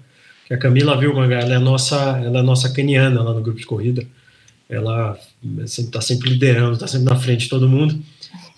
que 0.48 0.54
a 0.54 0.58
Camila 0.58 0.96
viu, 0.96 1.14
Mangá, 1.14 1.40
ela 1.40 1.56
é 1.56 1.58
nossa, 1.58 1.94
ela 2.24 2.38
é 2.38 2.42
nossa 2.42 2.70
caniana 2.70 3.22
lá 3.22 3.34
no 3.34 3.42
grupo 3.42 3.60
de 3.60 3.66
corrida. 3.66 4.02
Ela 4.66 5.18
está 5.62 6.00
sempre 6.00 6.30
liderando, 6.30 6.72
está 6.72 6.86
sempre 6.86 7.04
na 7.04 7.16
frente 7.16 7.42
de 7.42 7.48
todo 7.50 7.68
mundo. 7.68 8.02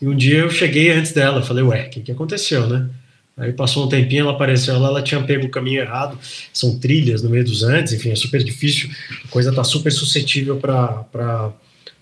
E 0.01 0.07
um 0.07 0.15
dia 0.15 0.39
eu 0.39 0.51
cheguei 0.51 0.93
antes 0.93 1.11
dela, 1.11 1.43
falei, 1.43 1.65
ué, 1.65 1.87
o 1.87 1.91
que, 1.91 2.01
que 2.01 2.13
aconteceu, 2.13 2.69
né? 2.69 2.89
Aí 3.37 3.53
passou 3.53 3.87
um 3.87 3.89
tempinho, 3.89 4.21
ela 4.23 4.33
apareceu 4.33 4.79
lá, 4.79 4.89
ela 4.89 5.03
tinha 5.03 5.21
pego 5.23 5.47
o 5.47 5.51
caminho 5.51 5.81
errado, 5.81 6.17
são 6.53 6.79
trilhas 6.79 7.23
no 7.23 7.31
meio 7.31 7.45
dos 7.45 7.65
Andes, 7.65 7.93
enfim, 7.93 8.11
é 8.11 8.15
super 8.15 8.43
difícil, 8.45 8.89
a 9.25 9.29
coisa 9.29 9.51
está 9.51 9.65
super 9.65 9.91
suscetível 9.91 10.59
para 10.59 11.53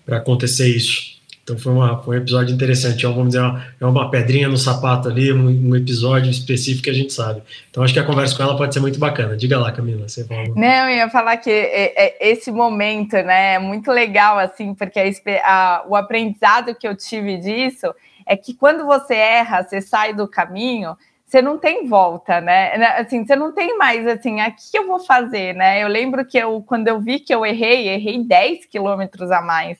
acontecer 0.07 0.67
isso. 0.67 1.18
Então 1.49 1.57
foi, 1.59 1.73
uma, 1.73 1.97
foi 2.03 2.17
um 2.17 2.21
episódio 2.21 2.53
interessante, 2.53 3.03
é, 3.05 3.09
vamos 3.09 3.29
dizer, 3.29 3.39
uma, 3.39 3.65
é 3.81 3.85
uma 3.85 4.11
pedrinha 4.11 4.47
no 4.47 4.57
sapato 4.57 5.09
ali, 5.09 5.33
um, 5.33 5.69
um, 5.69 5.75
episódio 5.75 6.29
específico 6.29 6.83
que 6.83 6.89
a 6.91 6.93
gente 6.93 7.11
sabe. 7.11 7.41
Então 7.71 7.81
acho 7.81 7.93
que 7.93 7.99
a 7.99 8.03
conversa 8.03 8.35
com 8.37 8.43
ela 8.43 8.55
pode 8.55 8.73
ser 8.73 8.79
muito 8.79 8.99
bacana. 8.99 9.35
Diga 9.35 9.57
lá, 9.57 9.71
Camila, 9.71 10.07
você 10.07 10.23
fala. 10.25 10.43
Não, 10.55 10.89
eu 10.89 10.97
ia 10.97 11.09
falar 11.09 11.37
que 11.37 11.49
é, 11.49 11.93
é, 11.95 12.29
esse 12.31 12.51
momento, 12.51 13.13
né, 13.13 13.55
é 13.55 13.59
muito 13.59 13.91
legal, 13.91 14.37
assim, 14.37 14.75
porque 14.75 14.99
a, 14.99 15.07
a, 15.43 15.85
o 15.87 15.95
aprendizado 15.95 16.75
que 16.75 16.87
eu 16.87 16.95
tive 16.95 17.37
disso 17.37 17.93
é 18.25 18.37
que 18.37 18.53
quando 18.53 18.85
você 18.85 19.15
erra, 19.15 19.63
você 19.63 19.81
sai 19.81 20.13
do 20.13 20.27
caminho, 20.27 20.95
você 21.29 21.43
não 21.43 21.59
tem 21.59 21.85
volta, 21.85 22.41
né? 22.41 22.75
né? 22.75 22.87
Assim, 22.97 23.23
você 23.23 23.35
não 23.35 23.53
tem 23.53 23.77
mais 23.77 24.07
assim, 24.07 24.41
aqui 24.41 24.75
eu 24.75 24.87
vou 24.87 24.99
fazer, 24.99 25.53
né? 25.53 25.83
Eu 25.83 25.87
lembro 25.87 26.25
que 26.25 26.37
eu, 26.37 26.63
quando 26.63 26.87
eu 26.87 26.99
vi 26.99 27.19
que 27.19 27.33
eu 27.33 27.45
errei, 27.45 27.87
errei 27.87 28.23
10 28.23 28.65
quilômetros 28.65 29.29
a 29.29 29.39
mais. 29.39 29.77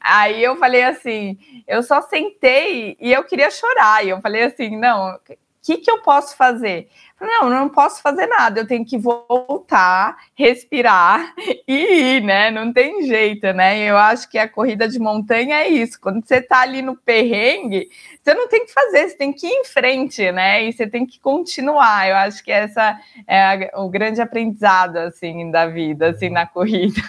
Aí 0.00 0.42
eu 0.42 0.54
falei 0.56 0.84
assim, 0.84 1.36
eu 1.66 1.82
só 1.82 2.00
sentei 2.00 2.96
e 3.00 3.12
eu 3.12 3.24
queria 3.24 3.50
chorar. 3.50 4.06
E 4.06 4.10
eu 4.10 4.20
falei 4.20 4.44
assim, 4.44 4.76
não, 4.76 5.18
que, 5.64 5.78
que 5.78 5.90
eu 5.90 6.02
posso 6.02 6.36
fazer? 6.36 6.88
Não, 7.18 7.48
não 7.48 7.70
posso 7.70 8.02
fazer 8.02 8.26
nada, 8.26 8.60
eu 8.60 8.66
tenho 8.66 8.84
que 8.84 8.98
voltar, 8.98 10.14
respirar 10.34 11.32
e 11.66 12.16
ir, 12.16 12.22
né? 12.22 12.50
Não 12.50 12.70
tem 12.70 13.06
jeito, 13.06 13.50
né? 13.54 13.78
Eu 13.78 13.96
acho 13.96 14.28
que 14.28 14.36
a 14.36 14.46
corrida 14.46 14.86
de 14.86 14.98
montanha 14.98 15.56
é 15.56 15.68
isso. 15.68 15.98
Quando 15.98 16.22
você 16.22 16.42
tá 16.42 16.60
ali 16.60 16.82
no 16.82 16.96
perrengue, 16.96 17.88
você 18.22 18.34
não 18.34 18.46
tem 18.46 18.66
que 18.66 18.72
fazer, 18.72 19.08
você 19.08 19.16
tem 19.16 19.32
que 19.32 19.46
ir 19.46 19.52
em 19.52 19.64
frente, 19.64 20.30
né? 20.32 20.64
E 20.64 20.72
você 20.72 20.86
tem 20.86 21.06
que 21.06 21.18
continuar. 21.18 22.08
Eu 22.08 22.16
acho 22.16 22.44
que 22.44 22.52
essa 22.52 22.98
é 23.26 23.70
a, 23.72 23.80
o 23.80 23.88
grande 23.88 24.20
aprendizado, 24.20 24.98
assim, 24.98 25.50
da 25.50 25.66
vida, 25.66 26.10
assim, 26.10 26.28
na 26.28 26.46
corrida. 26.46 27.00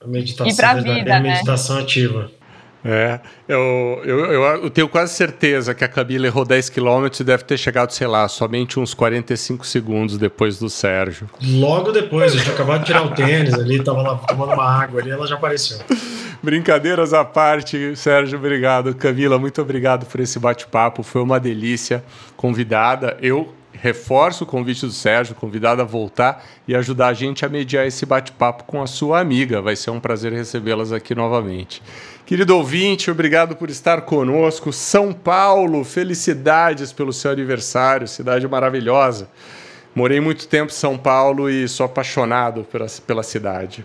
A 0.00 0.06
meditação, 0.06 0.52
e 0.52 0.56
pra 0.56 0.74
vida, 0.74 1.18
né? 1.18 1.20
meditação 1.20 1.78
ativa. 1.78 2.30
É, 2.84 3.18
eu, 3.48 4.02
eu, 4.04 4.42
eu, 4.42 4.70
tenho 4.70 4.86
quase 4.86 5.14
certeza 5.14 5.74
que 5.74 5.82
a 5.82 5.88
Camila 5.88 6.26
errou 6.26 6.44
10 6.44 6.68
km 6.68 7.08
e 7.18 7.24
deve 7.24 7.42
ter 7.42 7.56
chegado, 7.56 7.92
sei 7.92 8.06
lá, 8.06 8.28
somente 8.28 8.78
uns 8.78 8.92
45 8.92 9.66
segundos 9.66 10.18
depois 10.18 10.58
do 10.58 10.68
Sérgio. 10.68 11.30
Logo 11.42 11.92
depois, 11.92 12.34
eu 12.34 12.42
tinha 12.42 12.54
acabado 12.54 12.80
de 12.80 12.86
tirar 12.86 13.02
o 13.02 13.14
tênis 13.14 13.54
ali, 13.54 13.82
tava 13.82 14.02
lá 14.02 14.16
tomando 14.16 14.52
uma 14.52 14.82
água 14.82 15.00
ali, 15.00 15.10
ela 15.10 15.26
já 15.26 15.34
apareceu. 15.34 15.78
Brincadeiras 16.42 17.14
à 17.14 17.24
parte, 17.24 17.96
Sérgio, 17.96 18.38
obrigado. 18.38 18.94
Camila, 18.94 19.38
muito 19.38 19.62
obrigado 19.62 20.04
por 20.04 20.20
esse 20.20 20.38
bate-papo, 20.38 21.02
foi 21.02 21.22
uma 21.22 21.40
delícia. 21.40 22.04
Convidada, 22.36 23.16
eu 23.22 23.54
reforço 23.80 24.44
o 24.44 24.46
convite 24.46 24.86
do 24.86 24.92
Sérgio, 24.92 25.34
convidado 25.34 25.82
a 25.82 25.84
voltar 25.84 26.44
e 26.66 26.74
ajudar 26.74 27.08
a 27.08 27.14
gente 27.14 27.44
a 27.44 27.48
mediar 27.48 27.86
esse 27.86 28.06
bate-papo 28.06 28.64
com 28.64 28.82
a 28.82 28.86
sua 28.86 29.20
amiga. 29.20 29.60
Vai 29.60 29.76
ser 29.76 29.90
um 29.90 30.00
prazer 30.00 30.32
recebê-las 30.32 30.92
aqui 30.92 31.14
novamente. 31.14 31.82
Querido 32.24 32.56
ouvinte, 32.56 33.10
obrigado 33.10 33.56
por 33.56 33.68
estar 33.68 34.02
conosco. 34.02 34.72
São 34.72 35.12
Paulo, 35.12 35.84
felicidades 35.84 36.92
pelo 36.92 37.12
seu 37.12 37.30
aniversário, 37.30 38.08
cidade 38.08 38.48
maravilhosa. 38.48 39.28
Morei 39.94 40.20
muito 40.20 40.48
tempo 40.48 40.72
em 40.72 40.74
São 40.74 40.96
Paulo 40.96 41.50
e 41.50 41.68
sou 41.68 41.86
apaixonado 41.86 42.64
pela, 42.64 42.86
pela 43.06 43.22
cidade. 43.22 43.84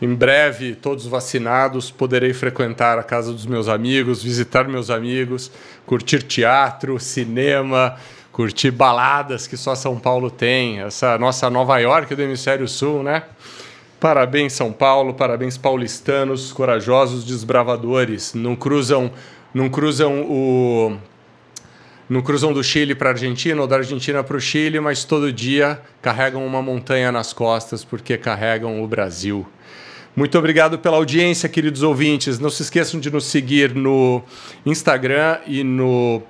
Em 0.00 0.14
breve, 0.14 0.74
todos 0.74 1.06
vacinados, 1.06 1.90
poderei 1.90 2.32
frequentar 2.32 2.98
a 2.98 3.02
casa 3.02 3.32
dos 3.32 3.46
meus 3.46 3.68
amigos, 3.68 4.22
visitar 4.22 4.66
meus 4.66 4.90
amigos, 4.90 5.50
curtir 5.86 6.22
teatro, 6.22 6.98
cinema, 6.98 7.96
curtir 8.32 8.70
baladas 8.70 9.46
que 9.46 9.56
só 9.56 9.74
São 9.74 9.98
Paulo 9.98 10.30
tem, 10.30 10.80
essa 10.80 11.18
nossa 11.18 11.50
Nova 11.50 11.78
York 11.78 12.14
do 12.14 12.22
Hemisfério 12.22 12.66
Sul, 12.66 13.02
né? 13.02 13.24
Parabéns, 14.00 14.54
São 14.54 14.72
Paulo, 14.72 15.14
parabéns, 15.14 15.56
paulistanos, 15.56 16.52
corajosos 16.52 17.24
desbravadores. 17.24 18.34
Não 18.34 18.56
cruzam, 18.56 19.12
não 19.54 19.68
cruzam 19.68 20.22
o. 20.22 20.96
Não 22.08 22.20
cruzam 22.20 22.52
do 22.52 22.64
Chile 22.64 22.94
para 22.94 23.10
a 23.10 23.12
Argentina 23.12 23.60
ou 23.60 23.66
da 23.66 23.76
Argentina 23.76 24.24
para 24.24 24.36
o 24.36 24.40
Chile, 24.40 24.80
mas 24.80 25.04
todo 25.04 25.32
dia 25.32 25.80
carregam 26.02 26.44
uma 26.44 26.60
montanha 26.60 27.12
nas 27.12 27.32
costas 27.32 27.84
porque 27.84 28.18
carregam 28.18 28.82
o 28.82 28.88
Brasil. 28.88 29.46
Muito 30.14 30.36
obrigado 30.36 30.78
pela 30.78 30.96
audiência, 30.96 31.48
queridos 31.48 31.82
ouvintes. 31.82 32.38
Não 32.38 32.50
se 32.50 32.62
esqueçam 32.62 32.98
de 33.00 33.10
nos 33.10 33.24
seguir 33.26 33.74
no 33.74 34.20
Instagram 34.66 35.38
e 35.46 35.62
no 35.64 36.22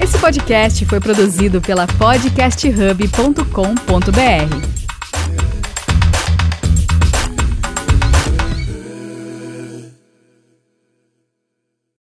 Esse 0.00 0.18
podcast 0.18 0.86
foi 0.86 1.00
produzido 1.00 1.60
pela 1.60 1.86
podcasthub.com.br. 1.86 4.83